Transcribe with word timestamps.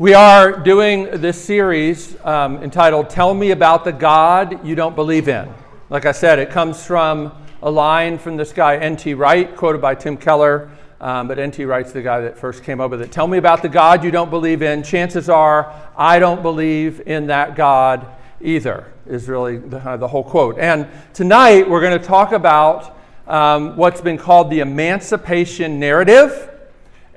We 0.00 0.14
are 0.14 0.58
doing 0.58 1.20
this 1.20 1.38
series 1.38 2.16
um, 2.24 2.62
entitled 2.62 3.10
Tell 3.10 3.34
Me 3.34 3.50
About 3.50 3.84
the 3.84 3.92
God 3.92 4.66
You 4.66 4.74
Don't 4.74 4.96
Believe 4.96 5.28
in. 5.28 5.52
Like 5.90 6.06
I 6.06 6.12
said, 6.12 6.38
it 6.38 6.48
comes 6.48 6.82
from 6.82 7.34
a 7.62 7.70
line 7.70 8.16
from 8.16 8.38
this 8.38 8.50
guy, 8.50 8.78
N.T. 8.78 9.12
Wright, 9.12 9.54
quoted 9.54 9.82
by 9.82 9.94
Tim 9.94 10.16
Keller. 10.16 10.70
Um, 11.02 11.28
but 11.28 11.38
N.T. 11.38 11.66
Wright's 11.66 11.92
the 11.92 12.00
guy 12.00 12.22
that 12.22 12.38
first 12.38 12.64
came 12.64 12.80
up 12.80 12.90
with 12.90 13.02
it. 13.02 13.12
Tell 13.12 13.26
me 13.26 13.36
about 13.36 13.60
the 13.60 13.68
God 13.68 14.02
you 14.02 14.10
don't 14.10 14.30
believe 14.30 14.62
in. 14.62 14.82
Chances 14.82 15.28
are 15.28 15.70
I 15.94 16.18
don't 16.18 16.40
believe 16.40 17.02
in 17.04 17.26
that 17.26 17.54
God 17.54 18.06
either, 18.40 18.90
is 19.06 19.28
really 19.28 19.58
the, 19.58 19.98
the 19.98 20.08
whole 20.08 20.24
quote. 20.24 20.58
And 20.58 20.88
tonight 21.12 21.68
we're 21.68 21.82
going 21.82 22.00
to 22.00 22.06
talk 22.06 22.32
about 22.32 22.96
um, 23.26 23.76
what's 23.76 24.00
been 24.00 24.16
called 24.16 24.48
the 24.48 24.60
emancipation 24.60 25.78
narrative 25.78 26.50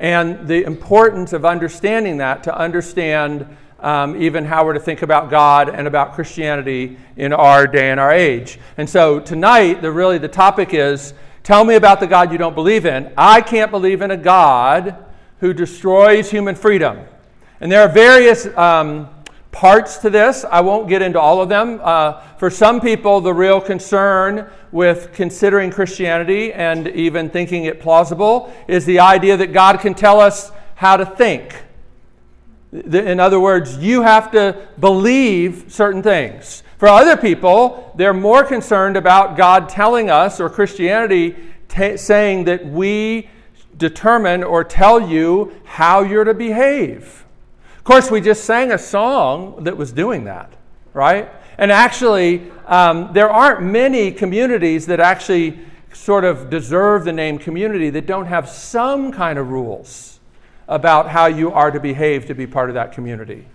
and 0.04 0.50
the 0.50 0.66
importance 0.66 1.32
of 1.32 1.46
understanding 1.46 2.18
that 2.18 2.44
to 2.44 2.56
understand 2.56 3.48
um, 3.80 4.22
even 4.22 4.44
how 4.44 4.66
we're 4.66 4.74
to 4.74 4.80
think 4.80 5.02
about 5.02 5.30
God 5.30 5.70
and 5.70 5.88
about 5.88 6.14
Christianity 6.14 6.98
in 7.16 7.32
our 7.32 7.66
day 7.66 7.90
and 7.90 8.02
our 8.02 8.12
age. 8.12 8.60
And 8.76 8.90
so 8.90 9.22
tonight, 9.22 9.82
the 9.82 9.94
really 9.94 10.18
the 10.18 10.28
topic 10.28 10.74
is 10.74 11.14
tell 11.42 11.64
me 11.64 11.76
about 11.76 12.02
the 12.02 12.08
God 12.08 12.34
you 12.34 12.38
don't 12.38 12.54
believe 12.54 12.86
in. 12.86 13.14
I 13.18 13.40
can't 13.40 13.72
believe 13.72 14.02
in 14.02 14.12
a 14.12 14.18
God 14.18 14.98
who 15.40 15.54
destroys 15.54 16.30
human 16.30 16.56
freedom. 16.56 17.00
And 17.62 17.72
there 17.72 17.82
are 17.82 17.90
various 17.90 18.46
um, 18.58 19.10
parts 19.54 20.00
to 20.00 20.10
this. 20.10 20.44
I 20.44 20.60
won't 20.60 20.90
get 20.90 21.02
into 21.02 21.20
all 21.20 21.42
of 21.42 21.48
them. 21.48 21.80
Uh, 21.82 22.20
for 22.38 22.50
some 22.50 22.82
people, 22.82 23.22
the 23.22 23.34
real 23.34 23.62
concern 23.62 24.50
with 24.74 25.14
considering 25.14 25.72
Christianity 25.72 26.52
and 26.52 26.90
even 26.90 27.30
thinking 27.30 27.64
it 27.66 27.80
plausible 27.80 28.52
is 28.68 28.86
the 28.86 29.00
idea 29.00 29.38
that 29.38 29.54
God 29.54 29.80
can 29.80 29.94
tell 29.94 30.20
us 30.20 30.52
how 30.76 30.98
to 30.98 31.06
think. 31.06 31.56
In 32.74 33.20
other 33.20 33.40
words, 33.40 33.78
you 33.78 34.02
have 34.02 34.32
to 34.32 34.68
believe 34.80 35.66
certain 35.68 36.02
things. 36.02 36.64
For 36.80 36.88
other 36.88 37.16
people, 37.16 37.94
they're 37.96 38.14
more 38.14 38.44
concerned 38.44 38.98
about 38.98 39.38
God 39.38 39.70
telling 39.70 40.10
us 40.10 40.40
or 40.42 40.50
Christianity 40.50 41.36
t- 41.70 41.96
saying 41.96 42.46
that 42.46 42.66
we 42.66 43.30
determine 43.78 44.44
or 44.44 44.64
tell 44.64 45.00
you 45.00 45.54
how 45.66 46.02
you're 46.02 46.24
to 46.24 46.34
behave. 46.34 47.23
Of 47.84 47.88
course, 47.88 48.10
we 48.10 48.22
just 48.22 48.46
sang 48.46 48.72
a 48.72 48.78
song 48.78 49.66
that 49.66 49.76
was 49.76 49.92
doing 49.92 50.24
that, 50.24 50.54
right? 50.94 51.30
And 51.58 51.70
actually, 51.70 52.50
um, 52.66 53.10
there 53.12 53.30
aren't 53.30 53.62
many 53.62 54.10
communities 54.10 54.86
that 54.86 55.02
actually 55.02 55.60
sort 55.92 56.24
of 56.24 56.50
deserve 56.50 57.04
the 57.04 57.12
name 57.12 57.38
community 57.38 57.90
that 57.90 58.06
don't 58.06 58.28
have 58.28 58.48
some 58.48 59.12
kind 59.12 59.38
of 59.38 59.50
rules 59.50 60.22
about 60.70 61.10
how 61.10 61.26
you 61.26 61.52
are 61.52 61.72
to 61.72 61.80
behave 61.82 62.26
to 62.28 62.34
be 62.34 62.48
part 62.48 62.70
of 62.70 62.76
that 62.76 62.94
community. 62.94 63.46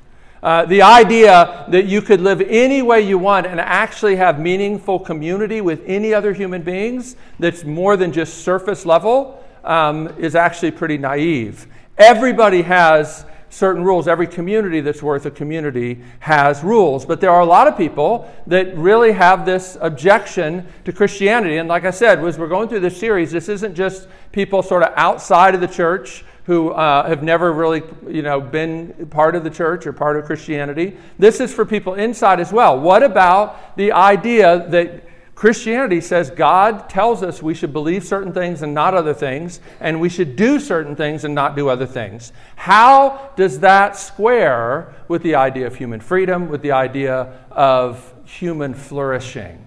Uh, 0.42 0.66
the 0.66 0.82
idea 0.82 1.64
that 1.68 1.86
you 1.86 2.02
could 2.02 2.20
live 2.20 2.42
any 2.42 2.82
way 2.82 3.00
you 3.00 3.16
want 3.16 3.46
and 3.46 3.58
actually 3.58 4.16
have 4.16 4.38
meaningful 4.38 4.98
community 4.98 5.62
with 5.62 5.82
any 5.86 6.12
other 6.12 6.34
human 6.34 6.60
beings 6.60 7.16
that's 7.38 7.64
more 7.64 7.96
than 7.96 8.12
just 8.12 8.44
surface 8.44 8.84
level 8.84 9.42
um, 9.64 10.06
is 10.18 10.34
actually 10.34 10.70
pretty 10.70 10.98
naive. 10.98 11.66
Everybody 11.96 12.60
has 12.60 13.24
certain 13.50 13.84
rules. 13.84 14.08
Every 14.08 14.26
community 14.26 14.80
that's 14.80 15.02
worth 15.02 15.26
a 15.26 15.30
community 15.30 16.02
has 16.20 16.62
rules. 16.62 17.04
But 17.06 17.20
there 17.20 17.30
are 17.30 17.40
a 17.40 17.46
lot 17.46 17.66
of 17.66 17.76
people 17.76 18.32
that 18.46 18.76
really 18.76 19.12
have 19.12 19.46
this 19.46 19.76
objection 19.80 20.66
to 20.84 20.92
Christianity. 20.92 21.56
And 21.56 21.68
like 21.68 21.84
I 21.84 21.90
said, 21.90 22.24
as 22.24 22.38
we're 22.38 22.48
going 22.48 22.68
through 22.68 22.80
this 22.80 22.98
series, 22.98 23.32
this 23.32 23.48
isn't 23.48 23.74
just 23.74 24.08
people 24.32 24.62
sort 24.62 24.82
of 24.82 24.92
outside 24.96 25.54
of 25.54 25.60
the 25.60 25.68
church 25.68 26.24
who 26.44 26.70
uh, 26.70 27.06
have 27.06 27.22
never 27.22 27.52
really 27.52 27.82
you 28.08 28.22
know, 28.22 28.40
been 28.40 29.06
part 29.10 29.36
of 29.36 29.44
the 29.44 29.50
church 29.50 29.86
or 29.86 29.92
part 29.92 30.16
of 30.16 30.24
Christianity. 30.24 30.96
This 31.18 31.40
is 31.40 31.52
for 31.52 31.66
people 31.66 31.94
inside 31.94 32.40
as 32.40 32.52
well. 32.52 32.80
What 32.80 33.02
about 33.02 33.76
the 33.76 33.92
idea 33.92 34.66
that 34.70 35.07
Christianity 35.38 36.00
says 36.00 36.30
God 36.30 36.90
tells 36.90 37.22
us 37.22 37.40
we 37.40 37.54
should 37.54 37.72
believe 37.72 38.02
certain 38.02 38.32
things 38.32 38.62
and 38.62 38.74
not 38.74 38.94
other 38.94 39.14
things, 39.14 39.60
and 39.78 40.00
we 40.00 40.08
should 40.08 40.34
do 40.34 40.58
certain 40.58 40.96
things 40.96 41.22
and 41.22 41.32
not 41.32 41.54
do 41.54 41.68
other 41.68 41.86
things. 41.86 42.32
How 42.56 43.30
does 43.36 43.60
that 43.60 43.96
square 43.96 44.96
with 45.06 45.22
the 45.22 45.36
idea 45.36 45.68
of 45.68 45.76
human 45.76 46.00
freedom, 46.00 46.48
with 46.48 46.60
the 46.62 46.72
idea 46.72 47.38
of 47.52 48.12
human 48.24 48.74
flourishing? 48.74 49.64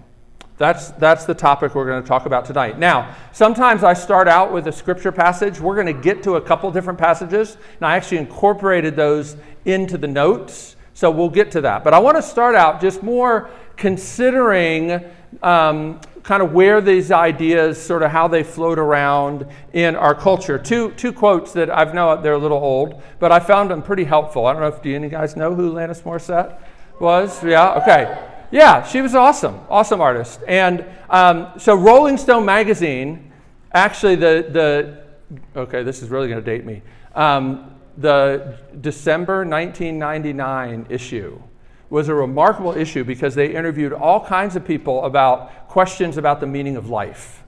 That's, 0.58 0.90
that's 0.90 1.24
the 1.24 1.32
topic 1.32 1.74
we're 1.74 1.86
going 1.86 2.02
to 2.02 2.06
talk 2.06 2.26
about 2.26 2.44
tonight. 2.44 2.78
Now, 2.78 3.16
sometimes 3.32 3.82
I 3.82 3.94
start 3.94 4.28
out 4.28 4.52
with 4.52 4.66
a 4.66 4.72
scripture 4.72 5.10
passage. 5.10 5.58
We're 5.58 5.82
going 5.82 5.86
to 5.86 6.02
get 6.02 6.22
to 6.24 6.34
a 6.34 6.40
couple 6.42 6.70
different 6.70 6.98
passages, 6.98 7.56
and 7.80 7.86
I 7.86 7.96
actually 7.96 8.18
incorporated 8.18 8.94
those 8.94 9.38
into 9.64 9.96
the 9.96 10.06
notes, 10.06 10.76
so 10.94 11.10
we'll 11.10 11.28
get 11.28 11.50
to 11.52 11.60
that. 11.62 11.84
But 11.84 11.94
I 11.94 11.98
want 11.98 12.16
to 12.16 12.22
start 12.22 12.54
out 12.54 12.80
just 12.80 13.02
more 13.02 13.50
considering 13.76 15.04
um, 15.42 16.00
kind 16.22 16.42
of 16.42 16.52
where 16.52 16.80
these 16.80 17.10
ideas, 17.10 17.80
sort 17.80 18.02
of 18.02 18.10
how 18.10 18.28
they 18.28 18.42
float 18.42 18.78
around 18.78 19.46
in 19.72 19.96
our 19.96 20.14
culture. 20.14 20.58
Two, 20.58 20.92
two 20.92 21.12
quotes 21.12 21.52
that 21.52 21.70
I've 21.70 21.94
know 21.94 22.20
they're 22.20 22.34
a 22.34 22.38
little 22.38 22.58
old, 22.58 23.02
but 23.18 23.32
I 23.32 23.40
found 23.40 23.70
them 23.70 23.82
pretty 23.82 24.04
helpful. 24.04 24.46
I 24.46 24.52
don't 24.52 24.62
know 24.62 24.68
if 24.68 24.82
do 24.82 24.90
you 24.90 25.08
guys 25.08 25.36
know 25.36 25.54
who 25.54 25.72
Alanis 25.72 26.02
Morissette 26.02 26.58
was? 27.00 27.42
Yeah, 27.42 27.74
okay. 27.74 28.28
Yeah, 28.52 28.82
she 28.84 29.00
was 29.00 29.14
awesome, 29.14 29.58
awesome 29.70 30.00
artist. 30.00 30.40
And 30.46 30.84
um, 31.08 31.48
so 31.58 31.74
Rolling 31.74 32.18
Stone 32.18 32.44
magazine, 32.44 33.32
actually 33.72 34.16
the, 34.16 34.46
the 34.50 35.60
okay, 35.60 35.82
this 35.82 36.02
is 36.02 36.10
really 36.10 36.28
going 36.28 36.42
to 36.42 36.44
date 36.44 36.64
me. 36.64 36.82
Um, 37.14 37.74
the 37.96 38.58
December 38.80 39.44
1999 39.44 40.86
issue 40.88 41.40
was 41.90 42.08
a 42.08 42.14
remarkable 42.14 42.74
issue 42.74 43.04
because 43.04 43.34
they 43.34 43.54
interviewed 43.54 43.92
all 43.92 44.24
kinds 44.24 44.56
of 44.56 44.64
people 44.64 45.04
about 45.04 45.68
questions 45.68 46.16
about 46.16 46.40
the 46.40 46.46
meaning 46.46 46.76
of 46.76 46.88
life. 46.88 47.44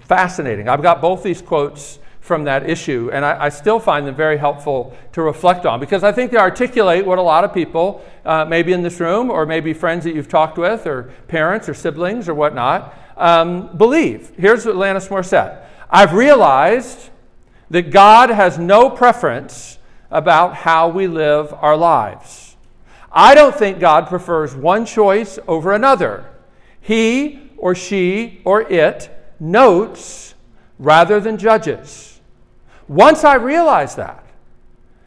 Fascinating. 0.00 0.68
I've 0.68 0.82
got 0.82 1.00
both 1.00 1.22
these 1.22 1.42
quotes 1.42 1.98
from 2.20 2.44
that 2.44 2.70
issue, 2.70 3.10
and 3.12 3.24
I, 3.24 3.46
I, 3.46 3.48
still 3.48 3.80
find 3.80 4.06
them 4.06 4.14
very 4.14 4.38
helpful 4.38 4.96
to 5.12 5.22
reflect 5.22 5.66
on 5.66 5.80
because 5.80 6.04
I 6.04 6.12
think 6.12 6.30
they 6.30 6.36
articulate 6.36 7.04
what 7.04 7.18
a 7.18 7.22
lot 7.22 7.42
of 7.42 7.52
people, 7.52 8.04
uh, 8.24 8.44
maybe 8.44 8.72
in 8.72 8.82
this 8.82 9.00
room, 9.00 9.28
or 9.28 9.44
maybe 9.44 9.72
friends 9.72 10.04
that 10.04 10.14
you've 10.14 10.28
talked 10.28 10.56
with, 10.56 10.86
or 10.86 11.12
parents, 11.26 11.68
or 11.68 11.74
siblings, 11.74 12.28
or 12.28 12.34
whatnot, 12.34 12.96
um, 13.16 13.76
believe. 13.76 14.30
Here's 14.38 14.64
what 14.64 14.76
Alanis 14.76 15.08
Morissette 15.08 15.66
I've 15.90 16.12
realized 16.12 17.10
that 17.72 17.90
God 17.90 18.28
has 18.28 18.58
no 18.58 18.90
preference 18.90 19.78
about 20.10 20.54
how 20.54 20.88
we 20.88 21.06
live 21.06 21.54
our 21.54 21.74
lives. 21.74 22.54
I 23.10 23.34
don't 23.34 23.56
think 23.56 23.80
God 23.80 24.08
prefers 24.08 24.54
one 24.54 24.84
choice 24.84 25.38
over 25.48 25.72
another. 25.72 26.26
He 26.82 27.50
or 27.56 27.74
she 27.74 28.42
or 28.44 28.60
it 28.60 29.10
notes 29.40 30.34
rather 30.78 31.18
than 31.18 31.38
judges. 31.38 32.20
Once 32.88 33.24
I 33.24 33.36
realized 33.36 33.96
that, 33.96 34.22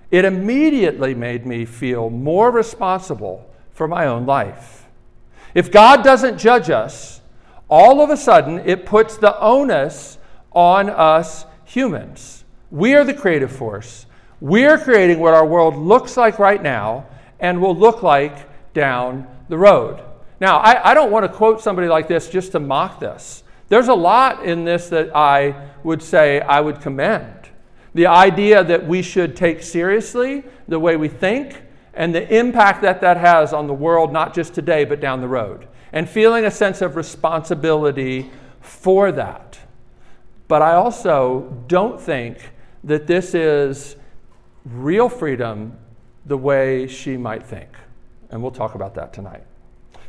it 0.09 0.26
immediately 0.26 1.14
made 1.14 1.46
me 1.46 1.66
feel 1.66 2.09
more 2.09 2.50
responsible 2.50 3.47
for 3.74 3.88
my 3.88 4.08
own 4.08 4.26
life. 4.26 4.88
If 5.53 5.72
God 5.72 6.03
doesn't 6.03 6.40
judge 6.40 6.72
us, 6.72 7.22
all 7.70 8.02
of 8.02 8.09
a 8.09 8.18
sudden 8.18 8.58
it 8.58 8.88
puts 8.88 9.18
the 9.18 9.40
onus 9.40 10.18
on 10.52 10.90
us 10.90 11.46
humans. 11.64 12.44
We 12.75 12.94
are 12.94 13.06
the 13.06 13.13
creative 13.13 13.53
force. 13.53 14.06
We're 14.41 14.78
creating 14.78 15.22
what 15.22 15.34
our 15.34 15.46
world 15.46 15.78
looks 15.78 16.18
like 16.18 16.40
right 16.40 16.62
now, 16.62 17.06
and 17.40 17.62
will 17.62 17.74
look 17.74 18.03
like 18.03 18.50
down 18.74 19.25
the 19.47 19.58
road. 19.58 20.03
Now, 20.41 20.58
I, 20.58 20.91
I 20.91 20.94
don't 20.94 21.09
want 21.09 21.24
to 21.24 21.31
quote 21.31 21.62
somebody 21.62 21.88
like 21.88 22.09
this 22.09 22.30
just 22.30 22.52
to 22.52 22.59
mock 22.59 23.00
this. 23.00 23.46
There's 23.69 23.88
a 23.88 23.94
lot 23.94 24.44
in 24.44 24.66
this 24.66 24.90
that 24.90 25.16
I 25.16 25.69
would 25.85 26.03
say 26.03 26.41
I 26.41 26.59
would 26.59 26.81
commend. 26.81 27.47
The 27.94 28.08
idea 28.08 28.62
that 28.62 28.85
we 28.85 29.02
should 29.02 29.38
take 29.38 29.64
seriously 29.64 30.44
the 30.68 30.78
way 30.78 30.97
we 30.97 31.08
think 31.08 31.62
and 31.94 32.14
the 32.14 32.38
impact 32.38 32.82
that 32.82 32.99
that 32.99 33.16
has 33.16 33.53
on 33.53 33.67
the 33.67 33.73
world, 33.73 34.11
not 34.11 34.35
just 34.35 34.53
today, 34.53 34.84
but 34.84 34.99
down 34.99 35.22
the 35.22 35.29
road. 35.29 35.66
And 35.94 36.09
feeling 36.09 36.44
a 36.44 36.52
sense 36.52 36.82
of 36.82 36.97
responsibility 36.97 38.29
for 38.59 39.14
that. 39.14 39.59
But 40.49 40.61
I 40.61 40.73
also 40.73 41.64
don't 41.67 42.02
think 42.02 42.52
that 42.85 43.08
this 43.08 43.34
is 43.34 43.96
real 44.64 45.09
freedom 45.09 45.78
the 46.26 46.37
way 46.37 46.87
she 46.87 47.17
might 47.17 47.46
think. 47.46 47.70
And 48.29 48.41
we'll 48.41 48.52
talk 48.52 48.76
about 48.76 48.96
that 48.96 49.14
tonight. 49.14 49.43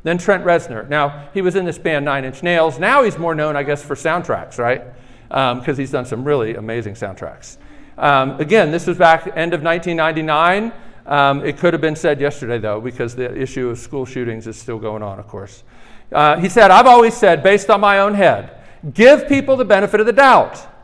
Then 0.02 0.18
Trent 0.18 0.44
Reznor. 0.44 0.88
Now, 0.88 1.28
he 1.34 1.42
was 1.42 1.56
in 1.56 1.64
this 1.64 1.78
band 1.78 2.04
Nine 2.04 2.24
Inch 2.24 2.42
Nails. 2.42 2.78
Now 2.78 3.02
he's 3.02 3.18
more 3.18 3.34
known, 3.34 3.56
I 3.56 3.62
guess, 3.62 3.82
for 3.82 3.96
soundtracks, 3.96 4.58
right? 4.58 4.84
Because 5.28 5.68
um, 5.68 5.76
he's 5.76 5.90
done 5.90 6.06
some 6.06 6.24
really 6.24 6.54
amazing 6.54 6.94
soundtracks. 6.94 7.56
Um, 7.98 8.38
again, 8.38 8.70
this 8.70 8.86
was 8.86 8.98
back 8.98 9.26
end 9.26 9.52
of 9.52 9.62
1999. 9.62 10.72
Um, 11.06 11.44
it 11.44 11.56
could 11.56 11.72
have 11.72 11.80
been 11.80 11.96
said 11.96 12.20
yesterday, 12.20 12.58
though, 12.58 12.80
because 12.80 13.16
the 13.16 13.36
issue 13.36 13.68
of 13.68 13.78
school 13.78 14.04
shootings 14.04 14.46
is 14.46 14.56
still 14.56 14.78
going 14.78 15.02
on, 15.02 15.18
of 15.18 15.26
course. 15.26 15.64
Uh, 16.12 16.38
he 16.38 16.48
said, 16.48 16.70
I've 16.70 16.86
always 16.86 17.16
said, 17.16 17.42
based 17.42 17.70
on 17.70 17.80
my 17.80 18.00
own 18.00 18.14
head, 18.14 18.60
give 18.92 19.26
people 19.28 19.56
the 19.56 19.64
benefit 19.64 19.98
of 19.98 20.06
the 20.06 20.12
doubt. 20.12 20.75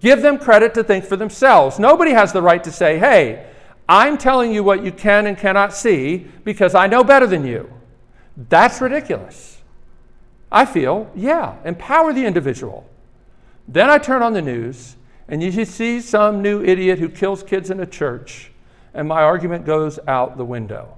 Give 0.00 0.22
them 0.22 0.38
credit 0.38 0.74
to 0.74 0.84
think 0.84 1.04
for 1.04 1.16
themselves. 1.16 1.78
Nobody 1.78 2.12
has 2.12 2.32
the 2.32 2.42
right 2.42 2.62
to 2.64 2.72
say, 2.72 2.98
hey, 2.98 3.46
I'm 3.88 4.16
telling 4.16 4.52
you 4.52 4.62
what 4.62 4.84
you 4.84 4.92
can 4.92 5.26
and 5.26 5.36
cannot 5.36 5.74
see 5.74 6.26
because 6.44 6.74
I 6.74 6.86
know 6.86 7.04
better 7.04 7.26
than 7.26 7.44
you. 7.44 7.72
That's 8.48 8.80
ridiculous. 8.80 9.60
I 10.50 10.64
feel, 10.64 11.10
yeah, 11.14 11.56
empower 11.64 12.12
the 12.12 12.24
individual. 12.24 12.88
Then 13.68 13.90
I 13.90 13.98
turn 13.98 14.22
on 14.22 14.32
the 14.32 14.42
news 14.42 14.96
and 15.28 15.42
you 15.42 15.64
see 15.64 16.00
some 16.00 16.42
new 16.42 16.62
idiot 16.62 16.98
who 16.98 17.08
kills 17.08 17.42
kids 17.44 17.70
in 17.70 17.78
a 17.78 17.86
church, 17.86 18.50
and 18.94 19.06
my 19.06 19.22
argument 19.22 19.64
goes 19.64 20.00
out 20.08 20.36
the 20.36 20.44
window. 20.44 20.96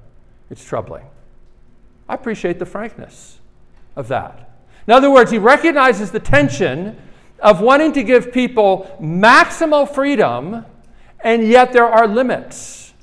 It's 0.50 0.64
troubling. 0.64 1.04
I 2.08 2.14
appreciate 2.14 2.58
the 2.58 2.66
frankness 2.66 3.40
of 3.94 4.08
that. 4.08 4.50
In 4.86 4.92
other 4.92 5.10
words, 5.10 5.30
he 5.30 5.38
recognizes 5.38 6.10
the 6.10 6.20
tension 6.20 6.96
of 7.42 7.60
wanting 7.60 7.92
to 7.92 8.02
give 8.02 8.32
people 8.32 8.96
maximal 9.00 9.92
freedom, 9.92 10.64
and 11.20 11.46
yet 11.46 11.72
there 11.72 11.86
are 11.86 12.06
limits. 12.06 12.94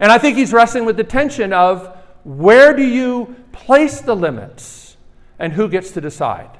And 0.00 0.10
I 0.10 0.18
think 0.18 0.36
he's 0.36 0.52
wrestling 0.52 0.84
with 0.84 0.96
the 0.96 1.04
tension 1.04 1.52
of 1.52 1.96
where 2.24 2.74
do 2.74 2.82
you 2.82 3.36
place 3.52 4.00
the 4.00 4.16
limits 4.16 4.96
and 5.38 5.52
who 5.52 5.68
gets 5.68 5.92
to 5.92 6.00
decide? 6.00 6.50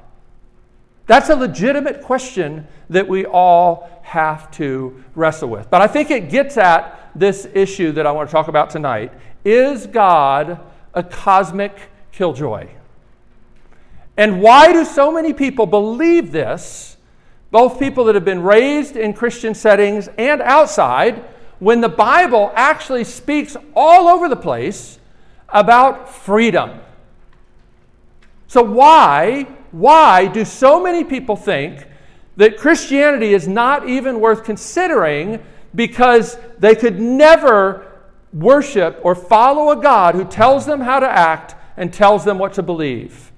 That's 1.07 1.29
a 1.29 1.35
legitimate 1.35 2.03
question 2.03 2.67
that 2.89 3.07
we 3.07 3.25
all 3.25 3.89
have 4.03 4.51
to 4.51 5.03
wrestle 5.15 5.49
with. 5.49 5.69
But 5.69 5.81
I 5.81 5.87
think 5.87 6.11
it 6.11 6.29
gets 6.29 6.57
at 6.57 7.11
this 7.15 7.47
issue 7.53 7.91
that 7.93 8.05
I 8.05 8.11
want 8.11 8.29
to 8.29 8.31
talk 8.31 8.47
about 8.47 8.69
tonight. 8.69 9.11
Is 9.43 9.87
God 9.87 10.59
a 10.93 11.01
cosmic 11.01 11.75
killjoy? 12.11 12.67
And 14.17 14.41
why 14.41 14.71
do 14.73 14.85
so 14.85 15.11
many 15.11 15.33
people 15.33 15.65
believe 15.65 16.31
this, 16.31 16.97
both 17.51 17.79
people 17.79 18.05
that 18.05 18.15
have 18.15 18.25
been 18.25 18.43
raised 18.43 18.95
in 18.95 19.13
Christian 19.13 19.53
settings 19.55 20.07
and 20.17 20.41
outside, 20.41 21.23
when 21.59 21.81
the 21.81 21.89
Bible 21.89 22.51
actually 22.55 23.03
speaks 23.03 23.57
all 23.75 24.07
over 24.07 24.29
the 24.29 24.35
place 24.35 24.99
about 25.49 26.13
freedom? 26.13 26.79
So, 28.47 28.63
why, 28.63 29.43
why 29.71 30.27
do 30.27 30.45
so 30.45 30.81
many 30.81 31.03
people 31.03 31.35
think 31.35 31.85
that 32.37 32.57
Christianity 32.57 33.33
is 33.33 33.47
not 33.47 33.87
even 33.87 34.19
worth 34.19 34.43
considering 34.43 35.43
because 35.75 36.37
they 36.57 36.73
could 36.73 36.99
never 36.99 37.85
worship 38.33 38.99
or 39.03 39.15
follow 39.15 39.71
a 39.71 39.81
God 39.81 40.15
who 40.15 40.25
tells 40.25 40.65
them 40.65 40.81
how 40.81 40.99
to 40.99 41.09
act 41.09 41.55
and 41.77 41.93
tells 41.93 42.25
them 42.25 42.37
what 42.37 42.53
to 42.53 42.63
believe? 42.63 43.31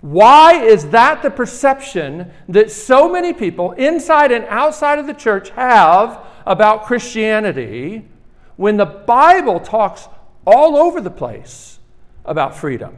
Why 0.00 0.54
is 0.62 0.88
that 0.90 1.22
the 1.22 1.30
perception 1.30 2.30
that 2.48 2.70
so 2.70 3.08
many 3.08 3.32
people 3.32 3.72
inside 3.72 4.32
and 4.32 4.44
outside 4.46 4.98
of 4.98 5.06
the 5.06 5.14
church 5.14 5.50
have 5.50 6.24
about 6.46 6.84
Christianity 6.84 8.08
when 8.56 8.76
the 8.78 8.86
Bible 8.86 9.60
talks 9.60 10.08
all 10.46 10.76
over 10.76 11.00
the 11.00 11.10
place 11.10 11.78
about 12.24 12.56
freedom? 12.56 12.96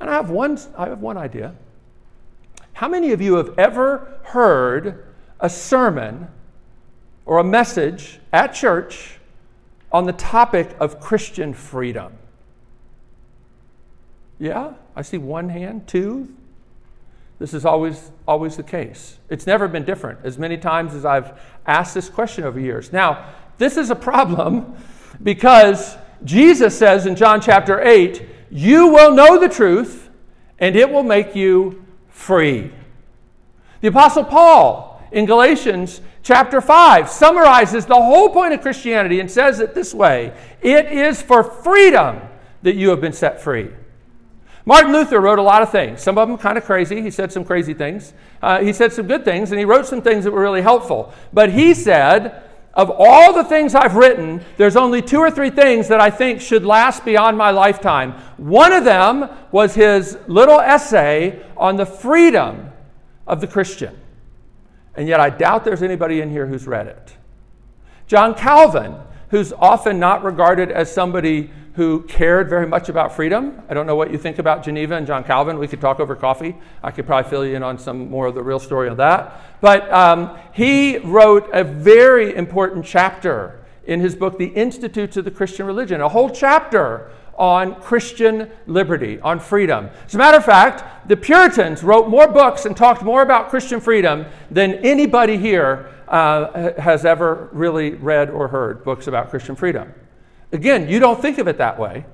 And 0.00 0.10
I 0.10 0.14
have 0.14 0.30
one, 0.30 0.58
I 0.76 0.88
have 0.88 1.00
one 1.00 1.16
idea. 1.16 1.54
How 2.74 2.88
many 2.88 3.12
of 3.12 3.20
you 3.20 3.34
have 3.34 3.58
ever 3.58 4.20
heard 4.24 5.06
a 5.40 5.48
sermon 5.48 6.28
or 7.24 7.38
a 7.38 7.44
message 7.44 8.20
at 8.32 8.48
church 8.48 9.18
on 9.90 10.04
the 10.04 10.12
topic 10.12 10.76
of 10.78 11.00
Christian 11.00 11.54
freedom? 11.54 12.12
Yeah, 14.38 14.74
I 14.98 15.02
see 15.02 15.16
one 15.16 15.48
hand, 15.48 15.86
two. 15.86 16.28
This 17.38 17.54
is 17.54 17.64
always 17.64 18.10
always 18.26 18.56
the 18.56 18.64
case. 18.64 19.20
It's 19.28 19.46
never 19.46 19.68
been 19.68 19.84
different 19.84 20.18
as 20.24 20.38
many 20.38 20.56
times 20.56 20.92
as 20.92 21.04
I've 21.04 21.40
asked 21.68 21.94
this 21.94 22.08
question 22.08 22.42
over 22.42 22.58
years. 22.58 22.92
Now, 22.92 23.26
this 23.58 23.76
is 23.76 23.90
a 23.90 23.94
problem 23.94 24.74
because 25.22 25.96
Jesus 26.24 26.76
says 26.76 27.06
in 27.06 27.14
John 27.14 27.40
chapter 27.40 27.80
8, 27.80 28.28
"You 28.50 28.88
will 28.88 29.12
know 29.12 29.38
the 29.38 29.48
truth, 29.48 30.10
and 30.58 30.74
it 30.74 30.90
will 30.90 31.04
make 31.04 31.36
you 31.36 31.84
free." 32.08 32.72
The 33.82 33.88
apostle 33.88 34.24
Paul 34.24 35.00
in 35.12 35.26
Galatians 35.26 36.00
chapter 36.24 36.60
5 36.60 37.08
summarizes 37.08 37.86
the 37.86 37.94
whole 37.94 38.30
point 38.30 38.52
of 38.52 38.62
Christianity 38.62 39.20
and 39.20 39.30
says 39.30 39.60
it 39.60 39.76
this 39.76 39.94
way, 39.94 40.32
"It 40.60 40.86
is 40.86 41.22
for 41.22 41.44
freedom 41.44 42.18
that 42.62 42.74
you 42.74 42.90
have 42.90 43.00
been 43.00 43.12
set 43.12 43.40
free." 43.40 43.70
Martin 44.68 44.92
Luther 44.92 45.18
wrote 45.18 45.38
a 45.38 45.42
lot 45.42 45.62
of 45.62 45.70
things, 45.70 46.02
some 46.02 46.18
of 46.18 46.28
them 46.28 46.36
kind 46.36 46.58
of 46.58 46.64
crazy. 46.64 47.00
He 47.00 47.10
said 47.10 47.32
some 47.32 47.42
crazy 47.42 47.72
things. 47.72 48.12
Uh, 48.42 48.60
he 48.60 48.74
said 48.74 48.92
some 48.92 49.06
good 49.06 49.24
things, 49.24 49.50
and 49.50 49.58
he 49.58 49.64
wrote 49.64 49.86
some 49.86 50.02
things 50.02 50.24
that 50.24 50.30
were 50.30 50.42
really 50.42 50.60
helpful. 50.60 51.10
But 51.32 51.50
he 51.50 51.72
said, 51.72 52.42
of 52.74 52.92
all 52.94 53.32
the 53.32 53.44
things 53.44 53.74
I've 53.74 53.96
written, 53.96 54.44
there's 54.58 54.76
only 54.76 55.00
two 55.00 55.20
or 55.20 55.30
three 55.30 55.48
things 55.48 55.88
that 55.88 56.02
I 56.02 56.10
think 56.10 56.42
should 56.42 56.66
last 56.66 57.02
beyond 57.02 57.38
my 57.38 57.50
lifetime. 57.50 58.12
One 58.36 58.74
of 58.74 58.84
them 58.84 59.30
was 59.52 59.74
his 59.74 60.18
little 60.26 60.60
essay 60.60 61.42
on 61.56 61.76
the 61.76 61.86
freedom 61.86 62.70
of 63.26 63.40
the 63.40 63.46
Christian. 63.46 63.98
And 64.96 65.08
yet 65.08 65.18
I 65.18 65.30
doubt 65.30 65.64
there's 65.64 65.82
anybody 65.82 66.20
in 66.20 66.28
here 66.30 66.46
who's 66.46 66.66
read 66.66 66.88
it. 66.88 67.16
John 68.06 68.34
Calvin, 68.34 68.96
who's 69.30 69.54
often 69.54 69.98
not 69.98 70.22
regarded 70.22 70.70
as 70.70 70.92
somebody 70.92 71.52
who 71.78 72.02
cared 72.08 72.50
very 72.50 72.66
much 72.66 72.88
about 72.88 73.14
freedom. 73.14 73.62
I 73.68 73.72
don't 73.72 73.86
know 73.86 73.94
what 73.94 74.10
you 74.10 74.18
think 74.18 74.40
about 74.40 74.64
Geneva 74.64 74.96
and 74.96 75.06
John 75.06 75.22
Calvin. 75.22 75.60
We 75.60 75.68
could 75.68 75.80
talk 75.80 76.00
over 76.00 76.16
coffee. 76.16 76.56
I 76.82 76.90
could 76.90 77.06
probably 77.06 77.30
fill 77.30 77.46
you 77.46 77.54
in 77.54 77.62
on 77.62 77.78
some 77.78 78.10
more 78.10 78.26
of 78.26 78.34
the 78.34 78.42
real 78.42 78.58
story 78.58 78.88
of 78.88 78.96
that. 78.96 79.60
But 79.60 79.88
um, 79.92 80.36
he 80.52 80.98
wrote 80.98 81.48
a 81.52 81.62
very 81.62 82.34
important 82.34 82.84
chapter 82.84 83.60
in 83.84 84.00
his 84.00 84.16
book, 84.16 84.38
The 84.38 84.48
Institutes 84.48 85.16
of 85.16 85.24
the 85.24 85.30
Christian 85.30 85.66
Religion, 85.66 86.00
a 86.00 86.08
whole 86.08 86.30
chapter 86.30 87.12
on 87.36 87.80
Christian 87.80 88.50
liberty, 88.66 89.20
on 89.20 89.38
freedom. 89.38 89.88
As 90.04 90.16
a 90.16 90.18
matter 90.18 90.38
of 90.38 90.44
fact, 90.44 91.08
the 91.08 91.16
Puritans 91.16 91.84
wrote 91.84 92.08
more 92.08 92.26
books 92.26 92.66
and 92.66 92.76
talked 92.76 93.04
more 93.04 93.22
about 93.22 93.50
Christian 93.50 93.80
freedom 93.80 94.26
than 94.50 94.74
anybody 94.84 95.38
here 95.38 95.94
uh, 96.08 96.72
has 96.80 97.04
ever 97.04 97.48
really 97.52 97.90
read 97.94 98.30
or 98.30 98.48
heard 98.48 98.82
books 98.82 99.06
about 99.06 99.30
Christian 99.30 99.54
freedom. 99.54 99.94
Again, 100.52 100.88
you 100.88 100.98
don't 100.98 101.20
think 101.20 101.38
of 101.38 101.48
it 101.48 101.58
that 101.58 101.78
way, 101.78 102.04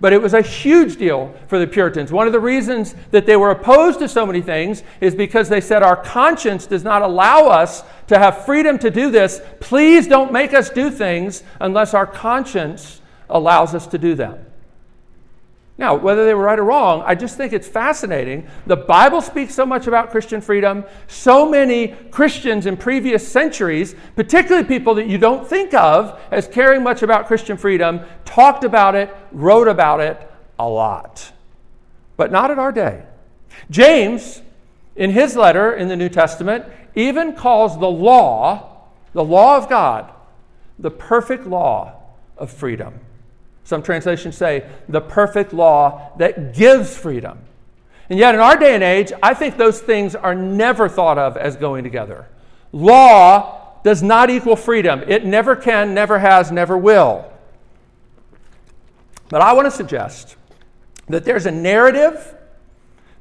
but 0.00 0.12
it 0.12 0.20
was 0.20 0.34
a 0.34 0.42
huge 0.42 0.96
deal 0.96 1.34
for 1.46 1.58
the 1.58 1.66
Puritans. 1.66 2.10
One 2.10 2.26
of 2.26 2.32
the 2.32 2.40
reasons 2.40 2.94
that 3.10 3.26
they 3.26 3.36
were 3.36 3.50
opposed 3.50 3.98
to 4.00 4.08
so 4.08 4.24
many 4.24 4.40
things 4.40 4.82
is 5.00 5.14
because 5.14 5.48
they 5.48 5.60
said, 5.60 5.82
Our 5.82 5.96
conscience 5.96 6.66
does 6.66 6.84
not 6.84 7.02
allow 7.02 7.46
us 7.46 7.82
to 8.08 8.18
have 8.18 8.44
freedom 8.44 8.78
to 8.78 8.90
do 8.90 9.10
this. 9.10 9.40
Please 9.60 10.08
don't 10.08 10.32
make 10.32 10.54
us 10.54 10.70
do 10.70 10.90
things 10.90 11.42
unless 11.60 11.94
our 11.94 12.06
conscience 12.06 13.00
allows 13.28 13.74
us 13.74 13.86
to 13.88 13.98
do 13.98 14.14
them. 14.14 14.44
Now, 15.82 15.96
whether 15.96 16.24
they 16.24 16.32
were 16.32 16.44
right 16.44 16.60
or 16.60 16.64
wrong, 16.64 17.02
I 17.04 17.16
just 17.16 17.36
think 17.36 17.52
it's 17.52 17.66
fascinating. 17.66 18.46
The 18.66 18.76
Bible 18.76 19.20
speaks 19.20 19.52
so 19.52 19.66
much 19.66 19.88
about 19.88 20.12
Christian 20.12 20.40
freedom. 20.40 20.84
So 21.08 21.50
many 21.50 21.88
Christians 22.12 22.66
in 22.66 22.76
previous 22.76 23.26
centuries, 23.26 23.96
particularly 24.14 24.64
people 24.64 24.94
that 24.94 25.08
you 25.08 25.18
don't 25.18 25.44
think 25.44 25.74
of 25.74 26.20
as 26.30 26.46
caring 26.46 26.84
much 26.84 27.02
about 27.02 27.26
Christian 27.26 27.56
freedom, 27.56 28.00
talked 28.24 28.62
about 28.62 28.94
it, 28.94 29.12
wrote 29.32 29.66
about 29.66 29.98
it 29.98 30.30
a 30.56 30.68
lot. 30.68 31.32
But 32.16 32.30
not 32.30 32.52
in 32.52 32.60
our 32.60 32.70
day. 32.70 33.02
James, 33.68 34.40
in 34.94 35.10
his 35.10 35.34
letter 35.34 35.72
in 35.72 35.88
the 35.88 35.96
New 35.96 36.08
Testament, 36.08 36.64
even 36.94 37.32
calls 37.32 37.76
the 37.80 37.90
law, 37.90 38.84
the 39.14 39.24
law 39.24 39.56
of 39.56 39.68
God, 39.68 40.12
the 40.78 40.92
perfect 40.92 41.44
law 41.44 42.02
of 42.38 42.52
freedom. 42.52 43.00
Some 43.64 43.82
translations 43.82 44.36
say 44.36 44.68
the 44.88 45.00
perfect 45.00 45.52
law 45.52 46.12
that 46.18 46.54
gives 46.54 46.96
freedom. 46.96 47.38
And 48.10 48.18
yet, 48.18 48.34
in 48.34 48.40
our 48.40 48.56
day 48.56 48.74
and 48.74 48.82
age, 48.82 49.12
I 49.22 49.34
think 49.34 49.56
those 49.56 49.80
things 49.80 50.14
are 50.14 50.34
never 50.34 50.88
thought 50.88 51.18
of 51.18 51.36
as 51.36 51.56
going 51.56 51.84
together. 51.84 52.28
Law 52.72 53.80
does 53.84 54.02
not 54.02 54.30
equal 54.30 54.56
freedom, 54.56 55.02
it 55.06 55.24
never 55.24 55.56
can, 55.56 55.94
never 55.94 56.18
has, 56.18 56.52
never 56.52 56.76
will. 56.76 57.30
But 59.28 59.40
I 59.40 59.52
want 59.54 59.66
to 59.66 59.70
suggest 59.70 60.36
that 61.08 61.24
there's 61.24 61.46
a 61.46 61.50
narrative 61.50 62.36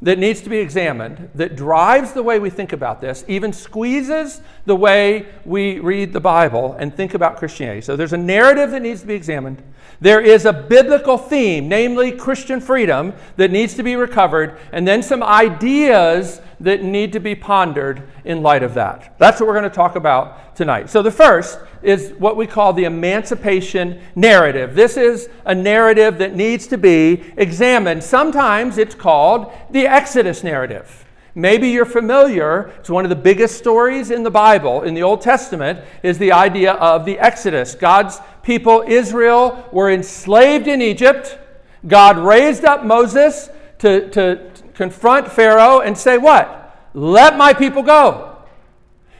that 0.01 0.17
needs 0.17 0.41
to 0.41 0.49
be 0.49 0.57
examined 0.57 1.29
that 1.35 1.55
drives 1.55 2.13
the 2.13 2.23
way 2.23 2.39
we 2.39 2.49
think 2.49 2.73
about 2.73 3.01
this, 3.01 3.23
even 3.27 3.53
squeezes 3.53 4.41
the 4.65 4.75
way 4.75 5.27
we 5.45 5.79
read 5.79 6.11
the 6.11 6.19
Bible 6.19 6.75
and 6.79 6.95
think 6.95 7.13
about 7.13 7.37
Christianity. 7.37 7.81
So 7.81 7.95
there's 7.95 8.13
a 8.13 8.17
narrative 8.17 8.71
that 8.71 8.81
needs 8.81 9.01
to 9.01 9.07
be 9.07 9.13
examined. 9.13 9.61
There 9.99 10.19
is 10.19 10.45
a 10.45 10.53
biblical 10.53 11.19
theme, 11.19 11.69
namely 11.69 12.11
Christian 12.11 12.59
freedom, 12.59 13.13
that 13.37 13.51
needs 13.51 13.75
to 13.75 13.83
be 13.83 13.95
recovered, 13.95 14.57
and 14.71 14.87
then 14.87 15.03
some 15.03 15.21
ideas 15.21 16.41
that 16.61 16.83
need 16.83 17.13
to 17.13 17.19
be 17.19 17.35
pondered 17.35 18.03
in 18.23 18.41
light 18.41 18.63
of 18.63 18.73
that. 18.75 19.15
That's 19.17 19.39
what 19.39 19.47
we're 19.47 19.57
going 19.57 19.69
to 19.69 19.75
talk 19.75 19.95
about 19.95 20.55
tonight. 20.55 20.89
So 20.89 21.01
the 21.01 21.11
first 21.11 21.59
is 21.81 22.11
what 22.19 22.37
we 22.37 22.45
call 22.45 22.73
the 22.73 22.83
emancipation 22.83 24.01
narrative. 24.15 24.75
This 24.75 24.97
is 24.97 25.29
a 25.45 25.55
narrative 25.55 26.19
that 26.19 26.35
needs 26.35 26.67
to 26.67 26.77
be 26.77 27.33
examined. 27.37 28.03
Sometimes 28.03 28.77
it's 28.77 28.95
called 28.95 29.51
the 29.71 29.87
Exodus 29.87 30.43
narrative. 30.43 31.05
Maybe 31.33 31.69
you're 31.69 31.85
familiar, 31.85 32.73
it's 32.79 32.89
one 32.89 33.05
of 33.05 33.09
the 33.09 33.15
biggest 33.15 33.57
stories 33.57 34.11
in 34.11 34.21
the 34.21 34.31
Bible, 34.31 34.83
in 34.83 34.93
the 34.93 35.03
Old 35.03 35.21
Testament, 35.21 35.79
is 36.03 36.17
the 36.17 36.33
idea 36.33 36.73
of 36.73 37.05
the 37.05 37.17
Exodus. 37.19 37.73
God's 37.73 38.19
people, 38.43 38.83
Israel, 38.85 39.67
were 39.71 39.89
enslaved 39.89 40.67
in 40.67 40.81
Egypt. 40.81 41.39
God 41.87 42.17
raised 42.17 42.65
up 42.65 42.83
Moses 42.83 43.49
to, 43.79 44.09
to 44.09 44.51
confront 44.73 45.31
Pharaoh 45.31 45.79
and 45.79 45.97
say, 45.97 46.17
What? 46.17 46.57
Let 46.93 47.37
my 47.37 47.53
people 47.53 47.83
go. 47.83 48.37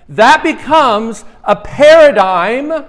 That 0.10 0.44
becomes 0.44 1.24
a 1.44 1.56
paradigm 1.56 2.86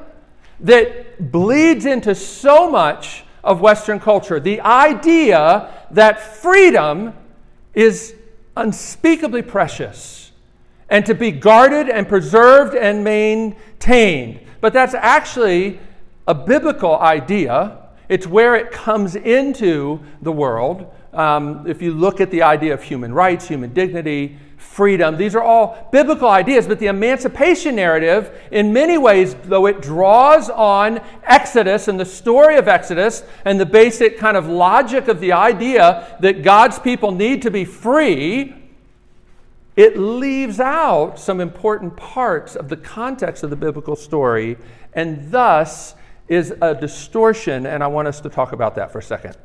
that 0.61 1.31
bleeds 1.31 1.87
into 1.87 2.15
so 2.15 2.71
much 2.71 3.25
of 3.45 3.61
Western 3.61 4.01
culture. 4.01 4.41
The 4.41 4.61
idea 4.61 5.73
that 5.91 6.21
freedom 6.21 7.15
is 7.75 8.15
unspeakably 8.57 9.43
precious 9.43 10.33
and 10.89 11.07
to 11.07 11.15
be 11.15 11.31
guarded 11.31 11.89
and 11.89 12.09
preserved 12.09 12.75
and 12.75 13.03
maintained. 13.03 14.41
But 14.61 14.73
that's 14.73 14.95
actually 14.95 15.81
a 16.29 16.35
biblical 16.35 16.99
idea. 16.99 17.79
It's 18.09 18.27
where 18.27 18.57
it 18.57 18.71
comes 18.71 19.17
into 19.17 20.01
the 20.21 20.33
world. 20.33 20.93
Um, 21.13 21.67
if 21.67 21.83
you 21.83 21.93
look 21.93 22.21
at 22.21 22.31
the 22.31 22.43
idea 22.43 22.73
of 22.73 22.83
human 22.83 23.13
rights, 23.13 23.49
human 23.49 23.73
dignity, 23.73 24.39
freedom. 24.73 25.19
These 25.19 25.35
are 25.35 25.43
all 25.43 25.89
biblical 25.93 26.29
ideas, 26.29 26.67
but 26.67 26.79
the 26.79 26.87
emancipation 26.87 27.77
narrative, 27.77 28.31
in 28.51 28.73
many 28.73 28.97
ways, 28.97 29.35
though 29.45 29.67
it 29.67 29.83
draws 29.83 30.49
on 30.49 31.01
Exodus 31.25 31.89
and 31.89 32.01
the 32.01 32.07
story 32.07 32.57
of 32.57 32.69
Exodus 32.69 33.23
and 33.45 33.61
the 33.61 33.67
basic 33.67 34.19
kind 34.19 34.37
of 34.37 34.49
logic 34.49 35.09
of 35.09 35.21
the 35.21 35.33
idea 35.33 36.17
that 36.21 36.43
God's 36.43 36.79
people 36.79 37.13
need 37.13 37.43
to 37.43 37.51
be 37.51 37.67
free, 37.67 38.55
it 39.77 39.99
leaves 39.99 40.61
out 40.61 41.19
some 41.19 41.41
important 41.41 41.97
parts 41.97 42.57
of 42.57 42.69
the 42.69 42.77
context 42.77 43.43
of 43.43 43.51
the 43.51 43.57
biblical 43.57 43.97
story 43.97 44.57
and 44.95 45.31
thus 45.31 45.95
is 46.29 46.55
a 46.63 46.75
distortion, 46.75 47.67
and 47.67 47.83
I 47.83 47.89
want 47.89 48.09
us 48.09 48.21
to 48.21 48.31
talk 48.31 48.53
about 48.53 48.77
that 48.77 48.91
for 48.91 48.99
a 48.99 49.03
second. 49.03 49.37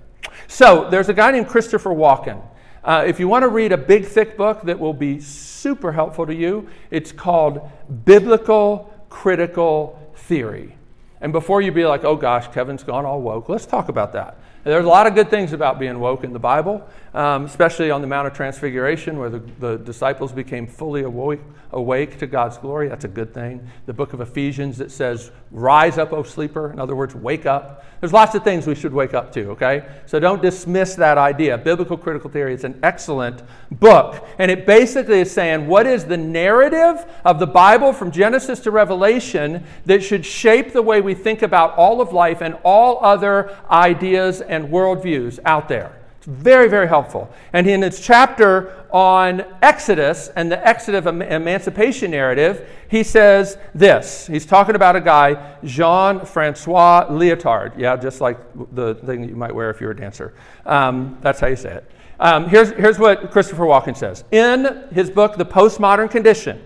So, 0.48 0.90
there's 0.90 1.10
a 1.10 1.14
guy 1.14 1.32
named 1.32 1.48
Christopher 1.48 1.94
Watkin. 1.94 2.42
Uh, 2.84 3.04
if 3.06 3.20
you 3.20 3.28
want 3.28 3.44
to 3.44 3.50
read 3.50 3.72
a 3.74 3.78
big, 3.78 4.06
thick 4.06 4.38
book 4.38 4.62
that 4.64 4.80
will 4.80 4.94
be 4.94 5.20
super 5.20 5.92
helpful 5.92 6.26
to 6.26 6.34
you, 6.34 6.70
it's 6.90 7.12
called 7.12 7.70
Biblical 8.06 8.94
Critical 9.10 10.14
Theory. 10.16 10.76
And 11.20 11.34
before 11.34 11.62
you 11.62 11.72
be 11.72 11.86
like, 11.86 12.04
oh 12.04 12.16
gosh, 12.16 12.48
Kevin's 12.48 12.84
gone 12.84 13.06
all 13.06 13.22
woke, 13.22 13.50
let's 13.50 13.66
talk 13.66 13.90
about 13.90 14.14
that. 14.14 14.40
There's 14.68 14.84
a 14.84 14.90
lot 14.90 15.08
of 15.08 15.16
good 15.16 15.30
things 15.30 15.54
about 15.54 15.80
being 15.80 15.98
woke 15.98 16.26
in 16.26 16.34
the 16.34 16.40
Bible, 16.40 16.86
um, 17.14 17.46
especially 17.46 17.90
on 17.90 18.02
the 18.02 18.08
Mount 18.08 18.28
of 18.28 18.34
Transfiguration, 18.34 19.18
where 19.18 19.30
the, 19.30 19.40
the 19.60 19.78
disciples 19.78 20.34
became 20.34 20.68
fully 20.68 21.04
awake, 21.04 21.40
awake 21.72 22.20
to 22.20 22.28
God's 22.28 22.58
glory. 22.58 22.90
That's 22.90 23.06
a 23.06 23.08
good 23.08 23.34
thing. 23.34 23.66
The 23.86 23.94
book 23.94 24.12
of 24.12 24.20
Ephesians 24.20 24.78
that 24.80 24.92
says, 24.92 25.32
Rise 25.52 25.98
up, 25.98 26.12
O 26.12 26.24
sleeper. 26.24 26.70
In 26.74 26.80
other 26.80 26.98
words, 26.98 27.16
wake 27.16 27.46
up. 27.46 27.86
There's 28.02 28.14
lots 28.14 28.36
of 28.36 28.44
things 28.44 28.68
we 28.68 28.76
should 28.76 28.94
wake 28.94 29.14
up 29.14 29.32
to, 29.32 29.52
okay? 29.52 29.88
So 30.06 30.20
don't 30.20 30.42
dismiss 30.42 30.96
that 30.96 31.18
idea. 31.18 31.58
Biblical 31.58 31.98
Critical 31.98 32.30
Theory 32.30 32.54
is 32.54 32.64
an 32.64 32.78
excellent 32.84 33.42
book. 33.72 34.28
And 34.38 34.52
it 34.52 34.66
basically 34.68 35.22
is 35.22 35.32
saying, 35.32 35.68
what 35.68 35.88
is 35.88 36.06
the 36.06 36.18
narrative 36.18 37.06
of 37.26 37.40
the 37.40 37.48
Bible 37.48 37.94
from 37.94 38.12
Genesis 38.12 38.60
to 38.62 38.72
Revelation 38.72 39.64
that 39.86 40.04
should 40.04 40.26
shape 40.26 40.74
the 40.74 40.82
way 40.82 41.02
we 41.02 41.16
think 41.16 41.42
about 41.42 41.76
all 41.78 42.02
of 42.02 42.12
life 42.14 42.42
and 42.42 42.58
all 42.64 43.04
other 43.04 43.58
ideas 43.72 44.42
and 44.42 44.57
and 44.58 44.70
worldviews 44.70 45.40
out 45.46 45.70
there. 45.70 45.96
It's 46.18 46.26
very, 46.26 46.68
very 46.68 46.88
helpful. 46.88 47.32
And 47.54 47.68
in 47.68 47.84
its 47.84 48.00
chapter 48.00 48.86
on 48.92 49.46
Exodus 49.62 50.30
and 50.36 50.52
the 50.52 50.68
Exodus 50.68 51.06
emancipation 51.06 52.12
narrative, 52.12 52.68
he 52.90 53.04
says 53.04 53.58
this. 53.76 54.26
He's 54.26 54.46
talking 54.46 54.76
about 54.76 54.96
a 54.96 55.02
guy, 55.02 55.58
Jean 55.64 56.26
Francois 56.26 57.06
Lyotard. 57.10 57.78
Yeah, 57.78 57.96
just 57.96 58.20
like 58.20 58.40
the 58.74 58.96
thing 58.96 59.22
that 59.22 59.30
you 59.30 59.36
might 59.36 59.54
wear 59.54 59.70
if 59.70 59.80
you're 59.80 59.92
a 59.92 59.96
dancer. 59.96 60.34
Um, 60.66 61.18
that's 61.22 61.40
how 61.40 61.48
you 61.48 61.56
say 61.56 61.74
it. 61.76 61.92
Um, 62.20 62.50
here's, 62.50 62.72
here's 62.72 62.98
what 62.98 63.30
Christopher 63.30 63.68
Watkin 63.68 63.94
says. 63.94 64.24
In 64.32 64.88
his 64.92 65.12
book, 65.12 65.38
The 65.38 65.46
Postmodern 65.46 66.10
Condition, 66.10 66.66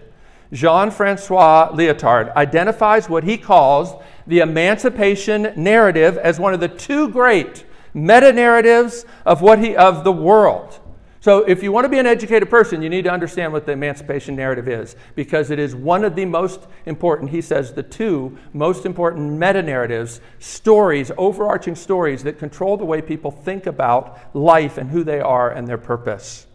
Jean 0.54 0.92
Francois 0.92 1.70
Lyotard 1.74 2.34
identifies 2.36 3.10
what 3.10 3.26
he 3.26 3.38
calls 3.38 4.02
the 4.28 4.40
emancipation 4.40 5.54
narrative 5.58 6.18
as 6.18 6.40
one 6.40 6.54
of 6.54 6.62
the 6.62 6.70
two 6.70 7.10
great 7.10 7.66
meta 7.94 8.32
narratives 8.32 9.06
of 9.26 9.42
what 9.42 9.60
he 9.60 9.76
of 9.76 10.04
the 10.04 10.12
world. 10.12 10.80
So 11.22 11.44
if 11.44 11.62
you 11.62 11.72
want 11.72 11.86
to 11.86 11.90
be 11.90 12.00
an 12.00 12.08
educated 12.08 12.50
person, 12.50 12.82
you 12.82 12.90
need 12.90 13.04
to 13.04 13.12
understand 13.12 13.54
what 13.54 13.68
the 13.68 13.74
emancipation 13.74 14.36
narrative 14.36 14.68
is 14.68 14.96
because 15.16 15.52
it 15.52 15.60
is 15.60 15.76
one 15.76 16.04
of 16.04 16.16
the 16.16 16.26
most 16.26 16.62
important, 16.88 17.30
he 17.30 17.42
says, 17.42 17.74
the 17.74 17.84
two 17.84 18.40
most 18.54 18.88
important 18.88 19.34
meta 19.34 19.62
narratives, 19.62 20.20
stories, 20.40 21.12
overarching 21.20 21.76
stories 21.76 22.24
that 22.24 22.40
control 22.40 22.76
the 22.76 22.86
way 22.86 23.04
people 23.04 23.30
think 23.30 23.68
about 23.68 24.20
life 24.34 24.80
and 24.80 24.90
who 24.90 25.04
they 25.04 25.22
are 25.22 25.52
and 25.52 25.68
their 25.68 25.78
purpose. 25.78 26.48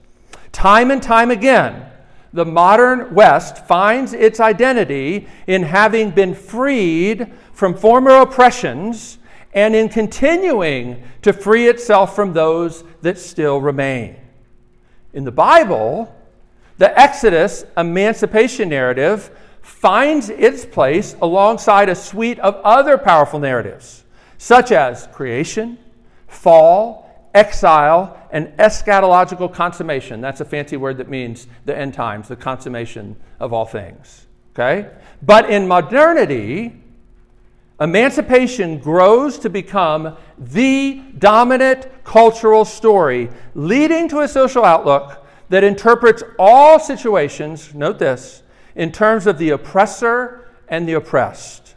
Time 0.50 0.90
and 0.90 1.00
time 1.00 1.31
again, 1.31 1.88
the 2.33 2.45
modern 2.45 3.14
West 3.14 3.66
finds 3.69 4.12
its 4.12 4.40
identity 4.40 5.28
in 5.47 5.62
having 5.62 6.11
been 6.11 6.35
freed 6.35 7.33
from 7.52 7.73
former 7.73 8.16
oppressions 8.16 9.19
and 9.56 9.75
in 9.75 9.88
continuing 9.88 11.02
to 11.22 11.32
free 11.32 11.66
itself 11.66 12.14
from 12.14 12.34
those 12.34 12.84
that 13.00 13.18
still 13.18 13.58
remain. 13.58 14.14
In 15.14 15.25
the 15.25 15.32
Bible, 15.32 16.14
the 16.76 16.96
Exodus 17.00 17.64
emancipation 17.75 18.68
narrative 18.68 19.30
finds 19.62 20.28
its 20.28 20.66
place 20.66 21.16
alongside 21.22 21.88
a 21.88 21.94
suite 21.94 22.38
of 22.40 22.56
other 22.56 22.98
powerful 22.98 23.40
narratives, 23.40 24.04
such 24.36 24.72
as 24.72 25.08
creation, 25.08 25.78
fall, 26.28 27.30
exile, 27.34 28.28
and 28.30 28.48
eschatological 28.58 29.52
consummation. 29.52 30.20
That's 30.20 30.42
a 30.42 30.44
fancy 30.44 30.76
word 30.76 30.98
that 30.98 31.08
means 31.08 31.46
the 31.64 31.76
end 31.76 31.94
times, 31.94 32.28
the 32.28 32.36
consummation 32.36 33.16
of 33.40 33.54
all 33.54 33.64
things. 33.64 34.26
Okay? 34.52 34.90
But 35.22 35.48
in 35.48 35.66
modernity, 35.66 36.82
Emancipation 37.80 38.78
grows 38.78 39.38
to 39.38 39.50
become 39.50 40.16
the 40.38 41.02
dominant 41.18 41.87
cultural 42.04 42.64
story, 42.64 43.28
leading 43.54 44.09
to 44.09 44.21
a 44.21 44.28
social 44.28 44.64
outlook 44.64 45.26
that 45.50 45.62
interprets 45.62 46.23
all 46.38 46.78
situations, 46.78 47.75
note 47.75 47.99
this, 47.99 48.42
in 48.75 48.92
terms 48.92 49.26
of 49.26 49.38
the 49.38 49.50
oppressor 49.50 50.49
and 50.68 50.88
the 50.88 50.95
oppressed. 50.95 51.75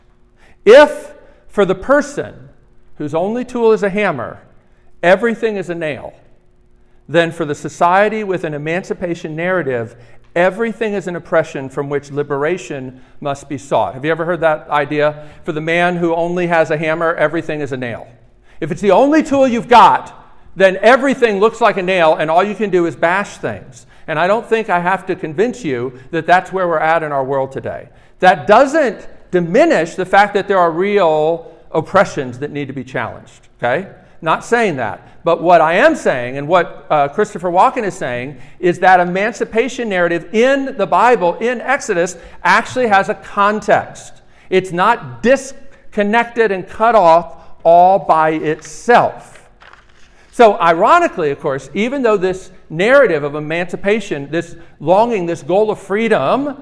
If, 0.65 1.13
for 1.47 1.65
the 1.65 1.75
person 1.75 2.49
whose 2.97 3.13
only 3.13 3.43
tool 3.43 3.71
is 3.73 3.83
a 3.83 3.89
hammer, 3.89 4.41
everything 5.03 5.57
is 5.57 5.69
a 5.69 5.75
nail, 5.75 6.13
then 7.07 7.31
for 7.31 7.43
the 7.43 7.55
society 7.55 8.23
with 8.23 8.43
an 8.43 8.53
emancipation 8.53 9.35
narrative, 9.35 9.95
Everything 10.35 10.93
is 10.93 11.07
an 11.07 11.15
oppression 11.15 11.69
from 11.69 11.89
which 11.89 12.11
liberation 12.11 13.01
must 13.19 13.49
be 13.49 13.57
sought. 13.57 13.95
Have 13.95 14.05
you 14.05 14.11
ever 14.11 14.25
heard 14.25 14.41
that 14.41 14.69
idea? 14.69 15.29
For 15.43 15.51
the 15.51 15.61
man 15.61 15.97
who 15.97 16.13
only 16.13 16.47
has 16.47 16.71
a 16.71 16.77
hammer, 16.77 17.15
everything 17.15 17.61
is 17.61 17.71
a 17.71 17.77
nail. 17.77 18.07
If 18.59 18.71
it's 18.71 18.81
the 18.81 18.91
only 18.91 19.23
tool 19.23 19.47
you've 19.47 19.67
got, 19.67 20.15
then 20.55 20.77
everything 20.77 21.39
looks 21.39 21.61
like 21.61 21.77
a 21.77 21.83
nail 21.83 22.15
and 22.15 22.29
all 22.29 22.43
you 22.43 22.55
can 22.55 22.69
do 22.69 22.85
is 22.85 22.95
bash 22.95 23.37
things. 23.37 23.87
And 24.07 24.19
I 24.19 24.27
don't 24.27 24.45
think 24.45 24.69
I 24.69 24.79
have 24.79 25.05
to 25.07 25.15
convince 25.15 25.63
you 25.63 25.99
that 26.11 26.25
that's 26.25 26.51
where 26.51 26.67
we're 26.67 26.79
at 26.79 27.03
in 27.03 27.11
our 27.11 27.23
world 27.23 27.51
today. 27.51 27.89
That 28.19 28.47
doesn't 28.47 29.07
diminish 29.31 29.95
the 29.95 30.05
fact 30.05 30.33
that 30.33 30.47
there 30.47 30.57
are 30.57 30.71
real 30.71 31.55
oppressions 31.71 32.39
that 32.39 32.51
need 32.51 32.67
to 32.67 32.73
be 32.73 32.83
challenged, 32.83 33.47
okay? 33.57 33.93
Not 34.21 34.43
saying 34.43 34.77
that. 34.77 35.23
But 35.23 35.41
what 35.41 35.61
I 35.61 35.75
am 35.75 35.95
saying, 35.95 36.37
and 36.37 36.47
what 36.47 36.87
uh, 36.89 37.07
Christopher 37.09 37.49
Watkin 37.49 37.83
is 37.83 37.93
saying, 37.95 38.39
is 38.59 38.79
that 38.79 38.99
emancipation 38.99 39.89
narrative 39.89 40.33
in 40.33 40.77
the 40.77 40.87
Bible, 40.87 41.35
in 41.35 41.61
Exodus, 41.61 42.17
actually 42.43 42.87
has 42.87 43.09
a 43.09 43.15
context. 43.15 44.21
It's 44.49 44.71
not 44.71 45.21
disconnected 45.23 46.51
and 46.51 46.67
cut 46.67 46.95
off 46.95 47.57
all 47.63 47.99
by 47.99 48.31
itself. 48.31 49.49
So, 50.31 50.59
ironically, 50.59 51.31
of 51.31 51.39
course, 51.39 51.69
even 51.73 52.01
though 52.01 52.15
this 52.15 52.51
narrative 52.69 53.23
of 53.23 53.35
emancipation, 53.35 54.31
this 54.31 54.55
longing, 54.79 55.25
this 55.25 55.43
goal 55.43 55.69
of 55.69 55.79
freedom, 55.79 56.61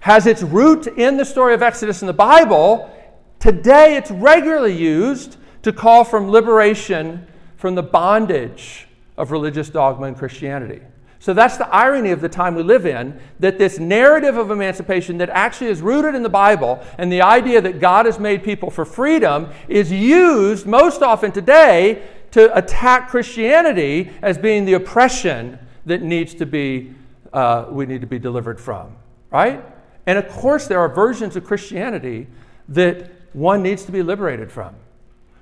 has 0.00 0.26
its 0.26 0.42
root 0.42 0.86
in 0.86 1.16
the 1.16 1.24
story 1.24 1.54
of 1.54 1.62
Exodus 1.62 2.02
in 2.02 2.06
the 2.06 2.12
Bible, 2.12 2.94
today 3.38 3.96
it's 3.96 4.10
regularly 4.10 4.76
used 4.76 5.38
to 5.68 5.72
call 5.72 6.02
from 6.02 6.30
liberation 6.30 7.26
from 7.58 7.74
the 7.74 7.82
bondage 7.82 8.88
of 9.18 9.30
religious 9.30 9.68
dogma 9.68 10.06
and 10.06 10.16
Christianity. 10.16 10.80
So 11.18 11.34
that's 11.34 11.58
the 11.58 11.68
irony 11.68 12.10
of 12.10 12.22
the 12.22 12.28
time 12.28 12.54
we 12.54 12.62
live 12.62 12.86
in 12.86 13.20
that 13.40 13.58
this 13.58 13.78
narrative 13.78 14.38
of 14.38 14.50
emancipation 14.50 15.18
that 15.18 15.28
actually 15.28 15.68
is 15.68 15.82
rooted 15.82 16.14
in 16.14 16.22
the 16.22 16.30
Bible 16.30 16.82
and 16.96 17.12
the 17.12 17.20
idea 17.20 17.60
that 17.60 17.80
God 17.80 18.06
has 18.06 18.18
made 18.18 18.42
people 18.42 18.70
for 18.70 18.86
freedom 18.86 19.48
is 19.68 19.92
used 19.92 20.64
most 20.66 21.02
often 21.02 21.32
today 21.32 22.02
to 22.30 22.56
attack 22.56 23.10
Christianity 23.10 24.10
as 24.22 24.38
being 24.38 24.64
the 24.64 24.74
oppression 24.74 25.58
that 25.84 26.00
needs 26.00 26.34
to 26.36 26.46
be 26.46 26.94
uh, 27.34 27.66
we 27.68 27.84
need 27.84 28.00
to 28.00 28.06
be 28.06 28.18
delivered 28.18 28.58
from, 28.58 28.96
right? 29.30 29.62
And 30.06 30.16
of 30.16 30.28
course, 30.28 30.66
there 30.66 30.80
are 30.80 30.88
versions 30.88 31.36
of 31.36 31.44
Christianity 31.44 32.26
that 32.70 33.12
one 33.34 33.62
needs 33.62 33.84
to 33.84 33.92
be 33.92 34.02
liberated 34.02 34.50
from. 34.50 34.74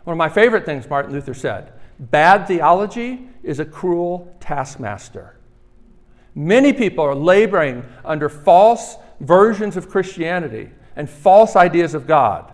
One 0.07 0.13
of 0.13 0.19
my 0.19 0.29
favorite 0.29 0.65
things 0.65 0.89
Martin 0.89 1.13
Luther 1.13 1.35
said 1.35 1.73
bad 1.99 2.47
theology 2.47 3.29
is 3.43 3.59
a 3.59 3.65
cruel 3.65 4.33
taskmaster. 4.39 5.37
Many 6.33 6.73
people 6.73 7.05
are 7.05 7.15
laboring 7.15 7.85
under 8.05 8.29
false 8.29 8.99
versions 9.19 9.77
of 9.77 9.89
Christianity 9.89 10.71
and 10.95 11.11
false 11.11 11.57
ideas 11.57 11.93
of 11.93 12.07
God. 12.07 12.53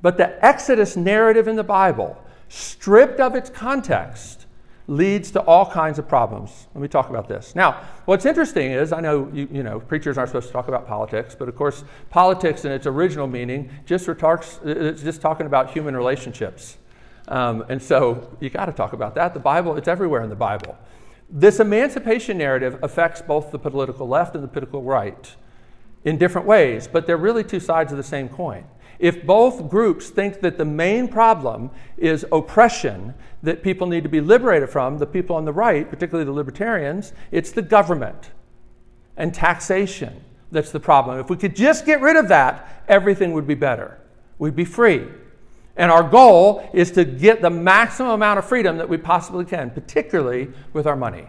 But 0.00 0.16
the 0.16 0.42
Exodus 0.42 0.96
narrative 0.96 1.46
in 1.46 1.56
the 1.56 1.62
Bible, 1.62 2.16
stripped 2.48 3.20
of 3.20 3.34
its 3.34 3.50
context, 3.50 4.41
leads 4.92 5.30
to 5.30 5.40
all 5.40 5.64
kinds 5.70 5.98
of 5.98 6.06
problems. 6.06 6.68
Let 6.74 6.82
me 6.82 6.88
talk 6.88 7.08
about 7.08 7.26
this. 7.26 7.54
Now, 7.54 7.82
what's 8.04 8.26
interesting 8.26 8.72
is 8.72 8.92
I 8.92 9.00
know 9.00 9.30
you, 9.32 9.48
you 9.50 9.62
know 9.62 9.80
preachers 9.80 10.18
aren't 10.18 10.28
supposed 10.28 10.48
to 10.48 10.52
talk 10.52 10.68
about 10.68 10.86
politics, 10.86 11.34
but 11.34 11.48
of 11.48 11.56
course, 11.56 11.84
politics 12.10 12.66
in 12.66 12.72
its 12.72 12.86
original 12.86 13.26
meaning 13.26 13.70
just 13.86 14.06
retarks, 14.06 14.64
it's 14.66 15.02
just 15.02 15.22
talking 15.22 15.46
about 15.46 15.70
human 15.70 15.96
relationships. 15.96 16.76
Um, 17.28 17.64
and 17.70 17.80
so 17.82 18.36
you 18.40 18.50
got 18.50 18.66
to 18.66 18.72
talk 18.72 18.92
about 18.92 19.14
that. 19.14 19.32
The 19.32 19.40
Bible, 19.40 19.76
it's 19.76 19.88
everywhere 19.88 20.22
in 20.22 20.28
the 20.28 20.36
Bible. 20.36 20.76
This 21.30 21.60
emancipation 21.60 22.36
narrative 22.36 22.78
affects 22.82 23.22
both 23.22 23.50
the 23.50 23.58
political 23.58 24.06
left 24.06 24.34
and 24.34 24.44
the 24.44 24.48
political 24.48 24.82
right 24.82 25.34
in 26.04 26.18
different 26.18 26.46
ways, 26.46 26.86
but 26.86 27.06
they're 27.06 27.16
really 27.16 27.44
two 27.44 27.60
sides 27.60 27.92
of 27.92 27.96
the 27.96 28.04
same 28.04 28.28
coin. 28.28 28.64
If 28.98 29.26
both 29.26 29.68
groups 29.68 30.10
think 30.10 30.40
that 30.40 30.58
the 30.58 30.64
main 30.64 31.08
problem 31.08 31.70
is 31.96 32.24
oppression 32.30 33.14
that 33.42 33.62
people 33.62 33.86
need 33.86 34.02
to 34.04 34.08
be 34.08 34.20
liberated 34.20 34.70
from, 34.70 34.98
the 34.98 35.06
people 35.06 35.36
on 35.36 35.44
the 35.44 35.52
right, 35.52 35.88
particularly 35.88 36.24
the 36.24 36.32
libertarians, 36.32 37.12
it's 37.30 37.50
the 37.50 37.62
government 37.62 38.30
and 39.16 39.34
taxation 39.34 40.22
that's 40.50 40.70
the 40.70 40.80
problem. 40.80 41.18
If 41.18 41.30
we 41.30 41.36
could 41.36 41.56
just 41.56 41.86
get 41.86 42.00
rid 42.00 42.16
of 42.16 42.28
that, 42.28 42.84
everything 42.86 43.32
would 43.32 43.46
be 43.46 43.54
better. 43.54 43.98
We'd 44.38 44.54
be 44.54 44.64
free. 44.64 45.06
And 45.76 45.90
our 45.90 46.02
goal 46.02 46.68
is 46.74 46.90
to 46.92 47.04
get 47.04 47.40
the 47.40 47.50
maximum 47.50 48.12
amount 48.12 48.38
of 48.38 48.44
freedom 48.44 48.76
that 48.76 48.88
we 48.88 48.98
possibly 48.98 49.46
can, 49.46 49.70
particularly 49.70 50.50
with 50.74 50.86
our 50.86 50.96
money. 50.96 51.26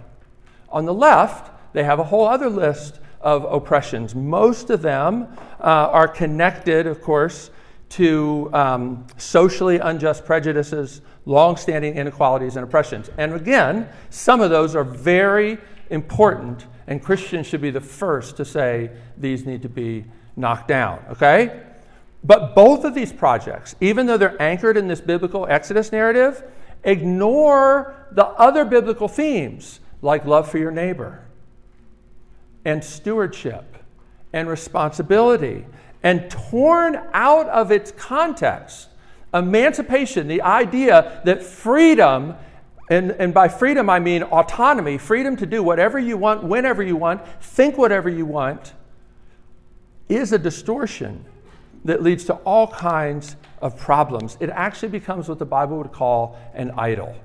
On 0.70 0.86
the 0.86 0.93
left, 0.93 1.51
they 1.74 1.84
have 1.84 2.00
a 2.00 2.03
whole 2.03 2.27
other 2.27 2.50
list 2.50 3.00
of 3.24 3.46
oppressions. 3.46 4.13
Most 4.13 4.70
of 4.70 4.82
them 4.82 5.27
uh, 5.60 5.63
are 5.63 6.08
connected, 6.08 6.86
of 6.86 7.01
course, 7.01 7.50
to 7.89 8.50
um, 8.53 9.08
socially 9.18 9.80
unjust 9.80 10.25
prejudices, 10.25 11.01
long-standing 11.25 11.96
inequalities, 11.96 12.56
and 12.56 12.63
oppressions. 12.63 13.10
And 13.18 13.34
again, 13.34 13.88
some 14.10 14.42
of 14.42 14.50
those 14.50 14.75
are 14.75 14.84
very 14.84 15.58
important, 15.89 16.65
and 16.88 17.01
Christians 17.01 17.48
should 17.48 17.62
be 17.62 17.72
the 17.72 17.82
first 17.82 18.36
to 18.38 18.46
say 18.46 18.92
these 19.18 19.46
need 19.46 19.62
to 19.62 19.70
be 19.70 20.06
knocked 20.36 20.68
down, 20.68 21.03
okay? 21.12 21.62
But 22.24 22.56
both 22.56 22.84
of 22.84 22.96
these 22.96 23.13
projects, 23.13 23.75
even 23.80 24.06
though 24.06 24.18
they're 24.18 24.42
anchored 24.42 24.75
in 24.75 24.88
this 24.88 25.01
biblical 25.01 25.46
Exodus 25.48 25.92
narrative, 25.92 26.44
ignore 26.84 27.96
the 28.12 28.25
other 28.25 28.65
biblical 28.65 29.08
themes 29.08 29.80
like 30.01 30.25
love 30.25 30.50
for 30.50 30.58
your 30.58 30.72
neighbor 30.72 31.23
and 32.65 32.84
stewardship 32.84 33.77
and 34.32 34.48
responsibility. 34.48 35.65
And 36.01 36.29
torn 36.29 37.00
out 37.13 37.48
of 37.48 37.72
its 37.72 37.91
context, 37.91 38.89
emancipation, 39.34 40.27
the 40.27 40.41
idea 40.41 41.22
that 41.24 41.43
freedom, 41.43 42.36
and, 42.89 43.12
and 43.12 43.34
by 43.34 43.48
freedom 43.48 43.89
I 43.89 44.00
mean 44.00 44.24
autonomy, 44.24 44.98
freedom 44.98 45.38
to 45.38 45.46
do 45.46 45.63
whatever 45.63 45.98
you 45.98 46.17
want, 46.17 46.43
whenever 46.43 46.84
you 46.84 46.98
want, 46.98 47.25
think 47.41 47.77
whatever 47.77 48.10
you 48.10 48.25
want, 48.25 48.74
is 50.10 50.34
a 50.34 50.38
distortion 50.38 51.24
that 51.86 52.03
leads 52.03 52.25
to 52.25 52.34
all 52.34 52.67
kinds 52.67 53.36
of 53.62 53.77
problems. 53.77 54.38
It 54.39 54.50
actually 54.50 54.89
becomes 54.89 55.29
what 55.29 55.39
the 55.39 55.46
Bible 55.46 55.77
would 55.77 55.91
call 55.91 56.38
an 56.53 56.72
idol. 56.72 57.15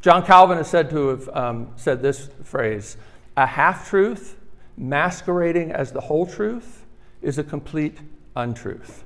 John 0.00 0.24
Calvin 0.24 0.58
is 0.58 0.68
said 0.68 0.90
to 0.90 1.08
have 1.08 1.28
um, 1.30 1.68
said 1.76 2.02
this 2.02 2.28
phrase 2.44 2.96
a 3.36 3.46
half 3.46 3.88
truth 3.88 4.36
masquerading 4.76 5.72
as 5.72 5.92
the 5.92 6.02
whole 6.02 6.26
truth 6.26 6.84
is 7.22 7.38
a 7.38 7.44
complete 7.44 7.98
untruth. 8.34 9.04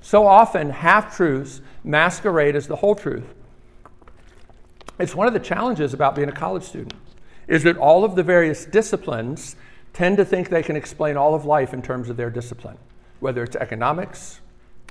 So 0.00 0.26
often, 0.26 0.70
half 0.70 1.16
truths 1.16 1.60
masquerade 1.84 2.56
as 2.56 2.66
the 2.66 2.76
whole 2.76 2.94
truth. 2.94 3.34
It's 4.98 5.14
one 5.14 5.26
of 5.26 5.32
the 5.32 5.40
challenges 5.40 5.94
about 5.94 6.14
being 6.14 6.28
a 6.28 6.32
college 6.32 6.64
student 6.64 6.94
is 7.48 7.62
that 7.64 7.76
all 7.76 8.04
of 8.04 8.14
the 8.14 8.22
various 8.22 8.64
disciplines 8.64 9.56
tend 9.92 10.16
to 10.16 10.24
think 10.24 10.48
they 10.48 10.62
can 10.62 10.76
explain 10.76 11.16
all 11.16 11.34
of 11.34 11.44
life 11.44 11.74
in 11.74 11.82
terms 11.82 12.08
of 12.08 12.16
their 12.16 12.30
discipline, 12.30 12.78
whether 13.20 13.42
it's 13.42 13.56
economics, 13.56 14.40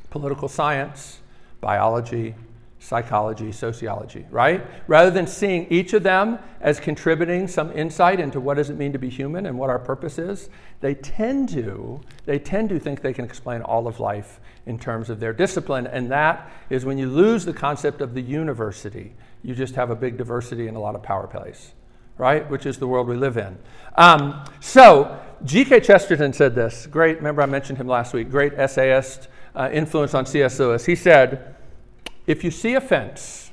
political 0.10 0.48
science, 0.48 1.20
biology, 1.60 2.36
psychology, 2.82 3.52
sociology, 3.52 4.26
right? 4.32 4.65
Rather 4.88 5.12
than 5.12 5.28
seeing 5.28 5.67
each 5.70 5.94
of 5.94 6.02
them 6.02 6.39
as 6.62 6.80
contributing 6.80 7.48
some 7.48 7.72
insight 7.74 8.20
into 8.20 8.39
what 8.39 8.56
does 8.56 8.72
it 8.72 8.78
mean 8.78 8.91
to 8.91 8.98
be 8.98 9.08
human 9.08 9.46
and 9.46 9.58
what 9.58 9.70
our 9.70 9.78
purpose 9.78 10.17
is, 10.17 10.50
they 10.80 10.96
tend 10.96 11.48
to 11.50 12.02
they 12.26 12.39
tend 12.39 12.70
to 12.70 12.80
think 12.80 13.02
they 13.02 13.13
can 13.13 13.24
explain 13.24 13.62
all 13.62 13.88
of 13.88 14.00
life 14.00 14.39
in 14.65 14.80
terms 14.80 15.12
of 15.12 15.20
their 15.20 15.32
discipline, 15.32 15.86
and 15.86 16.12
that 16.12 16.52
is 16.72 16.84
when 16.84 16.98
you 16.98 17.08
lose 17.08 17.46
the 17.46 17.54
concept 17.54 18.02
of 18.02 18.15
the 18.15 18.22
university. 18.22 19.13
You 19.44 19.54
just 19.54 19.76
have 19.76 19.91
a 19.91 19.96
big 19.96 20.17
diversity 20.17 20.67
and 20.67 20.76
a 20.76 20.80
lot 20.80 20.96
of 20.96 21.04
power 21.04 21.28
plays, 21.28 21.74
right? 22.17 22.50
Which 22.50 22.65
is 22.65 22.80
the 22.80 22.88
world 22.88 23.08
we 23.08 23.15
live 23.15 23.38
in. 23.38 23.58
Um, 23.96 24.44
so 24.60 25.20
G.K. 25.46 25.82
Chesterton 25.82 26.34
said 26.34 26.56
this. 26.56 26.88
Great. 26.88 27.17
Remember, 27.17 27.44
I 27.44 27.48
mentioned 27.48 27.78
him 27.78 27.88
last 27.88 28.13
week. 28.13 28.32
Great 28.32 28.54
essayist, 28.54 29.28
uh, 29.56 29.70
influence 29.72 30.15
on 30.15 30.26
C.S. 30.26 30.60
Lewis. 30.60 30.86
He 30.86 30.96
said 30.96 31.56
if 32.27 32.43
you 32.43 32.51
see 32.51 32.75
a 32.75 32.81
fence 32.81 33.51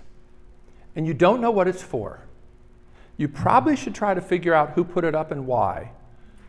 and 0.94 1.07
you 1.07 1.14
don't 1.14 1.40
know 1.40 1.50
what 1.50 1.68
it's 1.68 1.83
for, 1.83 2.20
you 3.16 3.28
probably 3.28 3.76
should 3.76 3.94
try 3.94 4.14
to 4.14 4.20
figure 4.20 4.54
out 4.54 4.70
who 4.70 4.85
put 4.85 5.04
it 5.04 5.14
up 5.14 5.31
and 5.31 5.46
why 5.46 5.90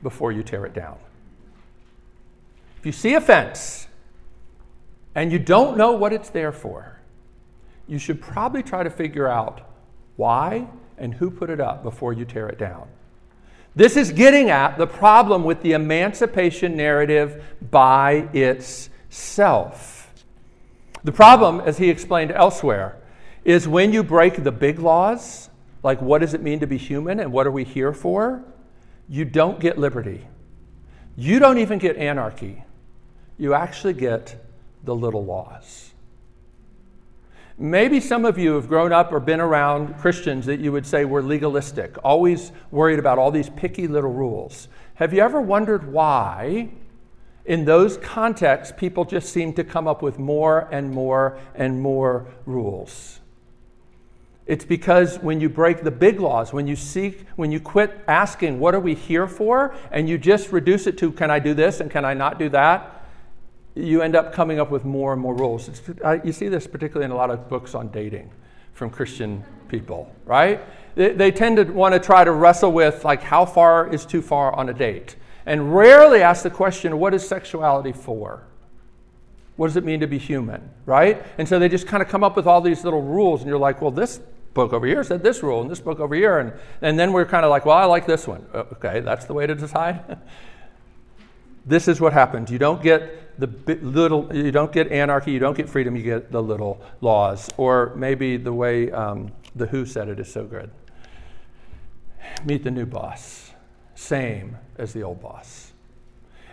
before 0.04 0.32
you 0.32 0.44
tear 0.44 0.66
it 0.66 0.74
down. 0.74 0.98
If 2.78 2.86
you 2.86 2.92
see 2.92 3.14
a 3.16 3.22
fence 3.22 3.88
and 5.16 5.32
you 5.32 5.40
don't 5.40 5.78
know 5.78 5.92
what 5.94 6.14
it's 6.14 6.30
there 6.30 6.52
for, 6.52 7.00
you 7.88 7.98
should 7.98 8.22
probably 8.22 8.64
try 8.64 8.84
to 8.84 8.90
figure 8.90 9.28
out 9.28 9.68
why 10.16 10.68
and 10.98 11.14
who 11.14 11.32
put 11.32 11.50
it 11.50 11.60
up 11.60 11.84
before 11.84 12.14
you 12.14 12.24
tear 12.24 12.48
it 12.48 12.60
down. 12.60 12.88
This 13.76 13.98
is 13.98 14.12
getting 14.12 14.50
at 14.50 14.78
the 14.78 14.88
problem 14.88 15.44
with 15.44 15.62
the 15.62 15.74
emancipation 15.74 16.76
narrative 16.76 17.44
by 17.70 18.30
itself. 18.34 19.99
The 21.04 21.12
problem, 21.12 21.62
as 21.62 21.78
he 21.78 21.90
explained 21.90 22.32
elsewhere, 22.32 22.98
is 23.46 23.68
when 23.68 23.94
you 23.94 24.04
break 24.04 24.44
the 24.44 24.52
big 24.52 24.80
laws, 24.80 25.50
like 25.82 26.02
what 26.02 26.20
does 26.20 26.34
it 26.34 26.42
mean 26.42 26.60
to 26.60 26.68
be 26.68 26.78
human 26.78 27.20
and 27.20 27.32
what 27.32 27.48
are 27.48 27.52
we 27.52 27.64
here 27.64 27.94
for, 27.94 28.44
you 29.08 29.26
don't 29.26 29.60
get 29.60 29.78
liberty. 29.78 30.28
You 31.16 31.40
don't 31.40 31.58
even 31.58 31.80
get 31.80 31.98
anarchy. 31.98 32.64
You 33.38 33.54
actually 33.54 33.94
get 33.94 34.36
the 34.84 34.96
little 34.96 35.24
laws. 35.24 35.92
Maybe 37.58 38.00
some 38.00 38.24
of 38.24 38.38
you 38.38 38.54
have 38.54 38.70
grown 38.70 38.94
up 38.94 39.12
or 39.12 39.20
been 39.20 39.42
around 39.42 39.98
Christians 39.98 40.46
that 40.46 40.62
you 40.62 40.72
would 40.72 40.86
say 40.86 41.04
were 41.04 41.22
legalistic, 41.22 41.98
always 42.06 42.54
worried 42.72 43.00
about 43.00 43.18
all 43.18 43.32
these 43.32 43.50
picky 43.50 43.86
little 43.88 44.14
rules. 44.14 44.70
Have 44.96 45.14
you 45.14 45.22
ever 45.22 45.42
wondered 45.42 45.92
why 45.92 46.70
in 47.50 47.66
those 47.66 47.98
contexts, 47.98 48.72
people 48.78 49.04
just 49.04 49.34
seem 49.34 49.54
to 49.54 49.64
come 49.64 49.88
up 49.88 50.04
with 50.04 50.20
more 50.20 50.70
and 50.72 50.92
more 50.92 51.40
and 51.56 51.82
more 51.82 52.28
rules. 52.46 53.20
It's 54.46 54.64
because 54.64 55.18
when 55.18 55.42
you 55.42 55.50
break 55.50 55.84
the 55.84 55.90
big 55.90 56.20
laws, 56.20 56.54
when 56.54 56.68
you 56.68 56.76
seek, 56.76 57.26
when 57.38 57.52
you 57.52 57.60
quit 57.60 58.02
asking, 58.08 58.60
what 58.60 58.76
are 58.76 58.80
we 58.80 58.94
here 58.94 59.28
for, 59.28 59.76
and 59.92 60.08
you 60.08 60.20
just 60.20 60.52
reduce 60.52 60.86
it 60.86 60.96
to, 61.00 61.12
can 61.12 61.32
I 61.32 61.40
do 61.40 61.56
this 61.56 61.80
and 61.80 61.90
can 61.90 62.06
I 62.06 62.14
not 62.14 62.38
do 62.38 62.50
that, 62.50 63.04
you 63.74 64.04
end 64.04 64.16
up 64.16 64.32
coming 64.32 64.60
up 64.60 64.70
with 64.70 64.86
more 64.86 65.14
and 65.14 65.22
more 65.22 65.34
rules. 65.34 65.72
Uh, 66.06 66.20
you 66.24 66.32
see 66.32 66.50
this 66.50 66.68
particularly 66.68 67.06
in 67.06 67.12
a 67.12 67.16
lot 67.16 67.32
of 67.32 67.50
books 67.50 67.74
on 67.74 67.90
dating 67.90 68.30
from 68.74 68.92
Christian 68.92 69.44
people, 69.70 70.14
right? 70.26 70.62
They, 70.94 71.14
they 71.14 71.32
tend 71.32 71.58
to 71.58 71.64
want 71.64 71.96
to 71.96 72.00
try 72.00 72.24
to 72.24 72.32
wrestle 72.32 72.72
with, 72.72 73.04
like, 73.06 73.24
how 73.24 73.44
far 73.46 73.92
is 73.92 74.06
too 74.06 74.22
far 74.22 74.54
on 74.54 74.70
a 74.70 74.74
date? 74.74 75.16
And 75.50 75.76
rarely 75.76 76.22
ask 76.22 76.44
the 76.44 76.50
question, 76.52 77.00
what 77.00 77.12
is 77.12 77.28
sexuality 77.28 77.92
for? 77.92 78.44
What 79.56 79.66
does 79.66 79.78
it 79.78 79.84
mean 79.84 80.00
to 80.02 80.08
be 80.08 80.20
human, 80.20 80.70
right? 80.86 81.26
And 81.40 81.50
so 81.50 81.58
they 81.58 81.68
just 81.68 81.88
kind 81.88 82.04
of 82.04 82.08
come 82.08 82.24
up 82.24 82.36
with 82.36 82.46
all 82.46 82.62
these 82.62 82.84
little 82.84 83.02
rules, 83.02 83.42
and 83.42 83.50
you're 83.50 83.58
like, 83.58 83.82
well, 83.82 83.90
this 83.90 84.22
book 84.54 84.74
over 84.74 84.86
here 84.86 85.04
said 85.04 85.24
this 85.24 85.42
rule, 85.42 85.62
and 85.62 85.70
this 85.70 85.80
book 85.80 86.00
over 86.00 86.14
here, 86.14 86.38
and, 86.38 86.54
and 86.84 87.00
then 87.00 87.12
we're 87.12 87.26
kind 87.26 87.46
of 87.46 87.50
like, 87.50 87.66
well, 87.66 87.76
I 87.76 87.86
like 87.86 88.06
this 88.06 88.28
one. 88.28 88.46
Uh, 88.54 88.60
okay, 88.74 89.00
that's 89.00 89.26
the 89.26 89.34
way 89.34 89.48
to 89.48 89.56
decide. 89.56 90.20
this 91.66 91.88
is 91.88 92.00
what 92.00 92.14
happens. 92.14 92.52
You 92.52 92.60
don't 92.60 92.84
get 92.84 93.40
the 93.40 93.48
little, 93.82 94.30
you 94.32 94.52
don't 94.52 94.72
get 94.72 94.92
anarchy, 94.92 95.32
you 95.32 95.40
don't 95.40 95.58
get 95.58 95.68
freedom, 95.68 95.96
you 95.96 96.04
get 96.04 96.32
the 96.32 96.44
little 96.44 96.80
laws. 97.02 97.50
Or 97.58 97.96
maybe 97.96 98.38
the 98.38 98.54
way 98.54 98.92
um, 98.92 99.32
the 99.56 99.66
Who 99.66 99.88
said 99.88 100.10
it 100.10 100.20
is 100.20 100.32
so 100.32 100.46
good. 100.46 100.70
Meet 102.46 102.64
the 102.64 102.72
new 102.72 102.86
boss 102.86 103.52
same 103.96 104.56
as 104.80 104.94
the 104.94 105.04
old 105.04 105.22
boss. 105.22 105.72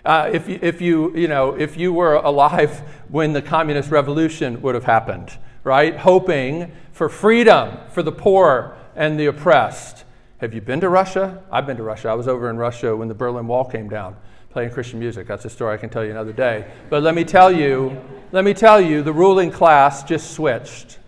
Uh, 0.05 0.31
if, 0.33 0.49
you, 0.49 0.59
if, 0.63 0.81
you, 0.81 1.17
you 1.17 1.27
know, 1.27 1.55
if 1.55 1.77
you 1.77 1.93
were 1.93 2.15
alive 2.15 2.83
when 3.09 3.33
the 3.33 3.43
communist 3.43 3.91
revolution 3.91 4.61
would 4.63 4.75
have 4.75 4.85
happened, 4.85 5.37
right? 5.65 5.97
Hoping 5.97 6.71
for 6.93 7.09
freedom 7.09 7.79
for 7.91 8.03
the 8.03 8.13
poor 8.13 8.77
and 8.95 9.19
the 9.19 9.27
oppressed. 9.27 10.05
Have 10.39 10.55
you 10.55 10.61
been 10.61 10.81
to 10.81 10.89
Russia? 10.89 11.43
I've 11.51 11.67
been 11.67 11.77
to 11.79 11.83
Russia. 11.83 12.09
I 12.09 12.15
was 12.15 12.29
over 12.29 12.51
in 12.51 12.57
Russia 12.57 12.95
when 12.95 13.09
the 13.09 13.15
Berlin 13.15 13.47
Wall 13.47 13.65
came 13.65 13.89
down 13.89 14.17
playing 14.57 14.71
Christian 14.71 14.99
music. 14.99 15.27
That's 15.27 15.45
a 15.45 15.51
story 15.51 15.75
I 15.75 15.77
can 15.77 15.91
tell 15.91 16.03
you 16.03 16.11
another 16.11 16.33
day. 16.33 16.67
But 16.89 17.03
let 17.03 17.15
me 17.15 17.25
tell 17.25 17.53
you, 17.53 18.03
let 18.33 18.43
me 18.43 18.55
tell 18.55 18.81
you, 18.81 19.03
the 19.03 19.13
ruling 19.13 19.51
class 19.51 20.03
just 20.03 20.31
switched. 20.31 20.99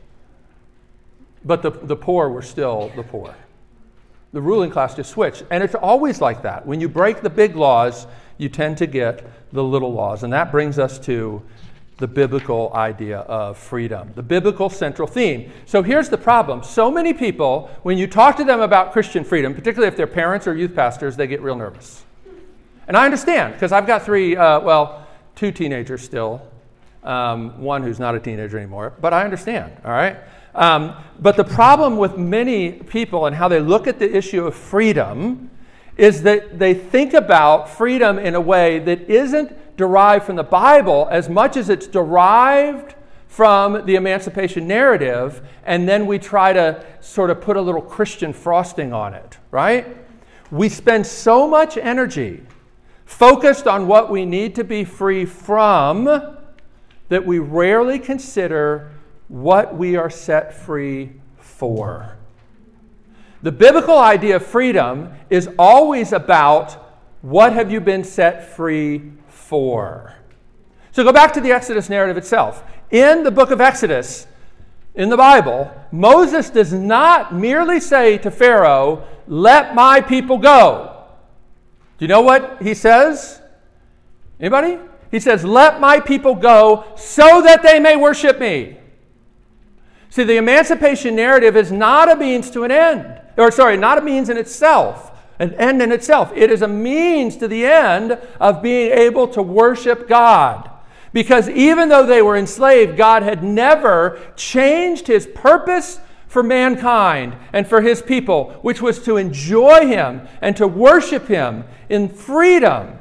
But 1.47 1.63
the, 1.63 1.71
the 1.71 1.97
poor 1.97 2.29
were 2.29 2.43
still 2.43 2.93
the 2.95 3.03
poor. 3.03 3.35
The 4.33 4.41
ruling 4.41 4.71
class 4.71 4.95
just 4.95 5.11
switched. 5.11 5.45
And 5.51 5.63
it's 5.63 5.75
always 5.75 6.21
like 6.21 6.43
that. 6.43 6.67
When 6.67 6.81
you 6.81 6.89
break 6.89 7.23
the 7.23 7.31
big 7.31 7.57
laws, 7.57 8.07
you 8.37 8.49
tend 8.49 8.79
to 8.79 8.87
get 8.87 9.25
the 9.53 9.65
little 9.65 9.93
laws. 9.93 10.23
And 10.23 10.33
that 10.33 10.51
brings 10.51 10.79
us 10.79 10.99
to 11.01 11.43
the 11.99 12.07
biblical 12.07 12.73
idea 12.75 13.19
of 13.21 13.59
freedom, 13.59 14.13
the 14.15 14.23
biblical 14.23 14.71
central 14.71 15.09
theme. 15.09 15.51
So 15.67 15.83
here's 15.83 16.09
the 16.09 16.19
problem. 16.19 16.63
So 16.63 16.91
many 16.91 17.13
people, 17.13 17.71
when 17.83 17.99
you 17.99 18.07
talk 18.07 18.37
to 18.37 18.45
them 18.45 18.61
about 18.61 18.93
Christian 18.93 19.25
freedom, 19.25 19.53
particularly 19.53 19.89
if 19.89 19.97
they're 19.97 20.07
parents 20.07 20.47
or 20.47 20.55
youth 20.55 20.75
pastors, 20.77 21.17
they 21.17 21.27
get 21.27 21.43
real 21.43 21.57
nervous. 21.57 22.05
And 22.87 22.97
I 22.97 23.05
understand, 23.05 23.55
because 23.55 23.73
I've 23.73 23.87
got 23.87 24.05
three, 24.05 24.37
uh, 24.37 24.61
well, 24.61 25.09
two 25.35 25.51
teenagers 25.51 26.03
still, 26.03 26.41
um, 27.03 27.61
one 27.61 27.83
who's 27.83 27.99
not 27.99 28.15
a 28.15 28.21
teenager 28.21 28.59
anymore, 28.59 28.95
but 29.01 29.13
I 29.13 29.25
understand, 29.25 29.73
all 29.85 29.91
right? 29.91 30.19
Um, 30.59 30.97
but 31.21 31.37
the 31.37 31.45
problem 31.45 31.97
with 31.97 32.19
many 32.19 32.73
people 32.73 33.27
and 33.27 33.37
how 33.37 33.47
they 33.47 33.61
look 33.61 33.87
at 33.87 34.01
the 34.01 34.17
issue 34.17 34.45
of 34.45 34.57
freedom 34.57 35.51
is 35.97 36.23
that 36.23 36.59
they 36.59 36.75
think 36.75 37.15
about 37.15 37.71
freedom 37.71 38.19
in 38.19 38.35
a 38.35 38.41
way 38.41 38.81
that 38.81 39.09
isn't 39.09 39.77
derived 39.77 40.25
from 40.25 40.35
the 40.35 40.43
Bible 40.43 41.07
as 41.13 41.29
much 41.29 41.57
as 41.57 41.71
it's 41.71 41.87
derived 41.87 42.97
from 43.29 43.87
the 43.87 43.95
emancipation 43.95 44.67
narrative, 44.67 45.47
and 45.65 45.89
then 45.89 46.07
we 46.07 46.19
try 46.19 46.53
to 46.53 46.85
sort 47.01 47.31
of 47.31 47.41
put 47.41 47.57
a 47.57 47.61
little 47.61 47.83
Christian 47.83 48.33
frosting 48.33 48.93
on 48.93 49.15
it, 49.15 49.39
right? 49.53 49.87
We 50.51 50.69
spend 50.69 51.07
so 51.07 51.47
much 51.47 51.77
energy 51.77 52.43
focused 53.05 53.69
on 53.69 53.87
what 53.87 54.11
we 54.11 54.25
need 54.25 54.57
to 54.57 54.65
be 54.65 54.83
free 54.83 55.25
from, 55.25 56.37
that 57.11 57.25
we 57.25 57.39
rarely 57.39 58.01
consider 58.01 58.91
what 59.29 59.77
we 59.77 59.97
are 59.97 60.11
set 60.11 60.55
free 60.55 61.13
for. 61.39 62.17
The 63.43 63.53
biblical 63.53 63.99
idea 63.99 64.37
of 64.37 64.47
freedom 64.47 65.13
is 65.31 65.49
always 65.59 66.13
about 66.13 66.73
what 67.23 67.53
have 67.53 67.71
you 67.71 67.81
been 67.81 68.05
set 68.05 68.55
free 68.57 69.13
for. 69.29 70.15
So 70.93 71.05
go 71.05 71.13
back 71.13 71.33
to 71.35 71.41
the 71.41 71.53
Exodus 71.53 71.89
narrative 71.89 72.17
itself. 72.17 72.65
In 72.91 73.23
the 73.23 73.31
book 73.31 73.51
of 73.51 73.61
Exodus, 73.61 74.27
in 74.95 75.11
the 75.11 75.17
Bible, 75.17 75.71
Moses 75.93 76.51
does 76.51 76.73
not 76.73 77.33
merely 77.33 77.79
say 77.79 78.19
to 78.19 78.31
Pharaoh, 78.31 79.07
Let 79.29 79.75
my 79.75 80.01
people 80.01 80.39
go. 80.39 81.05
Do 81.99 82.05
you 82.05 82.09
know 82.09 82.23
what 82.23 82.61
he 82.63 82.75
says? 82.75 83.41
Anybody? 84.41 84.79
He 85.11 85.21
says, 85.21 85.45
Let 85.45 85.81
my 85.81 86.01
people 86.01 86.35
go 86.35 86.85
so 86.97 87.43
that 87.43 87.63
they 87.63 87.79
may 87.79 87.95
worship 87.95 88.41
me. 88.41 88.79
See, 90.11 90.25
the 90.25 90.37
emancipation 90.37 91.15
narrative 91.15 91.57
is 91.57 91.71
not 91.71 92.11
a 92.11 92.17
means 92.17 92.51
to 92.51 92.65
an 92.65 92.71
end, 92.71 93.21
or 93.37 93.51
sorry, 93.51 93.77
not 93.77 93.99
a 93.99 94.03
means 94.03 94.29
in 94.29 94.37
itself, 94.37 95.13
an 95.39 95.55
end 95.55 95.83
in 95.83 95.93
itself. 95.93 96.33
It 96.35 96.51
is 96.51 96.63
a 96.63 96.69
means 96.69 97.37
to 97.37 97.49
the 97.49 97.67
end 97.67 98.13
of 98.41 98.63
being 98.63 98.93
able 98.93 99.29
to 99.29 99.43
worship 99.43 100.09
God. 100.09 100.71
Because 101.13 101.49
even 101.49 101.89
though 101.89 102.07
they 102.07 102.23
were 102.23 102.37
enslaved, 102.37 102.97
God 102.97 103.23
had 103.23 103.43
never 103.43 104.21
changed 104.37 105.07
his 105.07 105.27
purpose 105.27 106.01
for 106.27 106.43
mankind 106.43 107.35
and 107.53 107.67
for 107.67 107.81
his 107.81 108.03
people, 108.03 108.51
which 108.63 108.83
was 108.83 109.03
to 109.05 109.17
enjoy 109.17 109.87
him 109.87 110.29
and 110.43 110.57
to 110.57 110.69
worship 110.69 111.27
him 111.27 111.65
in 111.89 112.09
freedom. 112.09 112.99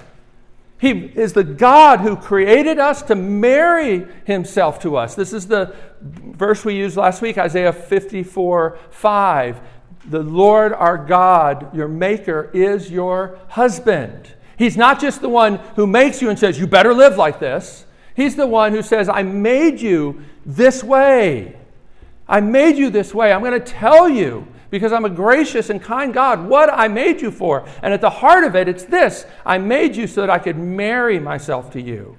He 0.79 0.91
is 0.91 1.33
the 1.33 1.43
God 1.43 2.01
who 2.01 2.15
created 2.15 2.77
us 2.77 3.01
to 3.03 3.15
marry 3.15 4.05
himself 4.25 4.79
to 4.81 4.95
us. 4.95 5.15
This 5.15 5.33
is 5.33 5.47
the 5.47 5.75
verse 6.01 6.63
we 6.63 6.75
used 6.75 6.97
last 6.97 7.21
week, 7.21 7.37
Isaiah 7.37 7.73
54 7.73 8.77
5. 8.91 9.59
The 10.09 10.23
Lord 10.23 10.73
our 10.73 10.97
God, 10.97 11.75
your 11.75 11.87
maker, 11.87 12.49
is 12.53 12.91
your 12.91 13.39
husband. 13.49 14.33
He's 14.57 14.77
not 14.77 15.01
just 15.01 15.21
the 15.21 15.29
one 15.29 15.55
who 15.75 15.85
makes 15.87 16.21
you 16.21 16.29
and 16.29 16.37
says, 16.37 16.59
You 16.59 16.67
better 16.67 16.93
live 16.93 17.17
like 17.17 17.39
this. 17.39 17.85
He's 18.15 18.35
the 18.35 18.47
one 18.47 18.71
who 18.71 18.81
says, 18.81 19.09
I 19.09 19.23
made 19.23 19.81
you 19.81 20.23
this 20.45 20.83
way. 20.83 21.55
I 22.27 22.39
made 22.39 22.77
you 22.77 22.89
this 22.89 23.13
way. 23.13 23.31
I'm 23.31 23.41
going 23.41 23.59
to 23.59 23.59
tell 23.59 24.09
you 24.09 24.47
because 24.69 24.91
I'm 24.91 25.05
a 25.05 25.09
gracious 25.09 25.69
and 25.69 25.81
kind 25.81 26.13
God 26.13 26.47
what 26.47 26.69
I 26.71 26.87
made 26.87 27.21
you 27.21 27.31
for. 27.31 27.67
And 27.81 27.93
at 27.93 28.01
the 28.01 28.09
heart 28.09 28.43
of 28.43 28.55
it, 28.55 28.67
it's 28.67 28.83
this 28.83 29.25
I 29.45 29.57
made 29.57 29.95
you 29.95 30.07
so 30.07 30.21
that 30.21 30.29
I 30.29 30.39
could 30.39 30.57
marry 30.57 31.19
myself 31.19 31.71
to 31.73 31.81
you. 31.81 32.17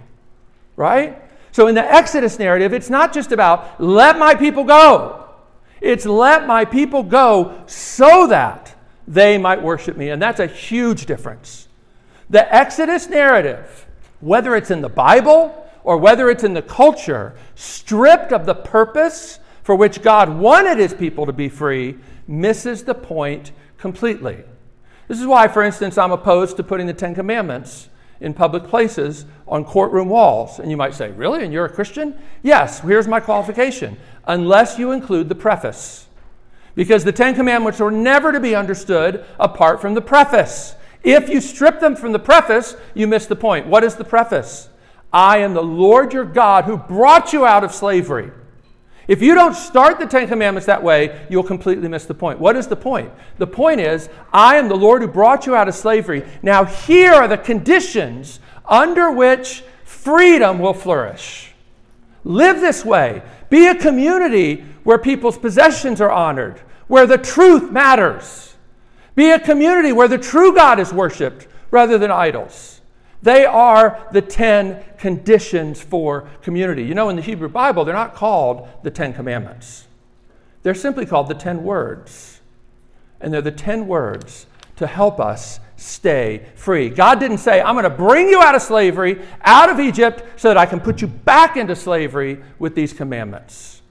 Right? 0.77 1.23
So 1.53 1.67
in 1.67 1.75
the 1.75 1.85
Exodus 1.85 2.39
narrative, 2.39 2.73
it's 2.73 2.91
not 2.91 3.13
just 3.13 3.33
about 3.33 3.81
let 3.81 4.19
my 4.19 4.35
people 4.35 4.65
go, 4.65 5.27
it's 5.81 6.07
let 6.07 6.47
my 6.47 6.65
people 6.65 7.03
go 7.03 7.63
so 7.67 8.27
that 8.29 8.75
they 9.07 9.39
might 9.39 9.63
worship 9.63 9.97
me. 9.97 10.11
And 10.11 10.21
that's 10.21 10.41
a 10.41 10.47
huge 10.47 11.07
difference. 11.07 11.69
The 12.31 12.55
Exodus 12.55 13.09
narrative, 13.09 13.87
whether 14.21 14.55
it's 14.55 14.71
in 14.71 14.83
the 14.83 14.89
Bible 14.89 15.67
or 15.83 15.97
whether 15.97 16.29
it's 16.31 16.45
in 16.45 16.53
the 16.53 16.63
culture, 16.63 17.35
stripped 17.55 18.33
of 18.33 18.45
the 18.45 18.55
purpose 18.55 19.39
for 19.63 19.75
which 19.75 20.03
God 20.03 20.29
wanted 20.29 20.79
his 20.79 20.93
people 20.93 21.27
to 21.27 21.33
be 21.33 21.49
free, 21.49 21.97
misses 22.29 22.85
the 22.85 22.95
point 22.95 23.51
completely. 23.79 24.45
This 25.09 25.19
is 25.19 25.27
why, 25.27 25.49
for 25.49 25.63
instance, 25.63 25.97
I'm 25.97 26.13
opposed 26.13 26.57
to 26.59 26.63
putting 26.63 26.87
the 26.87 26.93
Ten 26.93 27.15
Commandments 27.15 27.89
in 28.21 28.35
public 28.35 28.65
places 28.65 29.25
on 29.47 29.65
courtroom 29.65 30.09
walls. 30.09 30.59
And 30.59 30.71
you 30.71 30.77
might 30.77 30.95
say, 30.95 31.11
Really? 31.13 31.45
And 31.45 31.53
you're 31.53 31.65
a 31.65 31.73
Christian? 31.73 32.15
Yes, 32.43 32.81
here's 32.81 33.09
my 33.09 33.21
qualification 33.21 33.97
unless 34.27 34.79
you 34.79 34.93
include 34.93 35.29
the 35.29 35.35
preface. 35.35 36.07
Because 36.75 37.03
the 37.03 37.13
Ten 37.13 37.35
Commandments 37.35 37.81
are 37.81 37.91
never 37.91 38.31
to 38.31 38.39
be 38.39 38.55
understood 38.55 39.25
apart 39.41 39.81
from 39.81 39.95
the 39.95 40.03
preface. 40.03 40.75
If 41.03 41.29
you 41.29 41.41
strip 41.41 41.81
them 41.81 41.97
from 41.97 42.13
the 42.13 42.19
preface, 42.19 42.77
you 42.95 43.07
miss 43.07 43.27
the 43.27 43.37
point. 43.37 43.67
What 43.67 43.85
is 43.85 43.95
the 43.95 44.05
preface? 44.05 44.69
I 45.13 45.39
am 45.39 45.55
the 45.55 45.63
Lord 45.63 46.13
your 46.13 46.25
God 46.25 46.65
who 46.65 46.77
brought 46.77 47.33
you 47.33 47.47
out 47.47 47.65
of 47.65 47.75
slavery. 47.75 48.31
If 49.09 49.23
you 49.23 49.35
don't 49.35 49.55
start 49.55 49.99
the 49.99 50.07
Ten 50.07 50.29
Commandments 50.29 50.67
that 50.67 50.83
way, 50.83 51.27
you'll 51.31 51.43
completely 51.43 51.89
miss 51.89 52.05
the 52.05 52.15
point. 52.15 52.39
What 52.39 52.57
is 52.57 52.67
the 52.67 52.77
point? 52.77 53.11
The 53.39 53.47
point 53.47 53.81
is, 53.81 54.11
I 54.35 54.57
am 54.57 54.69
the 54.69 54.77
Lord 54.77 55.01
who 55.01 55.09
brought 55.09 55.47
you 55.47 55.57
out 55.57 55.67
of 55.67 55.75
slavery. 55.75 56.25
Now, 56.43 56.65
here 56.65 57.15
are 57.15 57.27
the 57.27 57.39
conditions 57.39 58.39
under 58.67 59.11
which 59.11 59.65
freedom 59.85 60.59
will 60.59 60.75
flourish. 60.75 61.53
Live 62.23 62.61
this 62.61 62.85
way. 62.85 63.23
Be 63.49 63.69
a 63.69 63.75
community 63.75 64.63
where 64.85 64.99
people's 64.99 65.39
possessions 65.39 66.03
are 66.03 66.11
honored, 66.11 66.61
where 66.87 67.07
the 67.07 67.17
truth 67.17 67.73
matters. 67.73 68.57
Be 69.15 69.31
a 69.31 69.41
community 69.41 69.93
where 69.93 70.09
the 70.09 70.19
true 70.19 70.55
God 70.55 70.79
is 70.79 70.93
worshiped 70.93 71.49
rather 71.71 71.97
than 71.97 72.11
idols. 72.11 72.78
They 73.23 73.45
are 73.45 74.07
the 74.13 74.23
10 74.23 74.83
conditions 74.97 75.81
for 75.81 76.29
community. 76.43 76.85
You 76.85 76.95
know, 76.95 77.09
in 77.09 77.17
the 77.17 77.23
Hebrew 77.23 77.49
Bible, 77.49 77.85
they're 77.85 77.95
not 77.95 78.15
called 78.15 78.69
the 78.83 78.91
10 78.91 79.15
commandments, 79.15 79.87
they're 80.63 80.75
simply 80.75 81.07
called 81.07 81.29
the 81.29 81.35
10 81.35 81.63
words. 81.63 82.35
And 83.21 83.35
they're 83.35 83.43
the 83.43 83.51
10 83.51 83.89
words 83.89 84.47
to 84.77 84.87
help 84.87 85.19
us 85.19 85.59
stay 85.77 86.47
free. 86.55 86.89
God 86.89 87.19
didn't 87.19 87.39
say, 87.39 87.61
I'm 87.61 87.75
going 87.75 87.83
to 87.83 87.91
bring 87.91 88.29
you 88.29 88.41
out 88.41 88.55
of 88.55 88.63
slavery, 88.63 89.21
out 89.43 89.71
of 89.71 89.81
Egypt, 89.81 90.23
so 90.37 90.49
that 90.49 90.57
I 90.57 90.67
can 90.67 90.79
put 90.79 91.01
you 91.01 91.09
back 91.09 91.57
into 91.57 91.75
slavery 91.75 92.41
with 92.61 92.77
these 92.77 92.93
commandments. 92.93 93.83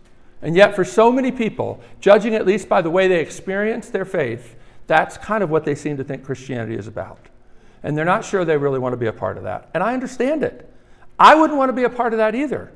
And 0.41 0.55
yet, 0.55 0.75
for 0.75 0.85
so 0.85 1.11
many 1.11 1.31
people, 1.31 1.81
judging 1.99 2.35
at 2.35 2.45
least 2.45 2.69
by 2.69 2.81
the 2.81 2.89
way 2.89 3.07
they 3.07 3.19
experience 3.19 3.89
their 3.89 4.05
faith, 4.05 4.55
that's 4.85 5.17
kind 5.17 5.43
of 5.43 5.49
what 5.49 5.65
they 5.65 5.75
seem 5.75 5.97
to 5.97 6.03
think 6.05 6.23
Christianity 6.23 6.75
is 6.75 6.87
about 6.87 7.19
and 7.83 7.97
they're 7.97 8.05
not 8.05 8.25
sure 8.25 8.43
they 8.45 8.57
really 8.57 8.79
want 8.79 8.93
to 8.93 8.97
be 8.97 9.07
a 9.07 9.13
part 9.13 9.37
of 9.37 9.43
that. 9.43 9.69
And 9.73 9.83
I 9.83 9.93
understand 9.93 10.43
it. 10.43 10.69
I 11.19 11.35
wouldn't 11.35 11.57
want 11.57 11.69
to 11.69 11.73
be 11.73 11.83
a 11.83 11.89
part 11.89 12.13
of 12.13 12.17
that 12.17 12.35
either. 12.35 12.71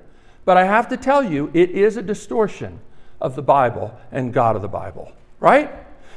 But 0.45 0.57
I 0.57 0.65
have 0.65 0.89
to 0.89 0.97
tell 0.97 1.23
you, 1.23 1.51
it 1.53 1.69
is 1.71 1.97
a 1.97 2.01
distortion 2.01 2.79
of 3.19 3.35
the 3.35 3.41
Bible 3.41 3.95
and 4.11 4.33
God 4.33 4.55
of 4.55 4.61
the 4.61 4.67
Bible, 4.67 5.11
right? 5.39 5.71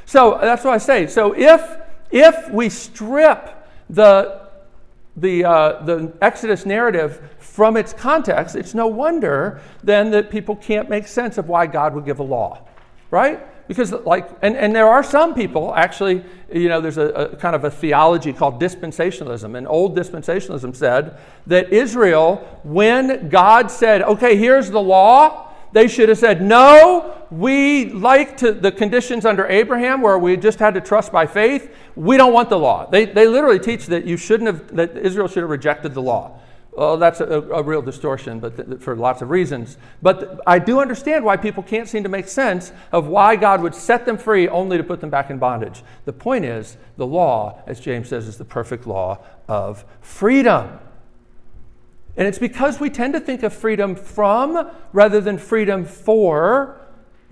So 0.05 0.37
that's 0.41 0.63
what 0.63 0.73
I 0.73 0.77
say. 0.77 1.07
So 1.07 1.33
if 1.35 1.77
if 2.11 2.49
we 2.49 2.69
strip 2.69 3.67
the 3.89 4.45
the, 5.17 5.45
uh, 5.45 5.83
the 5.83 6.11
Exodus 6.21 6.65
narrative 6.65 7.21
from 7.39 7.77
its 7.77 7.93
context, 7.93 8.55
it's 8.55 8.73
no 8.73 8.87
wonder 8.87 9.61
then 9.81 10.11
that 10.11 10.29
people 10.29 10.57
can't 10.57 10.89
make 10.89 11.07
sense 11.07 11.37
of 11.37 11.47
why 11.47 11.67
God 11.67 11.95
would 11.95 12.05
give 12.05 12.19
a 12.19 12.23
law. 12.23 12.65
right? 13.11 13.39
Because, 13.67 13.91
like, 13.91 14.29
and, 14.41 14.55
and 14.55 14.75
there 14.75 14.87
are 14.87 15.03
some 15.03 15.33
people, 15.33 15.73
actually, 15.73 16.23
you 16.53 16.69
know, 16.69 16.79
there's 16.81 16.99
a, 16.99 17.07
a 17.07 17.35
kind 17.35 17.55
of 17.55 17.63
a 17.63 17.71
theology 17.71 18.31
called 18.31 18.61
dispensationalism. 18.61 19.57
And 19.57 19.67
old 19.67 19.97
dispensationalism 19.97 20.75
said 20.75 21.17
that 21.47 21.73
Israel, 21.73 22.37
when 22.63 23.29
God 23.29 23.71
said, 23.71 24.03
okay, 24.03 24.35
here's 24.35 24.69
the 24.69 24.81
law, 24.81 25.53
they 25.71 25.87
should 25.87 26.09
have 26.09 26.19
said, 26.19 26.41
no, 26.41 27.25
we 27.31 27.89
like 27.89 28.37
to, 28.37 28.53
the 28.53 28.71
conditions 28.71 29.25
under 29.25 29.47
Abraham 29.47 30.01
where 30.01 30.17
we 30.17 30.37
just 30.37 30.59
had 30.59 30.75
to 30.75 30.81
trust 30.81 31.11
by 31.11 31.25
faith. 31.25 31.75
We 31.95 32.17
don't 32.17 32.33
want 32.33 32.49
the 32.49 32.59
law. 32.59 32.89
They, 32.89 33.05
they 33.05 33.27
literally 33.27 33.59
teach 33.59 33.87
that 33.87 34.05
you 34.05 34.15
shouldn't 34.15 34.47
have, 34.47 34.75
that 34.75 34.95
Israel 34.95 35.27
should 35.27 35.41
have 35.41 35.49
rejected 35.49 35.93
the 35.93 36.01
law. 36.01 36.39
Well, 36.75 36.97
that's 36.97 37.21
a, 37.21 37.41
a 37.41 37.63
real 37.63 37.81
distortion, 37.81 38.39
but 38.39 38.57
th- 38.57 38.81
for 38.81 38.97
lots 38.97 39.21
of 39.21 39.29
reasons. 39.29 39.77
But 40.01 40.19
th- 40.19 40.31
I 40.45 40.59
do 40.59 40.81
understand 40.81 41.23
why 41.23 41.37
people 41.37 41.63
can't 41.63 41.87
seem 41.87 42.03
to 42.03 42.09
make 42.09 42.27
sense 42.27 42.73
of 42.91 43.07
why 43.07 43.37
God 43.37 43.61
would 43.61 43.73
set 43.73 44.05
them 44.05 44.17
free 44.17 44.49
only 44.49 44.77
to 44.77 44.83
put 44.83 44.99
them 44.99 45.09
back 45.09 45.29
in 45.29 45.37
bondage. 45.37 45.83
The 46.03 46.11
point 46.11 46.43
is, 46.43 46.75
the 46.97 47.07
law, 47.07 47.61
as 47.65 47.79
James 47.79 48.09
says, 48.09 48.27
is 48.27 48.37
the 48.37 48.45
perfect 48.45 48.85
law 48.85 49.19
of 49.47 49.85
freedom. 50.01 50.79
And 52.17 52.27
it's 52.27 52.39
because 52.39 52.79
we 52.79 52.89
tend 52.89 53.13
to 53.13 53.21
think 53.21 53.43
of 53.43 53.53
freedom 53.53 53.95
from 53.95 54.69
rather 54.91 55.21
than 55.21 55.37
freedom 55.37 55.85
for 55.85 56.81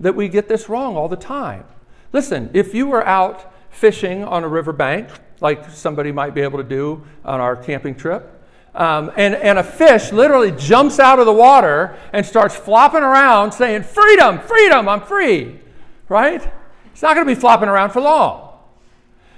that 0.00 0.14
we 0.14 0.28
get 0.28 0.48
this 0.48 0.70
wrong 0.70 0.96
all 0.96 1.08
the 1.08 1.16
time. 1.16 1.64
Listen, 2.12 2.50
if 2.54 2.74
you 2.74 2.86
were 2.86 3.06
out 3.06 3.52
fishing 3.70 4.24
on 4.24 4.42
a 4.42 4.48
riverbank, 4.48 5.08
like 5.40 5.68
somebody 5.70 6.12
might 6.12 6.34
be 6.34 6.40
able 6.40 6.58
to 6.58 6.64
do 6.64 7.04
on 7.24 7.40
our 7.40 7.56
camping 7.56 7.94
trip, 7.94 8.33
um, 8.74 9.12
and, 9.16 9.34
and 9.34 9.58
a 9.58 9.62
fish 9.62 10.10
literally 10.12 10.50
jumps 10.50 10.98
out 10.98 11.18
of 11.18 11.26
the 11.26 11.32
water 11.32 11.96
and 12.12 12.26
starts 12.26 12.56
flopping 12.56 13.02
around 13.02 13.52
saying, 13.52 13.84
Freedom, 13.84 14.40
freedom, 14.40 14.88
I'm 14.88 15.02
free. 15.02 15.60
Right? 16.08 16.50
It's 16.92 17.02
not 17.02 17.14
going 17.14 17.26
to 17.26 17.34
be 17.34 17.40
flopping 17.40 17.68
around 17.68 17.90
for 17.90 18.00
long. 18.00 18.44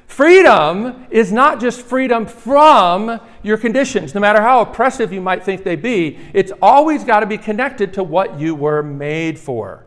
Freedom 0.06 1.06
is 1.10 1.32
not 1.32 1.60
just 1.60 1.82
freedom 1.82 2.26
from 2.26 3.20
your 3.42 3.58
conditions, 3.58 4.14
no 4.14 4.20
matter 4.20 4.40
how 4.40 4.60
oppressive 4.60 5.12
you 5.12 5.20
might 5.20 5.42
think 5.42 5.64
they 5.64 5.76
be, 5.76 6.18
it's 6.32 6.52
always 6.62 7.04
got 7.04 7.20
to 7.20 7.26
be 7.26 7.36
connected 7.36 7.92
to 7.94 8.02
what 8.02 8.38
you 8.38 8.54
were 8.54 8.82
made 8.82 9.38
for. 9.38 9.84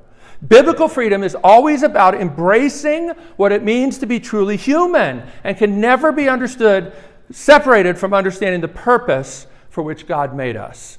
Biblical 0.47 0.87
freedom 0.87 1.23
is 1.23 1.35
always 1.43 1.83
about 1.83 2.15
embracing 2.15 3.09
what 3.35 3.51
it 3.51 3.63
means 3.63 3.97
to 3.97 4.05
be 4.05 4.19
truly 4.19 4.55
human 4.55 5.23
and 5.43 5.57
can 5.57 5.81
never 5.81 6.11
be 6.13 6.29
understood 6.29 6.93
separated 7.31 7.97
from 7.97 8.13
understanding 8.13 8.61
the 8.61 8.67
purpose 8.67 9.47
for 9.69 9.83
which 9.83 10.07
God 10.07 10.35
made 10.35 10.55
us. 10.55 10.97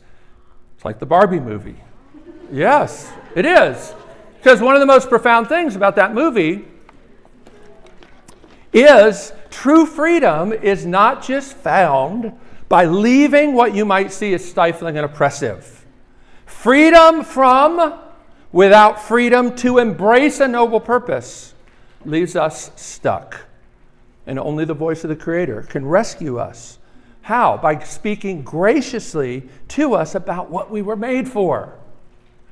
It's 0.76 0.84
like 0.84 0.98
the 0.98 1.06
Barbie 1.06 1.40
movie. 1.40 1.76
Yes, 2.52 3.12
it 3.34 3.44
is. 3.44 3.94
Because 4.38 4.60
one 4.60 4.74
of 4.74 4.80
the 4.80 4.86
most 4.86 5.08
profound 5.08 5.48
things 5.48 5.76
about 5.76 5.96
that 5.96 6.14
movie 6.14 6.64
is 8.72 9.32
true 9.50 9.84
freedom 9.84 10.52
is 10.52 10.86
not 10.86 11.22
just 11.22 11.56
found 11.56 12.32
by 12.68 12.84
leaving 12.84 13.52
what 13.52 13.74
you 13.74 13.84
might 13.84 14.12
see 14.12 14.32
as 14.32 14.48
stifling 14.48 14.96
and 14.96 15.04
oppressive. 15.04 15.84
Freedom 16.46 17.24
from, 17.24 17.98
without 18.52 19.02
freedom 19.02 19.54
to 19.56 19.78
embrace 19.78 20.40
a 20.40 20.46
noble 20.46 20.80
purpose, 20.80 21.54
leaves 22.04 22.36
us 22.36 22.70
stuck 22.76 23.49
and 24.26 24.38
only 24.38 24.64
the 24.64 24.74
voice 24.74 25.04
of 25.04 25.10
the 25.10 25.16
Creator 25.16 25.62
can 25.62 25.86
rescue 25.86 26.38
us. 26.38 26.78
How? 27.22 27.56
By 27.56 27.78
speaking 27.80 28.42
graciously 28.42 29.48
to 29.68 29.94
us 29.94 30.14
about 30.14 30.50
what 30.50 30.70
we 30.70 30.82
were 30.82 30.96
made 30.96 31.28
for. 31.28 31.74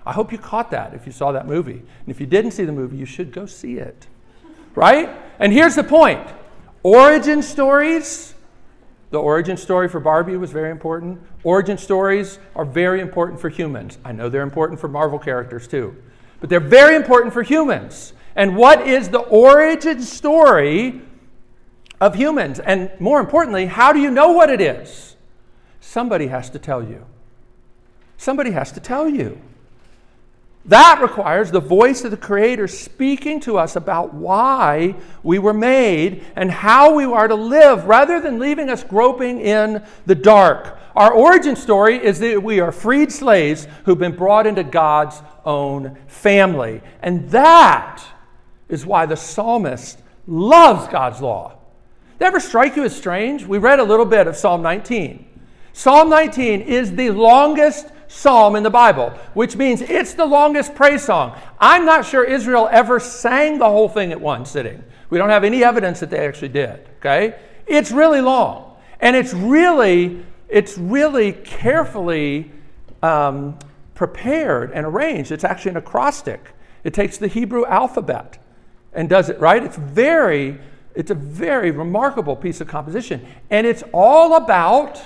I 0.05 0.13
hope 0.13 0.33
you 0.33 0.39
caught 0.39 0.71
that 0.71 0.95
if 0.95 1.07
you 1.07 1.13
saw 1.13 1.33
that 1.33 1.47
movie. 1.47 1.83
And 1.83 2.09
if 2.09 2.21
you 2.21 2.27
didn't 2.27 2.53
see 2.53 2.65
the 2.65 2.73
movie, 2.73 2.97
you 2.97 3.05
should 3.05 3.33
go 3.33 3.47
see 3.47 3.77
it. 3.77 4.07
Right? 4.75 5.11
And 5.39 5.53
here's 5.53 5.75
the 5.75 5.85
point 5.85 6.27
origin 6.83 7.43
stories, 7.43 8.35
the 9.11 9.19
origin 9.19 9.57
story 9.57 9.89
for 9.89 10.01
Barbie 10.01 10.37
was 10.37 10.51
very 10.51 10.71
important. 10.71 11.21
Origin 11.45 11.79
stories 11.79 12.39
are 12.55 12.65
very 12.65 13.01
important 13.01 13.41
for 13.41 13.49
humans. 13.49 13.99
I 14.05 14.13
know 14.13 14.29
they're 14.29 14.43
important 14.43 14.81
for 14.81 14.89
Marvel 14.89 15.19
characters 15.19 15.67
too, 15.67 15.97
but 16.41 16.49
they're 16.49 16.61
very 16.61 16.95
important 16.97 17.33
for 17.33 17.43
humans. 17.43 18.13
And 18.37 18.57
what 18.57 18.87
is 18.87 19.09
the 19.09 19.21
origin 19.21 20.01
story 20.01 21.03
of 22.01 22.15
humans. 22.15 22.59
And 22.59 22.91
more 23.01 23.21
importantly, 23.21 23.67
how 23.67 23.93
do 23.93 24.01
you 24.01 24.11
know 24.11 24.33
what 24.33 24.51
it 24.51 24.61
is? 24.61 25.17
Somebody 25.81 26.27
has 26.29 26.51
to 26.51 26.59
tell 26.59 26.83
you. 26.83 27.05
Somebody 28.17 28.51
has 28.51 28.73
to 28.73 28.81
tell 28.81 29.09
you. 29.09 29.41
That 30.65 31.01
requires 31.01 31.51
the 31.51 31.61
voice 31.61 32.05
of 32.05 32.11
the 32.11 32.17
Creator 32.19 32.69
speaking 32.69 33.41
to 33.41 33.57
us 33.57 33.75
about 33.75 34.13
why 34.13 34.97
we 35.23 35.39
were 35.39 35.55
made 35.55 36.27
and 36.37 36.51
how 36.51 36.95
we 36.95 37.05
are 37.05 37.27
to 37.27 37.35
live 37.35 37.85
rather 37.85 38.21
than 38.21 38.39
leaving 38.39 38.69
us 38.69 38.85
groping 38.85 39.41
in 39.41 39.83
the 40.05 40.15
dark. 40.15 40.79
Our 40.95 41.13
origin 41.13 41.57
story 41.57 41.97
is 41.97 42.19
that 42.19 42.43
we 42.43 42.61
are 42.61 42.73
freed 42.73 43.13
slaves 43.13 43.67
who've 43.85 43.99
been 43.99 44.17
brought 44.17 44.47
into 44.47 44.63
God's 44.63 45.23
own 45.45 45.97
family. 46.07 46.83
And 47.01 47.31
that 47.31 48.05
is 48.69 48.85
why 48.85 49.07
the 49.07 49.17
psalmist 49.17 50.03
loves 50.27 50.89
God's 50.89 51.23
law. 51.23 51.58
Did 52.19 52.25
ever 52.25 52.41
strike 52.41 52.75
you 52.75 52.83
as 52.83 52.97
strange? 52.97 53.45
We 53.45 53.59
read 53.59 53.79
a 53.79 53.85
little 53.85 54.05
bit 54.05 54.27
of 54.27 54.37
Psalm 54.37 54.61
19. 54.61 55.25
Psalm 55.73 56.11
19 56.11 56.63
is 56.63 56.93
the 56.97 57.11
longest 57.11 57.93
psalm 58.09 58.57
in 58.57 58.65
the 58.65 58.71
Bible, 58.71 59.11
which 59.35 59.55
means 59.55 59.83
it's 59.83 60.15
the 60.15 60.27
longest 60.27 60.75
praise 60.75 61.05
song. 61.05 61.39
I'm 61.61 61.85
not 61.85 62.05
sure 62.05 62.25
Israel 62.25 62.69
ever 62.73 62.99
sang 62.99 63.59
the 63.59 63.69
whole 63.69 63.89
thing 63.89 64.11
at 64.11 64.21
one 64.21 64.45
sitting. 64.47 64.83
We 65.11 65.19
don't 65.19 65.29
have 65.29 65.45
any 65.45 65.63
evidence 65.63 66.01
that 66.01 66.11
they 66.11 66.27
actually 66.27 66.49
did, 66.49 66.81
okay? 66.99 67.39
It's 67.69 67.93
really 67.93 68.21
long. 68.21 68.77
And 68.99 69.15
it's 69.15 69.33
really, 69.33 70.25
it's 70.49 70.77
really 70.77 71.33
carefully 71.33 72.51
um, 73.01 73.57
prepared 73.95 74.73
and 74.73 74.85
arranged. 74.85 75.31
It's 75.31 75.45
actually 75.45 75.73
an 75.73 75.77
acrostic. 75.77 76.53
It 76.83 76.95
takes 76.95 77.17
the 77.17 77.29
Hebrew 77.29 77.65
alphabet 77.67 78.39
and 78.93 79.09
does 79.09 79.29
it, 79.29 79.39
right? 79.39 79.63
It's 79.63 79.77
very 79.77 80.59
it's 80.99 81.13
a 81.13 81.15
very 81.15 81.71
remarkable 81.71 82.35
piece 82.35 82.61
of 82.61 82.67
composition, 82.67 83.25
and 83.51 83.69
it's 83.69 83.85
all 83.93 84.35
about 84.35 85.01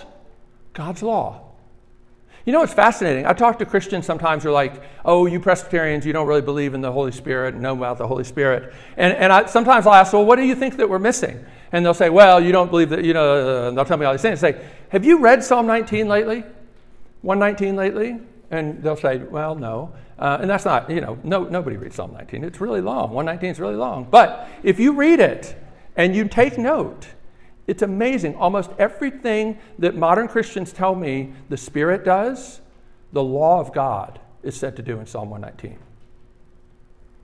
God's 0.72 1.02
law. 1.02 1.52
You 2.46 2.54
know 2.54 2.60
what's 2.60 2.72
fascinating? 2.72 3.26
I 3.26 3.34
talk 3.34 3.58
to 3.58 3.66
Christians 3.66 4.06
sometimes 4.06 4.42
who 4.42 4.48
are 4.48 4.52
like, 4.52 4.82
oh, 5.04 5.26
you 5.26 5.38
Presbyterians, 5.38 6.06
you 6.06 6.14
don't 6.14 6.26
really 6.26 6.40
believe 6.40 6.72
in 6.72 6.80
the 6.80 6.90
Holy 6.90 7.12
Spirit 7.12 7.52
and 7.52 7.62
know 7.62 7.74
about 7.74 7.98
the 7.98 8.06
Holy 8.06 8.24
Spirit. 8.24 8.72
And, 8.96 9.12
and 9.12 9.30
I, 9.30 9.44
sometimes 9.44 9.86
I'll 9.86 9.92
ask, 9.92 10.14
well, 10.14 10.24
what 10.24 10.36
do 10.36 10.44
you 10.44 10.54
think 10.54 10.78
that 10.78 10.88
we're 10.88 10.98
missing? 10.98 11.44
And 11.72 11.84
they'll 11.84 11.92
say, 11.92 12.08
well, 12.08 12.42
you 12.42 12.52
don't 12.52 12.70
believe 12.70 12.88
that, 12.88 13.04
you 13.04 13.12
know, 13.12 13.68
and 13.68 13.76
they'll 13.76 13.84
tell 13.84 13.98
me 13.98 14.06
all 14.06 14.12
these 14.12 14.22
things. 14.22 14.40
Say, 14.40 14.64
have 14.88 15.04
you 15.04 15.18
read 15.18 15.44
Psalm 15.44 15.66
19 15.66 16.08
lately? 16.08 16.42
119 17.20 17.76
lately? 17.76 18.18
And 18.50 18.82
they'll 18.82 18.96
say, 18.96 19.18
well, 19.18 19.54
no. 19.54 19.92
Uh, 20.18 20.38
and 20.40 20.48
that's 20.48 20.64
not, 20.64 20.88
you 20.88 21.02
know, 21.02 21.18
no, 21.22 21.44
nobody 21.44 21.76
reads 21.76 21.96
Psalm 21.96 22.14
19. 22.14 22.44
It's 22.44 22.62
really 22.62 22.80
long. 22.80 23.10
119 23.10 23.50
is 23.50 23.60
really 23.60 23.76
long. 23.76 24.08
But 24.10 24.48
if 24.62 24.80
you 24.80 24.94
read 24.94 25.20
it, 25.20 25.61
and 25.96 26.14
you 26.14 26.28
take 26.28 26.58
note. 26.58 27.08
It's 27.66 27.82
amazing. 27.82 28.34
Almost 28.36 28.70
everything 28.78 29.58
that 29.78 29.94
modern 29.94 30.28
Christians 30.28 30.72
tell 30.72 30.94
me 30.94 31.32
the 31.48 31.56
Spirit 31.56 32.04
does, 32.04 32.60
the 33.12 33.22
law 33.22 33.60
of 33.60 33.72
God 33.72 34.18
is 34.42 34.56
said 34.56 34.76
to 34.76 34.82
do 34.82 34.98
in 34.98 35.06
Psalm 35.06 35.30
119. 35.30 35.78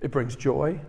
It 0.01 0.11
brings 0.11 0.37
joy, 0.37 0.81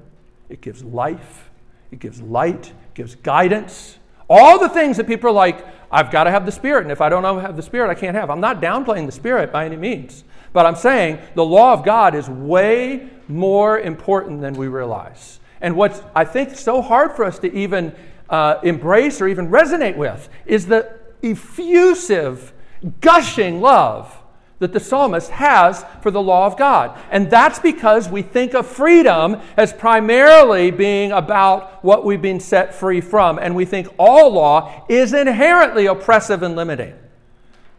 it 0.49 0.61
gives 0.61 0.83
life, 0.83 1.49
it 1.91 1.99
gives 1.99 2.21
light, 2.21 2.67
it 2.67 2.93
gives 2.93 3.15
guidance. 3.15 3.97
All 4.29 4.59
the 4.59 4.69
things 4.69 4.97
that 4.97 5.07
people 5.07 5.29
are 5.29 5.33
like, 5.33 5.65
I've 5.91 6.11
got 6.11 6.25
to 6.25 6.31
have 6.31 6.45
the 6.45 6.51
Spirit, 6.51 6.83
and 6.83 6.91
if 6.91 7.01
I 7.01 7.09
don't 7.09 7.23
have 7.23 7.55
the 7.55 7.63
Spirit, 7.63 7.89
I 7.89 7.95
can't 7.95 8.15
have. 8.15 8.29
I'm 8.29 8.39
not 8.39 8.61
downplaying 8.61 9.07
the 9.07 9.11
Spirit 9.11 9.51
by 9.51 9.65
any 9.65 9.77
means, 9.77 10.23
but 10.53 10.67
I'm 10.67 10.75
saying 10.75 11.17
the 11.33 11.43
law 11.43 11.73
of 11.73 11.83
God 11.83 12.13
is 12.13 12.29
way 12.29 13.09
more 13.27 13.79
important 13.79 14.41
than 14.41 14.53
we 14.53 14.67
realize. 14.67 15.38
And 15.61 15.75
what's, 15.75 16.01
I 16.15 16.25
think, 16.25 16.55
so 16.55 16.81
hard 16.81 17.13
for 17.13 17.25
us 17.25 17.39
to 17.39 17.53
even 17.53 17.93
uh, 18.29 18.59
embrace 18.63 19.21
or 19.21 19.27
even 19.27 19.49
resonate 19.49 19.97
with 19.97 20.29
is 20.45 20.67
the 20.67 20.97
effusive, 21.21 22.53
gushing 23.01 23.59
love 23.61 24.15
that 24.59 24.73
the 24.73 24.79
psalmist 24.79 25.31
has 25.31 25.85
for 26.01 26.11
the 26.11 26.21
law 26.21 26.45
of 26.45 26.57
God. 26.57 26.97
And 27.11 27.29
that's 27.29 27.59
because 27.59 28.09
we 28.09 28.21
think 28.21 28.53
of 28.53 28.67
freedom 28.67 29.37
as 29.55 29.71
primarily 29.71 30.69
being 30.69 31.11
about 31.11 31.83
what 31.83 32.05
we've 32.05 32.21
been 32.21 32.41
set 32.41 32.75
free 32.75 33.01
from. 33.01 33.39
And 33.39 33.55
we 33.55 33.65
think 33.65 33.87
all 33.97 34.31
law 34.31 34.85
is 34.89 35.13
inherently 35.13 35.85
oppressive 35.85 36.43
and 36.43 36.55
limiting. 36.55 36.93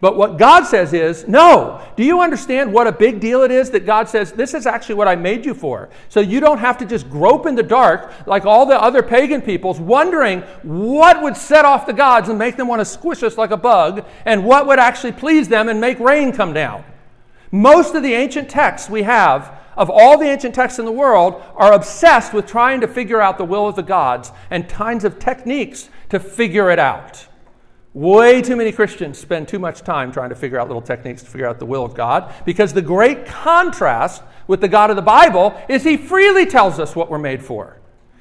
But 0.00 0.16
what 0.16 0.38
God 0.38 0.64
says 0.64 0.94
is, 0.94 1.28
no. 1.28 1.86
Do 1.94 2.02
you 2.02 2.20
understand 2.20 2.72
what 2.72 2.86
a 2.86 2.92
big 2.92 3.20
deal 3.20 3.42
it 3.42 3.50
is 3.50 3.70
that 3.70 3.84
God 3.84 4.08
says, 4.08 4.32
this 4.32 4.54
is 4.54 4.66
actually 4.66 4.94
what 4.94 5.08
I 5.08 5.14
made 5.14 5.44
you 5.44 5.52
for? 5.52 5.90
So 6.08 6.20
you 6.20 6.40
don't 6.40 6.58
have 6.58 6.78
to 6.78 6.86
just 6.86 7.10
grope 7.10 7.44
in 7.44 7.54
the 7.54 7.62
dark 7.62 8.26
like 8.26 8.46
all 8.46 8.64
the 8.64 8.80
other 8.80 9.02
pagan 9.02 9.42
peoples, 9.42 9.78
wondering 9.78 10.40
what 10.62 11.22
would 11.22 11.36
set 11.36 11.66
off 11.66 11.84
the 11.84 11.92
gods 11.92 12.30
and 12.30 12.38
make 12.38 12.56
them 12.56 12.66
want 12.66 12.80
to 12.80 12.86
squish 12.86 13.22
us 13.22 13.36
like 13.36 13.50
a 13.50 13.58
bug, 13.58 14.06
and 14.24 14.42
what 14.42 14.66
would 14.66 14.78
actually 14.78 15.12
please 15.12 15.48
them 15.48 15.68
and 15.68 15.78
make 15.78 16.00
rain 16.00 16.32
come 16.32 16.54
down. 16.54 16.82
Most 17.52 17.94
of 17.94 18.02
the 18.02 18.14
ancient 18.14 18.48
texts 18.48 18.88
we 18.88 19.02
have 19.02 19.60
of 19.76 19.90
all 19.90 20.18
the 20.18 20.26
ancient 20.26 20.54
texts 20.54 20.78
in 20.78 20.84
the 20.84 20.92
world 20.92 21.42
are 21.56 21.72
obsessed 21.72 22.32
with 22.32 22.46
trying 22.46 22.80
to 22.80 22.88
figure 22.88 23.20
out 23.20 23.38
the 23.38 23.44
will 23.44 23.68
of 23.68 23.76
the 23.76 23.82
gods 23.82 24.32
and 24.50 24.68
kinds 24.68 25.04
of 25.04 25.18
techniques 25.18 25.88
to 26.08 26.18
figure 26.18 26.70
it 26.70 26.78
out. 26.78 27.26
Way 27.92 28.40
too 28.40 28.54
many 28.54 28.70
Christians 28.70 29.18
spend 29.18 29.48
too 29.48 29.58
much 29.58 29.80
time 29.80 30.12
trying 30.12 30.30
to 30.30 30.36
figure 30.36 30.60
out 30.60 30.68
little 30.68 30.82
techniques 30.82 31.22
to 31.22 31.30
figure 31.30 31.48
out 31.48 31.58
the 31.58 31.66
will 31.66 31.84
of 31.84 31.94
God 31.94 32.32
because 32.44 32.72
the 32.72 32.82
great 32.82 33.26
contrast 33.26 34.22
with 34.46 34.60
the 34.60 34.68
God 34.68 34.90
of 34.90 34.96
the 34.96 35.02
Bible 35.02 35.60
is 35.68 35.82
He 35.82 35.96
freely 35.96 36.46
tells 36.46 36.78
us 36.78 36.94
what 36.94 37.10
we're 37.10 37.18
made 37.18 37.42
for. 37.42 37.78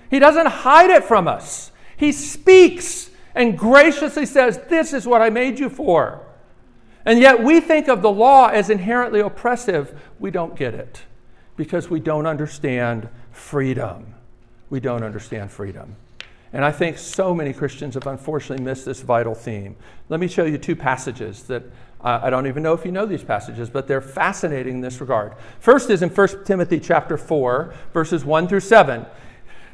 He 0.10 0.18
doesn't 0.18 0.48
hide 0.48 0.90
it 0.90 1.04
from 1.04 1.28
us, 1.28 1.72
He 1.98 2.12
speaks 2.12 3.10
and 3.36 3.58
graciously 3.58 4.26
says, 4.26 4.60
This 4.70 4.92
is 4.92 5.06
what 5.06 5.22
I 5.22 5.30
made 5.30 5.60
you 5.60 5.70
for. 5.70 6.26
And 7.06 7.20
yet 7.20 7.42
we 7.42 7.62
think 7.62 7.88
of 7.88 8.02
the 8.02 8.12
law 8.12 8.48
as 8.48 8.70
inherently 8.70 9.20
oppressive. 9.20 10.00
We 10.20 10.32
don't 10.32 10.56
get 10.56 10.74
it 10.74 11.04
because 11.56 11.90
we 11.90 12.00
don't 12.00 12.26
understand 12.26 13.08
freedom. 13.32 14.16
We 14.70 14.80
don't 14.80 15.04
understand 15.04 15.52
freedom. 15.52 15.96
And 16.52 16.66
I 16.66 16.72
think 16.72 16.98
so 16.98 17.34
many 17.34 17.54
Christians 17.54 17.94
have 17.94 18.08
unfortunately 18.08 18.64
missed 18.64 18.86
this 18.86 19.02
vital 19.02 19.36
theme. 19.36 19.76
Let 20.10 20.20
me 20.20 20.28
show 20.28 20.46
you 20.46 20.58
two 20.58 20.76
passages 20.76 21.44
that 21.44 21.64
uh, 22.02 22.22
I 22.24 22.30
don't 22.30 22.48
even 22.48 22.64
know 22.64 22.74
if 22.74 22.86
you 22.86 22.92
know 22.92 23.06
these 23.06 23.24
passages, 23.24 23.70
but 23.70 23.88
they're 23.88 24.02
fascinating 24.02 24.76
in 24.76 24.82
this 24.82 25.02
regard. 25.02 25.34
First 25.60 25.90
is 25.90 26.02
in 26.02 26.10
1 26.10 26.46
Timothy 26.46 26.80
chapter 26.80 27.18
4, 27.18 27.74
verses 27.94 28.26
1 28.26 28.48
through 28.48 28.62
7. 28.62 29.06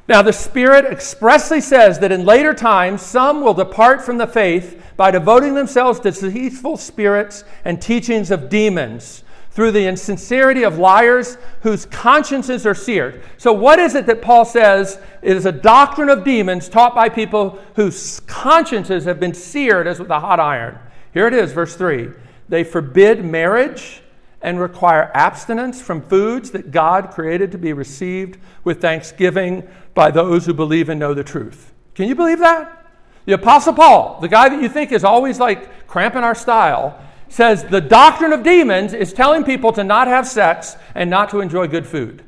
Now, 0.07 0.21
the 0.21 0.33
Spirit 0.33 0.85
expressly 0.85 1.61
says 1.61 1.99
that 1.99 2.11
in 2.11 2.25
later 2.25 2.53
times 2.53 3.01
some 3.01 3.41
will 3.41 3.55
depart 3.55 4.03
from 4.03 4.17
the 4.17 4.27
faith 4.27 4.81
by 4.97 5.11
devoting 5.11 5.55
themselves 5.55 5.99
to 6.01 6.11
deceitful 6.11 6.77
spirits 6.77 7.43
and 7.63 7.81
teachings 7.81 8.31
of 8.31 8.49
demons 8.49 9.23
through 9.55 9.71
the 9.71 9.87
insincerity 9.87 10.63
of 10.63 10.77
liars 10.77 11.37
whose 11.61 11.85
consciences 11.85 12.65
are 12.65 12.75
seared. 12.75 13.23
So, 13.37 13.53
what 13.53 13.79
is 13.79 13.95
it 13.95 14.05
that 14.07 14.21
Paul 14.21 14.43
says 14.43 14.99
is 15.21 15.45
a 15.45 15.51
doctrine 15.51 16.09
of 16.09 16.25
demons 16.25 16.67
taught 16.67 16.93
by 16.93 17.07
people 17.07 17.57
whose 17.75 18.19
consciences 18.27 19.05
have 19.05 19.17
been 19.17 19.33
seared 19.33 19.87
as 19.87 19.97
with 19.97 20.09
a 20.09 20.19
hot 20.19 20.41
iron? 20.41 20.77
Here 21.13 21.25
it 21.25 21.33
is, 21.33 21.53
verse 21.53 21.73
3. 21.75 22.09
They 22.49 22.65
forbid 22.65 23.23
marriage 23.23 24.01
and 24.41 24.59
require 24.59 25.09
abstinence 25.13 25.81
from 25.81 26.01
foods 26.01 26.51
that 26.51 26.71
God 26.71 27.11
created 27.11 27.53
to 27.53 27.57
be 27.57 27.71
received 27.71 28.37
with 28.65 28.81
thanksgiving 28.81 29.65
by 29.93 30.11
those 30.11 30.45
who 30.45 30.53
believe 30.53 30.89
and 30.89 30.99
know 30.99 31.13
the 31.13 31.23
truth. 31.23 31.73
Can 31.95 32.09
you 32.09 32.15
believe 32.15 32.39
that? 32.39 32.91
The 33.23 33.33
Apostle 33.33 33.73
Paul, 33.73 34.19
the 34.19 34.27
guy 34.27 34.49
that 34.49 34.61
you 34.61 34.67
think 34.67 34.91
is 34.91 35.05
always 35.05 35.39
like 35.39 35.87
cramping 35.87 36.23
our 36.23 36.35
style, 36.35 37.01
says 37.29 37.63
the 37.65 37.81
doctrine 37.81 38.33
of 38.33 38.43
demons 38.43 38.93
is 38.93 39.13
telling 39.13 39.43
people 39.43 39.71
to 39.73 39.83
not 39.83 40.07
have 40.07 40.27
sex 40.27 40.75
and 40.93 41.09
not 41.09 41.29
to 41.29 41.41
enjoy 41.41 41.67
good 41.67 41.87
food. 41.87 42.23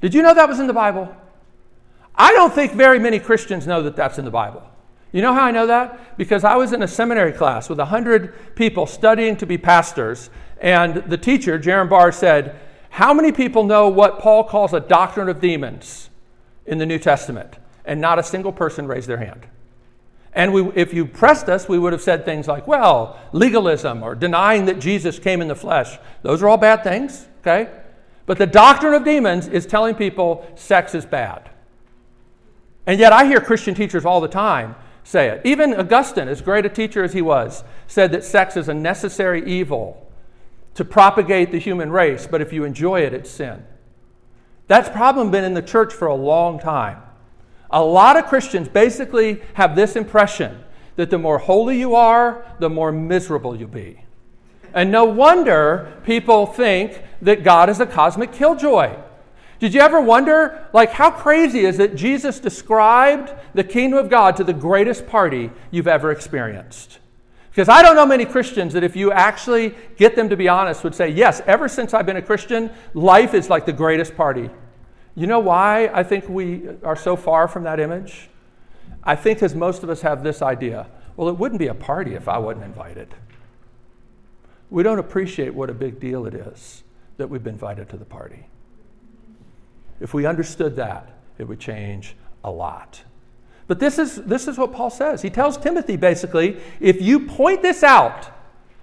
Did 0.00 0.14
you 0.14 0.22
know 0.22 0.34
that 0.34 0.48
was 0.48 0.60
in 0.60 0.66
the 0.66 0.72
Bible? 0.72 1.14
I 2.14 2.32
don't 2.32 2.52
think 2.52 2.72
very 2.72 2.98
many 2.98 3.18
Christians 3.18 3.66
know 3.66 3.82
that 3.82 3.96
that's 3.96 4.18
in 4.18 4.24
the 4.24 4.30
Bible. 4.30 4.62
You 5.12 5.22
know 5.22 5.32
how 5.32 5.44
I 5.44 5.50
know 5.50 5.66
that? 5.66 6.18
Because 6.18 6.44
I 6.44 6.56
was 6.56 6.72
in 6.72 6.82
a 6.82 6.88
seminary 6.88 7.32
class 7.32 7.68
with 7.68 7.78
100 7.78 8.56
people 8.56 8.86
studying 8.86 9.36
to 9.36 9.46
be 9.46 9.56
pastors, 9.56 10.28
and 10.60 10.96
the 10.96 11.16
teacher, 11.16 11.58
Jerram 11.58 11.88
Barrs, 11.88 12.16
said, 12.16 12.58
How 12.90 13.14
many 13.14 13.32
people 13.32 13.64
know 13.64 13.88
what 13.88 14.18
Paul 14.18 14.44
calls 14.44 14.74
a 14.74 14.80
doctrine 14.80 15.28
of 15.28 15.40
demons 15.40 16.10
in 16.66 16.78
the 16.78 16.86
New 16.86 16.98
Testament? 16.98 17.56
And 17.84 18.00
not 18.00 18.18
a 18.18 18.22
single 18.22 18.52
person 18.52 18.86
raised 18.86 19.08
their 19.08 19.16
hand. 19.16 19.46
And 20.34 20.52
we, 20.52 20.70
if 20.74 20.92
you 20.92 21.06
pressed 21.06 21.48
us, 21.48 21.68
we 21.68 21.78
would 21.78 21.92
have 21.92 22.02
said 22.02 22.24
things 22.24 22.46
like, 22.46 22.66
well, 22.66 23.18
legalism 23.32 24.02
or 24.02 24.14
denying 24.14 24.66
that 24.66 24.78
Jesus 24.78 25.18
came 25.18 25.40
in 25.40 25.48
the 25.48 25.56
flesh. 25.56 25.98
Those 26.22 26.42
are 26.42 26.48
all 26.48 26.58
bad 26.58 26.84
things, 26.84 27.26
okay? 27.40 27.70
But 28.26 28.38
the 28.38 28.46
doctrine 28.46 28.94
of 28.94 29.04
demons 29.04 29.48
is 29.48 29.66
telling 29.66 29.94
people 29.94 30.46
sex 30.54 30.94
is 30.94 31.06
bad. 31.06 31.50
And 32.86 33.00
yet 33.00 33.12
I 33.12 33.24
hear 33.24 33.40
Christian 33.40 33.74
teachers 33.74 34.04
all 34.04 34.20
the 34.20 34.28
time 34.28 34.76
say 35.08 35.28
it. 35.28 35.40
Even 35.42 35.72
Augustine, 35.72 36.28
as 36.28 36.42
great 36.42 36.66
a 36.66 36.68
teacher 36.68 37.02
as 37.02 37.14
he 37.14 37.22
was, 37.22 37.64
said 37.86 38.12
that 38.12 38.24
sex 38.24 38.58
is 38.58 38.68
a 38.68 38.74
necessary 38.74 39.42
evil 39.46 40.06
to 40.74 40.84
propagate 40.84 41.50
the 41.50 41.58
human 41.58 41.90
race, 41.90 42.26
but 42.26 42.42
if 42.42 42.52
you 42.52 42.64
enjoy 42.64 43.00
it, 43.00 43.14
it's 43.14 43.30
sin. 43.30 43.64
That's 44.66 44.90
problem 44.90 45.30
been 45.30 45.44
in 45.44 45.54
the 45.54 45.62
church 45.62 45.94
for 45.94 46.08
a 46.08 46.14
long 46.14 46.60
time. 46.60 47.00
A 47.70 47.82
lot 47.82 48.16
of 48.16 48.26
Christians 48.26 48.68
basically 48.68 49.42
have 49.54 49.76
this 49.76 49.96
impression 49.96 50.64
that 50.96 51.10
the 51.10 51.18
more 51.18 51.38
holy 51.38 51.78
you 51.78 51.94
are, 51.94 52.44
the 52.58 52.70
more 52.70 52.90
miserable 52.90 53.54
you'll 53.54 53.68
be. 53.68 54.04
And 54.74 54.90
no 54.90 55.04
wonder 55.04 55.92
people 56.04 56.46
think 56.46 57.02
that 57.22 57.44
God 57.44 57.68
is 57.68 57.80
a 57.80 57.86
cosmic 57.86 58.32
killjoy. 58.32 58.96
Did 59.58 59.74
you 59.74 59.80
ever 59.80 60.00
wonder, 60.00 60.68
like, 60.72 60.92
how 60.92 61.10
crazy 61.10 61.60
is 61.60 61.78
it 61.78 61.96
Jesus 61.96 62.38
described 62.38 63.32
the 63.54 63.64
kingdom 63.64 63.98
of 63.98 64.08
God 64.08 64.36
to 64.36 64.44
the 64.44 64.52
greatest 64.52 65.06
party 65.06 65.50
you've 65.70 65.88
ever 65.88 66.12
experienced? 66.12 67.00
Because 67.50 67.68
I 67.68 67.82
don't 67.82 67.96
know 67.96 68.06
many 68.06 68.24
Christians 68.24 68.72
that 68.74 68.84
if 68.84 68.94
you 68.94 69.10
actually 69.10 69.74
get 69.96 70.14
them 70.14 70.28
to 70.28 70.36
be 70.36 70.48
honest 70.48 70.84
would 70.84 70.94
say, 70.94 71.08
yes, 71.08 71.42
ever 71.44 71.68
since 71.68 71.92
I've 71.92 72.06
been 72.06 72.16
a 72.16 72.22
Christian, 72.22 72.70
life 72.94 73.34
is 73.34 73.50
like 73.50 73.66
the 73.66 73.72
greatest 73.72 74.16
party 74.16 74.48
you 75.20 75.26
know 75.26 75.40
why 75.40 75.90
I 75.92 76.02
think 76.02 76.28
we 76.28 76.68
are 76.82 76.96
so 76.96 77.16
far 77.16 77.48
from 77.48 77.64
that 77.64 77.80
image? 77.80 78.28
I 79.02 79.16
think 79.16 79.38
because 79.38 79.54
most 79.54 79.82
of 79.82 79.90
us 79.90 80.00
have 80.02 80.22
this 80.22 80.42
idea 80.42 80.86
well, 81.18 81.28
it 81.28 81.36
wouldn't 81.36 81.58
be 81.58 81.66
a 81.66 81.74
party 81.74 82.14
if 82.14 82.28
I 82.28 82.38
wasn't 82.38 82.64
invited. 82.64 83.12
We 84.70 84.84
don't 84.84 85.00
appreciate 85.00 85.52
what 85.52 85.68
a 85.68 85.74
big 85.74 85.98
deal 85.98 86.26
it 86.26 86.34
is 86.34 86.84
that 87.16 87.28
we've 87.28 87.42
been 87.42 87.54
invited 87.54 87.88
to 87.88 87.96
the 87.96 88.04
party. 88.04 88.46
If 89.98 90.14
we 90.14 90.26
understood 90.26 90.76
that, 90.76 91.18
it 91.36 91.48
would 91.48 91.58
change 91.58 92.14
a 92.44 92.52
lot. 92.52 93.02
But 93.66 93.80
this 93.80 93.98
is, 93.98 94.14
this 94.14 94.46
is 94.46 94.56
what 94.58 94.72
Paul 94.72 94.90
says. 94.90 95.20
He 95.20 95.28
tells 95.28 95.56
Timothy 95.56 95.96
basically 95.96 96.60
if 96.78 97.02
you 97.02 97.26
point 97.26 97.62
this 97.62 97.82
out, 97.82 98.30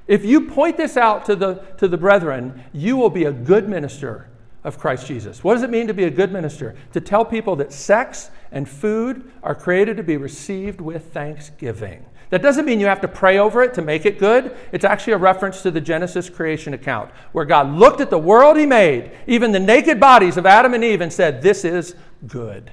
if 0.06 0.26
you 0.26 0.42
point 0.42 0.76
this 0.76 0.98
out 0.98 1.24
to 1.28 1.38
the, 1.38 1.64
to 1.78 1.88
the 1.88 1.98
brethren, 1.98 2.66
you 2.74 2.98
will 2.98 3.10
be 3.10 3.24
a 3.24 3.32
good 3.32 3.70
minister 3.70 4.28
of 4.66 4.80
Christ 4.80 5.06
Jesus. 5.06 5.44
What 5.44 5.54
does 5.54 5.64
it 5.64 5.70
mean 5.70 5.88
to 5.88 5.94
be 5.94 6.04
a 6.04 6.10
good 6.10 6.34
minister? 6.34 6.76
To 6.94 7.00
tell 7.00 7.24
people 7.24 7.56
that 7.58 7.72
sex 7.72 8.32
and 8.52 8.68
food 8.68 9.32
are 9.44 9.56
created 9.56 9.96
to 9.98 10.04
be 10.04 10.18
received 10.18 10.82
with 10.82 11.14
thanksgiving. 11.14 12.04
That 12.32 12.42
doesn't 12.42 12.66
mean 12.66 12.80
you 12.80 12.88
have 12.88 13.02
to 13.02 13.08
pray 13.08 13.38
over 13.38 13.62
it 13.62 13.76
to 13.76 13.84
make 13.84 14.08
it 14.08 14.18
good. 14.18 14.58
It's 14.72 14.84
actually 14.84 15.14
a 15.14 15.18
reference 15.18 15.62
to 15.62 15.72
the 15.72 15.80
Genesis 15.80 16.30
creation 16.30 16.74
account, 16.74 17.12
where 17.32 17.46
God 17.46 17.72
looked 17.76 18.02
at 18.02 18.10
the 18.10 18.18
world 18.18 18.58
He 18.58 18.66
made, 18.66 19.12
even 19.28 19.52
the 19.52 19.60
naked 19.60 20.00
bodies 20.00 20.36
of 20.36 20.48
Adam 20.48 20.74
and 20.74 20.84
Eve, 20.84 21.02
and 21.02 21.14
said, 21.14 21.44
This 21.44 21.64
is 21.64 21.96
good. 22.26 22.72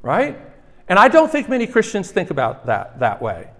Right? 0.00 0.40
And 0.88 0.98
I 0.98 1.08
don't 1.08 1.30
think 1.30 1.50
many 1.50 1.66
Christians 1.66 2.10
think 2.10 2.30
about 2.30 2.64
that 2.66 3.00
that 3.00 3.20
way. 3.20 3.50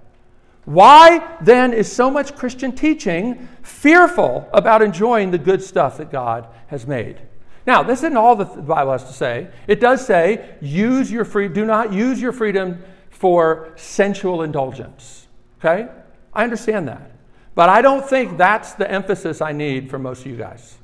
Why 0.68 1.26
then 1.40 1.72
is 1.72 1.90
so 1.90 2.10
much 2.10 2.36
Christian 2.36 2.72
teaching 2.72 3.48
fearful 3.62 4.46
about 4.52 4.82
enjoying 4.82 5.30
the 5.30 5.38
good 5.38 5.62
stuff 5.62 5.96
that 5.96 6.12
God 6.12 6.46
has 6.66 6.86
made? 6.86 7.22
Now, 7.66 7.82
this 7.82 8.00
isn't 8.00 8.18
all 8.18 8.36
the 8.36 8.44
Bible 8.44 8.92
has 8.92 9.04
to 9.04 9.14
say. 9.14 9.48
It 9.66 9.80
does 9.80 10.04
say, 10.04 10.56
use 10.60 11.10
your 11.10 11.24
free, 11.24 11.48
do 11.48 11.64
not 11.64 11.94
use 11.94 12.20
your 12.20 12.32
freedom 12.32 12.82
for 13.08 13.72
sensual 13.76 14.42
indulgence. 14.42 15.26
Okay? 15.58 15.88
I 16.34 16.44
understand 16.44 16.86
that. 16.88 17.12
But 17.54 17.70
I 17.70 17.80
don't 17.80 18.06
think 18.06 18.36
that's 18.36 18.74
the 18.74 18.90
emphasis 18.90 19.40
I 19.40 19.52
need 19.52 19.88
for 19.88 19.98
most 19.98 20.20
of 20.20 20.26
you 20.26 20.36
guys. 20.36 20.76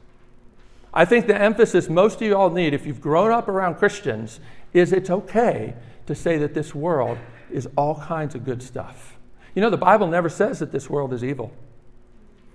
I 0.94 1.04
think 1.04 1.26
the 1.26 1.38
emphasis 1.38 1.90
most 1.90 2.16
of 2.16 2.22
you 2.22 2.34
all 2.34 2.48
need, 2.48 2.72
if 2.72 2.86
you've 2.86 3.02
grown 3.02 3.32
up 3.32 3.48
around 3.48 3.74
Christians, 3.74 4.40
is 4.72 4.94
it's 4.94 5.10
okay 5.10 5.74
to 6.06 6.14
say 6.14 6.38
that 6.38 6.54
this 6.54 6.74
world 6.74 7.18
is 7.50 7.68
all 7.76 7.96
kinds 8.00 8.34
of 8.34 8.46
good 8.46 8.62
stuff. 8.62 9.13
You 9.54 9.62
know, 9.62 9.70
the 9.70 9.76
Bible 9.76 10.06
never 10.06 10.28
says 10.28 10.58
that 10.58 10.72
this 10.72 10.90
world 10.90 11.12
is 11.12 11.22
evil. 11.22 11.52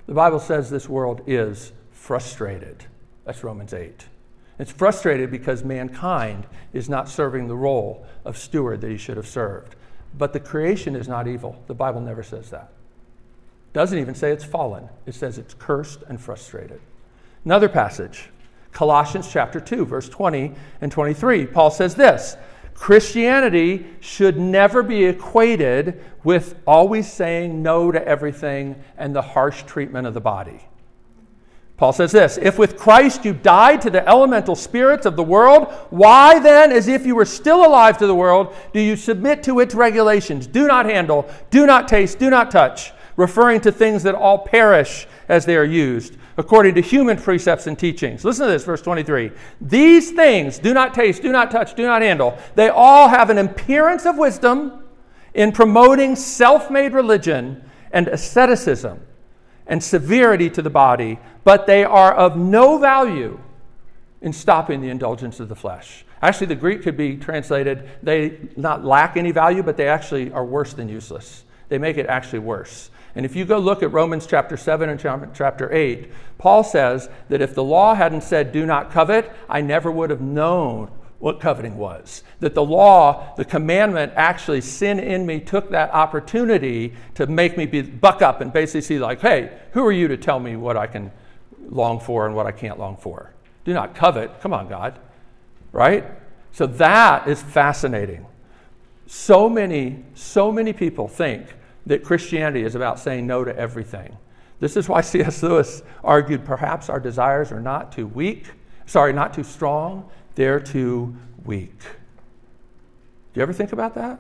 The 0.05 0.13
Bible 0.13 0.39
says 0.39 0.69
this 0.69 0.89
world 0.89 1.21
is 1.27 1.71
frustrated. 1.91 2.85
That's 3.25 3.43
Romans 3.43 3.73
8. 3.73 4.05
It's 4.57 4.71
frustrated 4.71 5.31
because 5.31 5.63
mankind 5.63 6.45
is 6.73 6.89
not 6.89 7.07
serving 7.07 7.47
the 7.47 7.55
role 7.55 8.05
of 8.25 8.37
steward 8.37 8.81
that 8.81 8.91
he 8.91 8.97
should 8.97 9.15
have 9.15 9.27
served. 9.27 9.75
But 10.17 10.33
the 10.33 10.39
creation 10.39 10.95
is 10.95 11.07
not 11.07 11.27
evil. 11.27 11.63
The 11.67 11.73
Bible 11.73 12.01
never 12.01 12.23
says 12.23 12.49
that. 12.49 12.71
Doesn't 13.71 13.97
even 13.97 14.15
say 14.15 14.31
it's 14.31 14.43
fallen. 14.43 14.89
It 15.05 15.15
says 15.15 15.37
it's 15.37 15.53
cursed 15.53 16.03
and 16.09 16.19
frustrated. 16.19 16.81
Another 17.45 17.69
passage, 17.69 18.29
Colossians 18.71 19.31
chapter 19.31 19.59
2, 19.59 19.85
verse 19.85 20.09
20 20.09 20.53
and 20.81 20.91
23. 20.91 21.45
Paul 21.45 21.71
says 21.71 21.95
this 21.95 22.35
Christianity 22.79 23.85
should 23.99 24.39
never 24.39 24.81
be 24.81 25.03
equated 25.03 26.01
with 26.23 26.55
always 26.65 27.11
saying 27.11 27.61
no 27.61 27.91
to 27.91 28.03
everything 28.07 28.81
and 28.97 29.13
the 29.13 29.21
harsh 29.21 29.63
treatment 29.63 30.07
of 30.07 30.13
the 30.13 30.21
body. 30.21 30.61
Paul 31.75 31.91
says 31.91 32.13
this 32.13 32.39
If 32.41 32.57
with 32.57 32.77
Christ 32.77 33.25
you 33.25 33.33
died 33.33 33.81
to 33.81 33.89
the 33.89 34.07
elemental 34.07 34.55
spirits 34.55 35.05
of 35.05 35.17
the 35.17 35.23
world, 35.23 35.73
why 35.89 36.39
then, 36.39 36.71
as 36.71 36.87
if 36.87 37.05
you 37.05 37.15
were 37.15 37.25
still 37.25 37.65
alive 37.65 37.97
to 37.97 38.07
the 38.07 38.15
world, 38.15 38.55
do 38.71 38.79
you 38.79 38.95
submit 38.95 39.43
to 39.43 39.59
its 39.59 39.75
regulations? 39.75 40.47
Do 40.47 40.65
not 40.65 40.85
handle, 40.85 41.29
do 41.49 41.65
not 41.65 41.89
taste, 41.89 42.17
do 42.17 42.29
not 42.29 42.49
touch 42.49 42.93
referring 43.19 43.59
to 43.59 43.69
things 43.69 44.01
that 44.03 44.15
all 44.15 44.37
perish 44.37 45.05
as 45.27 45.45
they 45.45 45.57
are 45.57 45.65
used, 45.65 46.15
according 46.37 46.73
to 46.73 46.81
human 46.81 47.17
precepts 47.17 47.67
and 47.67 47.77
teachings. 47.77 48.23
Listen 48.23 48.45
to 48.45 48.51
this, 48.53 48.63
verse 48.63 48.81
23. 48.81 49.29
These 49.59 50.11
things 50.11 50.57
do 50.57 50.73
not 50.73 50.93
taste, 50.93 51.21
do 51.21 51.29
not 51.29 51.51
touch, 51.51 51.75
do 51.75 51.83
not 51.83 52.01
handle. 52.01 52.37
They 52.55 52.69
all 52.69 53.09
have 53.09 53.29
an 53.29 53.37
appearance 53.37 54.05
of 54.05 54.17
wisdom 54.17 54.85
in 55.33 55.51
promoting 55.51 56.15
self 56.15 56.71
made 56.71 56.93
religion 56.93 57.61
and 57.91 58.07
asceticism 58.07 59.01
and 59.67 59.83
severity 59.83 60.49
to 60.51 60.61
the 60.61 60.69
body, 60.69 61.19
but 61.43 61.67
they 61.67 61.83
are 61.83 62.13
of 62.13 62.37
no 62.37 62.77
value 62.77 63.37
in 64.21 64.31
stopping 64.31 64.79
the 64.79 64.89
indulgence 64.89 65.41
of 65.41 65.49
the 65.49 65.55
flesh. 65.55 66.05
Actually, 66.21 66.47
the 66.47 66.55
Greek 66.55 66.83
could 66.83 66.95
be 66.95 67.17
translated, 67.17 67.89
they 68.01 68.39
not 68.55 68.85
lack 68.85 69.17
any 69.17 69.31
value, 69.31 69.61
but 69.61 69.75
they 69.75 69.89
actually 69.89 70.31
are 70.31 70.45
worse 70.45 70.71
than 70.71 70.87
useless. 70.87 71.43
They 71.67 71.77
make 71.77 71.97
it 71.97 72.07
actually 72.07 72.39
worse. 72.39 72.89
And 73.15 73.25
if 73.25 73.35
you 73.35 73.45
go 73.45 73.57
look 73.57 73.81
at 73.83 73.91
Romans 73.91 74.25
chapter 74.25 74.55
7 74.55 74.89
and 74.89 74.99
chapter 75.33 75.73
8, 75.73 76.11
Paul 76.37 76.63
says 76.63 77.09
that 77.29 77.41
if 77.41 77.55
the 77.55 77.63
law 77.63 77.95
hadn't 77.95 78.21
said, 78.21 78.51
do 78.51 78.65
not 78.65 78.91
covet, 78.91 79.31
I 79.49 79.61
never 79.61 79.91
would 79.91 80.09
have 80.09 80.21
known 80.21 80.91
what 81.19 81.39
coveting 81.39 81.77
was. 81.77 82.23
That 82.39 82.55
the 82.55 82.63
law, 82.63 83.35
the 83.35 83.43
commandment, 83.43 84.13
actually, 84.15 84.61
sin 84.61 84.99
in 84.99 85.25
me 85.25 85.39
took 85.39 85.69
that 85.71 85.93
opportunity 85.93 86.93
to 87.15 87.27
make 87.27 87.57
me 87.57 87.65
be, 87.65 87.81
buck 87.81 88.21
up 88.21 88.41
and 88.41 88.53
basically 88.53 88.81
see, 88.81 88.99
like, 88.99 89.19
hey, 89.19 89.51
who 89.73 89.85
are 89.85 89.91
you 89.91 90.07
to 90.07 90.17
tell 90.17 90.39
me 90.39 90.55
what 90.55 90.77
I 90.77 90.87
can 90.87 91.11
long 91.69 91.99
for 91.99 92.25
and 92.25 92.35
what 92.35 92.45
I 92.45 92.51
can't 92.51 92.79
long 92.79 92.95
for? 92.95 93.33
Do 93.65 93.73
not 93.73 93.95
covet. 93.95 94.39
Come 94.39 94.53
on, 94.53 94.69
God. 94.69 94.97
Right? 95.71 96.05
So 96.51 96.65
that 96.65 97.27
is 97.27 97.41
fascinating. 97.41 98.25
So 99.07 99.49
many, 99.49 100.05
so 100.13 100.51
many 100.51 100.71
people 100.71 101.07
think 101.07 101.47
that 101.85 102.03
Christianity 102.03 102.63
is 102.63 102.75
about 102.75 102.99
saying 102.99 103.25
no 103.27 103.43
to 103.43 103.55
everything. 103.57 104.17
This 104.59 104.75
is 104.77 104.89
why 104.89 105.01
C.S. 105.01 105.41
Lewis 105.43 105.81
argued 106.03 106.45
perhaps 106.45 106.89
our 106.89 106.99
desires 106.99 107.51
are 107.51 107.61
not 107.61 107.91
too 107.91 108.07
weak, 108.07 108.47
sorry, 108.85 109.13
not 109.13 109.33
too 109.33 109.43
strong, 109.43 110.09
they're 110.35 110.59
too 110.59 111.15
weak. 111.45 111.79
Do 111.79 113.39
you 113.39 113.41
ever 113.41 113.53
think 113.53 113.73
about 113.73 113.95
that? 113.95 114.19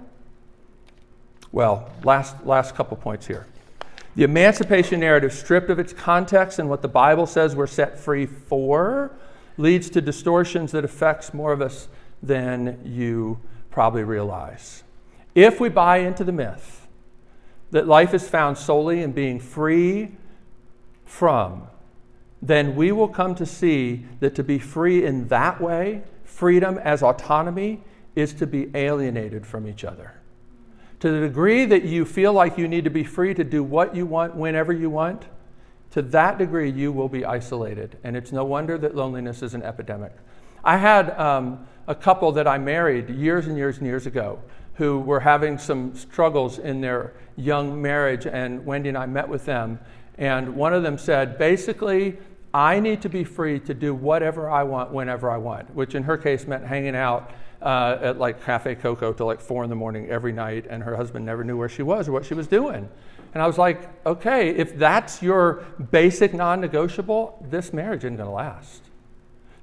Well, 1.51 1.89
last, 2.03 2.45
last 2.45 2.75
couple 2.75 2.95
points 2.97 3.25
here. 3.25 3.47
The 4.15 4.23
emancipation 4.23 4.99
narrative, 4.99 5.33
stripped 5.33 5.69
of 5.69 5.79
its 5.79 5.93
context 5.93 6.59
and 6.59 6.69
what 6.69 6.81
the 6.81 6.87
Bible 6.87 7.25
says 7.25 7.55
we're 7.55 7.67
set 7.67 7.97
free 7.97 8.25
for, 8.25 9.11
leads 9.57 9.89
to 9.91 10.01
distortions 10.01 10.71
that 10.71 10.83
affects 10.83 11.33
more 11.33 11.51
of 11.51 11.61
us 11.61 11.87
than 12.21 12.79
you 12.83 13.39
probably 13.71 14.03
realize. 14.03 14.83
If 15.35 15.59
we 15.59 15.69
buy 15.69 15.97
into 15.97 16.23
the 16.23 16.31
myth 16.31 16.78
that 17.71 17.87
life 17.87 18.13
is 18.13 18.27
found 18.27 18.57
solely 18.57 19.01
in 19.01 19.11
being 19.11 19.39
free 19.39 20.11
from, 21.05 21.67
then 22.41 22.75
we 22.75 22.91
will 22.91 23.07
come 23.07 23.35
to 23.35 23.45
see 23.45 24.05
that 24.19 24.35
to 24.35 24.43
be 24.43 24.59
free 24.59 25.05
in 25.05 25.27
that 25.27 25.59
way, 25.59 26.03
freedom 26.23 26.77
as 26.79 27.03
autonomy, 27.03 27.81
is 28.15 28.33
to 28.33 28.47
be 28.47 28.69
alienated 28.73 29.45
from 29.45 29.67
each 29.67 29.83
other. 29.83 30.13
To 31.01 31.11
the 31.11 31.21
degree 31.21 31.65
that 31.65 31.83
you 31.83 32.05
feel 32.05 32.33
like 32.33 32.57
you 32.57 32.67
need 32.67 32.83
to 32.83 32.89
be 32.89 33.03
free 33.03 33.33
to 33.33 33.43
do 33.43 33.63
what 33.63 33.95
you 33.95 34.05
want 34.05 34.35
whenever 34.35 34.73
you 34.73 34.89
want, 34.89 35.25
to 35.91 36.01
that 36.01 36.37
degree 36.37 36.69
you 36.69 36.91
will 36.91 37.09
be 37.09 37.25
isolated. 37.25 37.97
And 38.03 38.15
it's 38.15 38.31
no 38.31 38.43
wonder 38.43 38.77
that 38.77 38.95
loneliness 38.95 39.41
is 39.41 39.53
an 39.53 39.63
epidemic. 39.63 40.13
I 40.63 40.77
had 40.77 41.17
um, 41.17 41.67
a 41.87 41.95
couple 41.95 42.31
that 42.33 42.47
I 42.47 42.57
married 42.57 43.09
years 43.09 43.47
and 43.47 43.57
years 43.57 43.77
and 43.77 43.87
years 43.87 44.05
ago 44.05 44.39
who 44.79 44.97
were 44.97 45.19
having 45.19 45.57
some 45.57 45.93
struggles 45.93 46.57
in 46.57 46.79
their 46.79 47.13
young 47.35 47.81
marriage, 47.81 48.25
and 48.25 48.65
Wendy 48.65 48.87
and 48.87 48.97
I 48.97 49.05
met 49.05 49.27
with 49.27 49.43
them. 49.43 49.77
And 50.17 50.55
one 50.55 50.73
of 50.73 50.83
them 50.83 50.97
said, 50.97 51.37
basically, 51.37 52.17
I 52.53 52.79
need 52.79 53.01
to 53.01 53.09
be 53.09 53.25
free 53.25 53.59
to 53.59 53.73
do 53.73 53.93
whatever 53.93 54.49
I 54.49 54.63
want 54.63 54.91
whenever 54.91 55.29
I 55.29 55.35
want, 55.35 55.75
which 55.75 55.95
in 55.95 56.03
her 56.03 56.17
case 56.17 56.47
meant 56.47 56.65
hanging 56.65 56.95
out 56.95 57.31
uh, 57.61 57.97
at 58.01 58.19
like 58.19 58.41
Cafe 58.45 58.75
Coco 58.75 59.11
till 59.11 59.25
like 59.25 59.41
four 59.41 59.65
in 59.65 59.69
the 59.69 59.75
morning 59.75 60.09
every 60.09 60.31
night, 60.31 60.65
and 60.69 60.81
her 60.81 60.95
husband 60.95 61.25
never 61.25 61.43
knew 61.43 61.57
where 61.57 61.69
she 61.69 61.83
was 61.83 62.07
or 62.07 62.13
what 62.13 62.25
she 62.25 62.33
was 62.33 62.47
doing. 62.47 62.87
And 63.33 63.43
I 63.43 63.47
was 63.47 63.57
like, 63.57 63.89
okay, 64.05 64.49
if 64.51 64.77
that's 64.77 65.21
your 65.21 65.65
basic 65.91 66.33
non 66.33 66.61
negotiable, 66.61 67.45
this 67.49 67.73
marriage 67.73 68.05
isn't 68.05 68.15
going 68.15 68.29
to 68.29 68.33
last. 68.33 68.88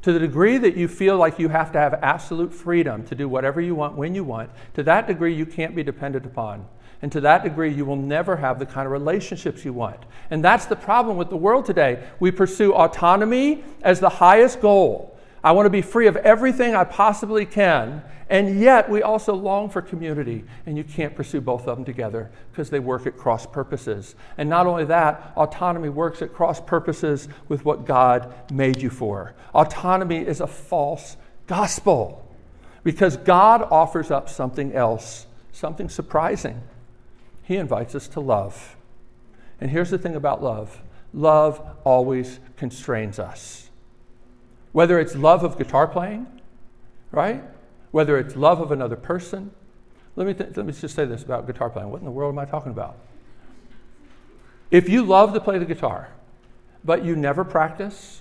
To 0.07 0.13
the 0.13 0.21
degree 0.21 0.57
that 0.59 0.77
you 0.77 0.87
feel 0.87 1.17
like 1.17 1.41
you 1.41 1.49
have 1.49 1.73
to 1.73 1.81
have 1.81 1.95
absolute 1.95 2.55
freedom 2.55 3.05
to 3.07 3.17
do 3.17 3.29
whatever 3.29 3.61
you 3.61 3.75
want 3.75 3.97
when 3.97 4.15
you 4.15 4.23
want, 4.23 4.51
to 4.75 4.85
that 4.85 5.09
degree 5.09 5.35
you 5.35 5.45
can't 5.45 5.75
be 5.75 5.83
dependent 5.83 6.25
upon. 6.25 6.65
And 7.03 7.11
to 7.11 7.21
that 7.23 7.43
degree, 7.43 7.73
you 7.73 7.85
will 7.85 7.97
never 7.97 8.37
have 8.37 8.61
the 8.61 8.67
kind 8.67 8.87
of 8.87 8.93
relationships 8.93 9.65
you 9.65 9.73
want. 9.73 9.99
And 10.31 10.45
that's 10.45 10.67
the 10.67 10.77
problem 10.77 11.17
with 11.17 11.29
the 11.29 11.37
world 11.37 11.67
today. 11.67 12.05
We 12.21 12.31
pursue 12.31 12.73
autonomy 12.73 13.65
as 13.83 13.99
the 13.99 14.09
highest 14.09 14.61
goal. 14.61 15.16
I 15.47 15.53
want 15.53 15.67
to 15.67 15.71
be 15.71 15.81
free 15.81 16.09
of 16.09 16.17
everything 16.17 16.75
I 16.75 16.83
possibly 16.83 17.47
can. 17.47 18.03
And 18.29 18.59
yet, 18.61 18.91
we 18.91 19.03
also 19.03 19.33
long 19.33 19.71
for 19.71 19.81
community. 19.81 20.43
And 20.67 20.77
you 20.77 20.83
can't 20.83 21.15
pursue 21.15 21.41
both 21.41 21.69
of 21.69 21.77
them 21.77 21.85
together 21.85 22.33
because 22.51 22.69
they 22.69 22.81
work 22.81 23.07
at 23.07 23.17
cross 23.17 23.47
purposes. 23.47 24.17
And 24.39 24.51
not 24.51 24.67
only 24.67 24.85
that, 24.87 25.33
autonomy 25.37 25.89
works 25.89 26.21
at 26.21 26.35
cross 26.35 26.61
purposes 26.61 27.29
with 27.47 27.65
what 27.65 27.85
God 27.85 28.35
made 28.51 28.83
you 28.83 28.91
for. 28.91 29.37
Autonomy 29.55 30.19
is 30.19 30.41
a 30.41 30.49
false 30.49 31.17
gospel 31.47 32.29
because 32.83 33.17
God 33.17 33.63
offers 33.71 34.11
up 34.11 34.29
something 34.29 34.73
else, 34.73 35.29
something 35.53 35.89
surprising. 35.89 36.61
He 37.45 37.55
invites 37.55 37.95
us 37.95 38.09
to 38.09 38.21
love. 38.21 38.75
And 39.61 39.71
here's 39.71 39.91
the 39.91 39.99
thing 39.99 40.17
about 40.17 40.43
love 40.43 40.83
love 41.15 41.61
always 41.85 42.41
constrains 42.57 43.21
us. 43.21 43.66
Whether 44.77 45.01
it's 45.01 45.15
love 45.15 45.43
of 45.43 45.57
guitar 45.57 45.87
playing, 45.87 46.27
right? 47.11 47.43
whether 47.97 48.19
it's 48.19 48.37
love 48.37 48.61
of 48.61 48.73
another 48.73 48.95
person. 48.95 49.51
Let 50.17 50.27
me, 50.27 50.35
th- 50.35 50.55
let 50.55 50.67
me 50.67 50.73
just 50.75 50.95
say 50.95 51.07
this 51.07 51.23
about 51.23 51.47
guitar 51.47 51.71
playing. 51.71 51.89
What 51.89 52.01
in 52.01 52.05
the 52.05 52.11
world 52.11 52.35
am 52.35 52.39
I 52.39 52.45
talking 52.45 52.71
about? 52.71 52.99
If 54.71 54.87
you 54.87 55.03
love 55.03 55.33
to 55.33 55.41
play 55.41 55.59
the 55.59 55.65
guitar, 55.65 56.11
but 56.85 57.07
you 57.07 57.17
never 57.17 57.43
practice, 57.43 58.21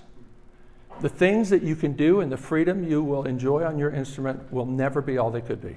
the 1.02 1.10
things 1.10 1.50
that 1.50 1.62
you 1.62 1.76
can 1.76 1.92
do 1.92 2.20
and 2.20 2.32
the 2.32 2.38
freedom 2.38 2.88
you 2.88 3.02
will 3.02 3.24
enjoy 3.24 3.64
on 3.64 3.78
your 3.78 3.90
instrument 3.90 4.50
will 4.50 4.64
never 4.64 5.02
be 5.02 5.18
all 5.18 5.30
they 5.30 5.42
could 5.42 5.60
be. 5.60 5.76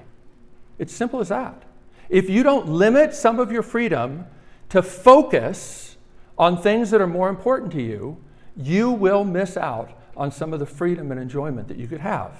It's 0.77 0.93
simple 0.93 1.19
as 1.19 1.27
that. 1.27 1.63
If 2.07 2.30
you 2.30 2.41
don't 2.41 2.69
limit 2.69 3.13
some 3.13 3.38
of 3.38 3.51
your 3.51 3.63
freedom 3.63 4.27
to 4.69 4.82
focus 4.82 5.97
on 6.38 6.61
things 6.61 6.89
that 6.91 7.01
are 7.01 7.07
more 7.07 7.27
important 7.27 7.73
to 7.73 7.82
you, 7.82 8.15
you 8.55 8.91
will 8.91 9.25
miss 9.25 9.57
out 9.57 9.91
on 10.20 10.32
some 10.32 10.53
of 10.53 10.59
the 10.59 10.65
freedom 10.65 11.11
and 11.11 11.20
enjoyment 11.20 11.70
that 11.70 11.78
you 11.78 11.88
could 11.88 12.01
have. 12.01 12.38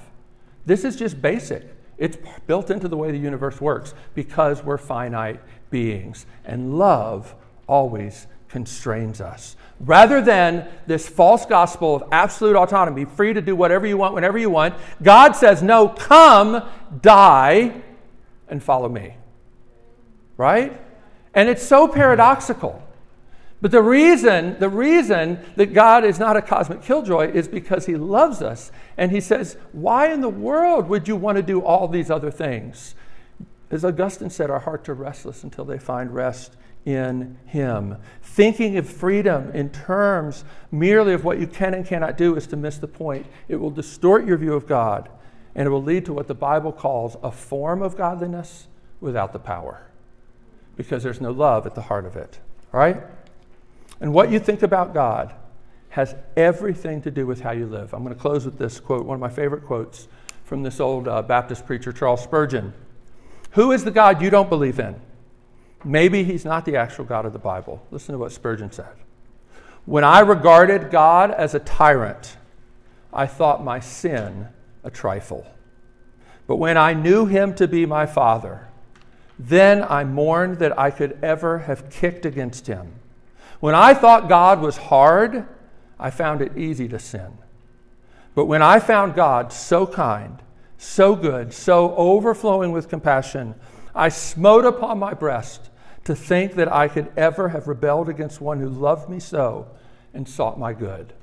This 0.66 0.84
is 0.84 0.98
just 0.98 1.22
basic. 1.22 1.64
It's 1.98 2.18
built 2.46 2.70
into 2.70 2.88
the 2.88 2.98
way 2.98 3.12
the 3.12 3.18
universe 3.18 3.60
works 3.60 3.94
because 4.14 4.64
we're 4.64 4.78
finite 4.78 5.40
beings. 5.70 6.26
And 6.46 6.78
love 6.78 7.34
always 7.68 8.28
constrains 8.50 9.22
us. 9.22 9.56
Rather 9.80 10.22
than 10.22 10.68
this 10.88 11.08
false 11.08 11.46
gospel 11.46 11.96
of 11.96 12.04
absolute 12.12 12.56
autonomy, 12.56 13.06
free 13.06 13.34
to 13.34 13.42
do 13.42 13.56
whatever 13.56 13.88
you 13.88 13.96
want 13.96 14.14
whenever 14.14 14.38
you 14.38 14.50
want, 14.50 14.76
God 15.02 15.34
says, 15.34 15.64
No, 15.64 15.88
come, 15.88 16.68
die, 17.02 17.82
and 18.50 18.62
follow 18.62 18.90
me. 18.90 19.16
Right? 20.36 20.80
And 21.34 21.48
it's 21.48 21.64
so 21.64 21.88
paradoxical. 21.88 22.84
But 23.62 23.72
the 23.72 23.82
reason, 23.82 24.58
the 24.60 24.70
reason 24.70 25.40
that 25.56 25.74
God 25.74 26.06
is 26.06 26.18
not 26.18 26.38
a 26.38 26.42
cosmic 26.42 26.82
killjoy 26.82 27.32
is 27.32 27.48
because 27.48 27.86
he 27.86 27.98
loves 27.98 28.42
us. 28.42 28.72
And 28.98 29.12
he 29.12 29.20
says, 29.20 29.58
Why 29.74 30.12
in 30.12 30.22
the 30.22 30.30
world 30.30 30.88
would 30.88 31.08
you 31.08 31.16
want 31.16 31.36
to 31.36 31.44
do 31.44 31.62
all 31.62 31.88
these 31.88 32.10
other 32.10 32.32
things? 32.32 32.96
As 33.70 33.84
Augustine 33.84 34.30
said, 34.30 34.50
our 34.50 34.60
hearts 34.60 34.88
are 34.90 34.94
restless 34.94 35.44
until 35.44 35.66
they 35.66 35.78
find 35.78 36.14
rest 36.14 36.56
in 36.86 37.38
him. 37.46 37.98
Thinking 38.22 38.78
of 38.78 38.90
freedom 38.90 39.52
in 39.52 39.70
terms 39.70 40.44
merely 40.72 41.14
of 41.14 41.26
what 41.26 41.40
you 41.40 41.46
can 41.46 41.74
and 41.74 41.86
cannot 41.86 42.18
do 42.18 42.36
is 42.36 42.48
to 42.48 42.56
miss 42.56 42.78
the 42.78 42.88
point. 42.88 43.28
It 43.48 43.58
will 43.58 43.70
distort 43.70 44.26
your 44.26 44.38
view 44.38 44.54
of 44.54 44.68
God, 44.68 45.10
and 45.54 45.68
it 45.68 45.70
will 45.70 45.84
lead 45.84 46.06
to 46.06 46.14
what 46.14 46.28
the 46.28 46.34
Bible 46.34 46.72
calls 46.72 47.18
a 47.22 47.32
form 47.32 47.82
of 47.82 47.98
godliness 47.98 48.68
without 49.02 49.34
the 49.34 49.40
power, 49.40 49.82
because 50.76 51.04
there's 51.04 51.22
no 51.22 51.32
love 51.32 51.66
at 51.66 51.76
the 51.76 51.82
heart 51.84 52.06
of 52.06 52.16
it. 52.16 52.40
Right? 52.72 53.04
And 54.02 54.14
what 54.14 54.32
you 54.32 54.40
think 54.40 54.64
about 54.64 54.94
God 54.94 55.34
has 55.90 56.16
everything 56.38 57.02
to 57.02 57.12
do 57.12 57.26
with 57.26 57.42
how 57.42 57.52
you 57.52 57.66
live. 57.66 57.94
I'm 57.94 58.04
going 58.04 58.16
to 58.16 58.22
close 58.22 58.46
with 58.46 58.58
this 58.58 58.80
quote, 58.80 59.06
one 59.06 59.16
of 59.16 59.22
my 59.22 59.30
favorite 59.30 59.66
quotes 59.66 60.08
from 60.44 60.64
this 60.64 60.80
old 60.80 61.08
uh, 61.08 61.22
Baptist 61.22 61.66
preacher, 61.66 61.92
Charles 61.92 62.24
Spurgeon. 62.24 62.74
Who 63.52 63.72
is 63.72 63.84
the 63.84 63.92
God 63.92 64.22
you 64.22 64.30
don't 64.30 64.50
believe 64.50 64.80
in? 64.80 64.96
Maybe 65.84 66.24
he's 66.24 66.46
not 66.46 66.66
the 66.66 66.76
actual 66.76 67.06
God 67.06 67.26
of 67.26 67.34
the 67.34 67.40
Bible. 67.40 67.86
Listen 67.90 68.14
to 68.14 68.20
what 68.20 68.32
Spurgeon 68.32 68.72
said. 68.72 68.94
When 69.86 70.04
I 70.04 70.20
regarded 70.20 70.92
God 70.92 71.32
as 71.32 71.56
a 71.56 71.60
tyrant, 71.60 72.38
I 73.12 73.26
thought 73.26 73.64
my 73.64 73.80
sin 73.80 74.50
a 74.84 74.92
trifle. 74.92 75.48
But 76.48 76.58
when 76.58 76.78
I 76.78 76.94
knew 76.94 77.26
him 77.26 77.54
to 77.56 77.68
be 77.68 77.86
my 77.86 78.06
Father, 78.06 78.68
Then 79.40 79.84
I 79.84 80.04
mourned 80.04 80.60
that 80.60 80.78
I 80.78 80.92
could 80.92 81.18
ever 81.24 81.60
have 81.60 81.90
kicked 81.90 82.26
against 82.26 82.68
him. 82.68 82.99
When 83.60 83.76
I 83.76 83.94
thought 83.94 84.30
God 84.30 84.62
was 84.62 84.78
hard, 84.78 85.46
I 86.00 86.12
found 86.12 86.42
it 86.42 86.58
easy 86.58 86.88
to 86.90 87.00
sin. 87.00 87.38
But 88.36 88.46
when 88.46 88.62
I 88.62 88.80
found 88.80 89.16
God 89.16 89.52
so 89.52 89.86
kind, 89.86 90.42
so 90.78 91.16
good, 91.16 91.54
so 91.54 91.94
overflowing 91.96 92.72
with 92.72 92.88
compassion, 92.88 93.56
I 93.94 94.10
smote 94.10 94.66
upon 94.66 94.98
my 94.98 95.14
breast 95.14 95.70
to 96.06 96.16
think 96.16 96.54
that 96.56 96.72
I 96.72 96.88
could 96.88 97.12
ever 97.18 97.50
have 97.50 97.68
rebelled 97.68 98.08
against 98.08 98.40
one 98.40 98.60
who 98.60 98.70
loved 98.70 99.10
me 99.10 99.20
so 99.20 99.68
and 100.14 100.28
sought 100.28 100.58
my 100.58 100.74
good. 100.74 101.14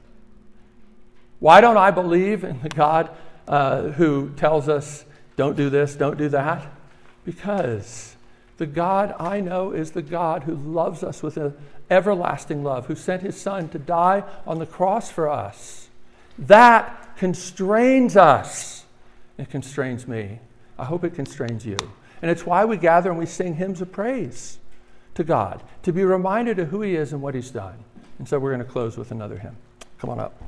Why 1.39 1.61
don't 1.61 1.76
I 1.76 1.91
believe 1.91 2.45
in 2.45 2.61
the 2.61 2.68
God 2.68 3.11
uh, 3.49 3.89
who 3.93 4.30
tells 4.37 4.68
us, 4.68 5.05
don't 5.37 5.57
do 5.57 5.70
this, 5.70 5.95
don't 5.95 6.18
do 6.18 6.28
that? 6.30 6.70
Because 7.24 8.16
the 8.59 8.66
God 8.66 9.14
I 9.18 9.41
know 9.41 9.72
is 9.72 9.91
the 9.93 10.03
God 10.03 10.45
who 10.45 10.55
loves 10.55 11.03
us 11.03 11.22
with 11.22 11.37
an 11.37 11.55
everlasting 11.91 12.64
love, 12.64 12.87
who 12.87 12.95
sent 12.95 13.22
his 13.22 13.41
Son 13.41 13.68
to 13.70 13.78
die 13.78 14.24
on 14.47 14.59
the 14.59 14.66
cross 14.66 15.11
for 15.11 15.28
us. 15.28 15.89
That 16.39 17.16
constrains 17.16 18.16
us. 18.16 18.84
It 19.39 19.51
constrains 19.51 20.07
me. 20.07 20.41
I 20.78 20.84
hope 20.84 21.05
it 21.05 21.14
constrains 21.14 21.64
you. 21.64 21.76
And 22.22 22.30
it's 22.30 22.45
why 22.45 22.64
we 22.64 22.76
gather 22.76 23.11
and 23.11 23.18
we 23.18 23.26
sing 23.26 23.55
hymns 23.55 23.80
of 23.80 23.93
praise 23.93 24.59
to 25.14 25.24
God, 25.24 25.62
to 25.82 25.93
be 25.93 26.05
reminded 26.05 26.59
of 26.59 26.68
who 26.68 26.82
he 26.82 26.95
is 26.97 27.12
and 27.12 27.22
what 27.22 27.34
he's 27.34 27.51
done. 27.51 27.84
And 28.18 28.28
so 28.28 28.39
we're 28.39 28.53
going 28.55 28.64
to 28.64 28.70
close 28.70 28.97
with 28.97 29.11
another 29.11 29.39
hymn. 29.39 29.57
Come 29.99 30.11
on 30.11 30.20
up. 30.20 30.45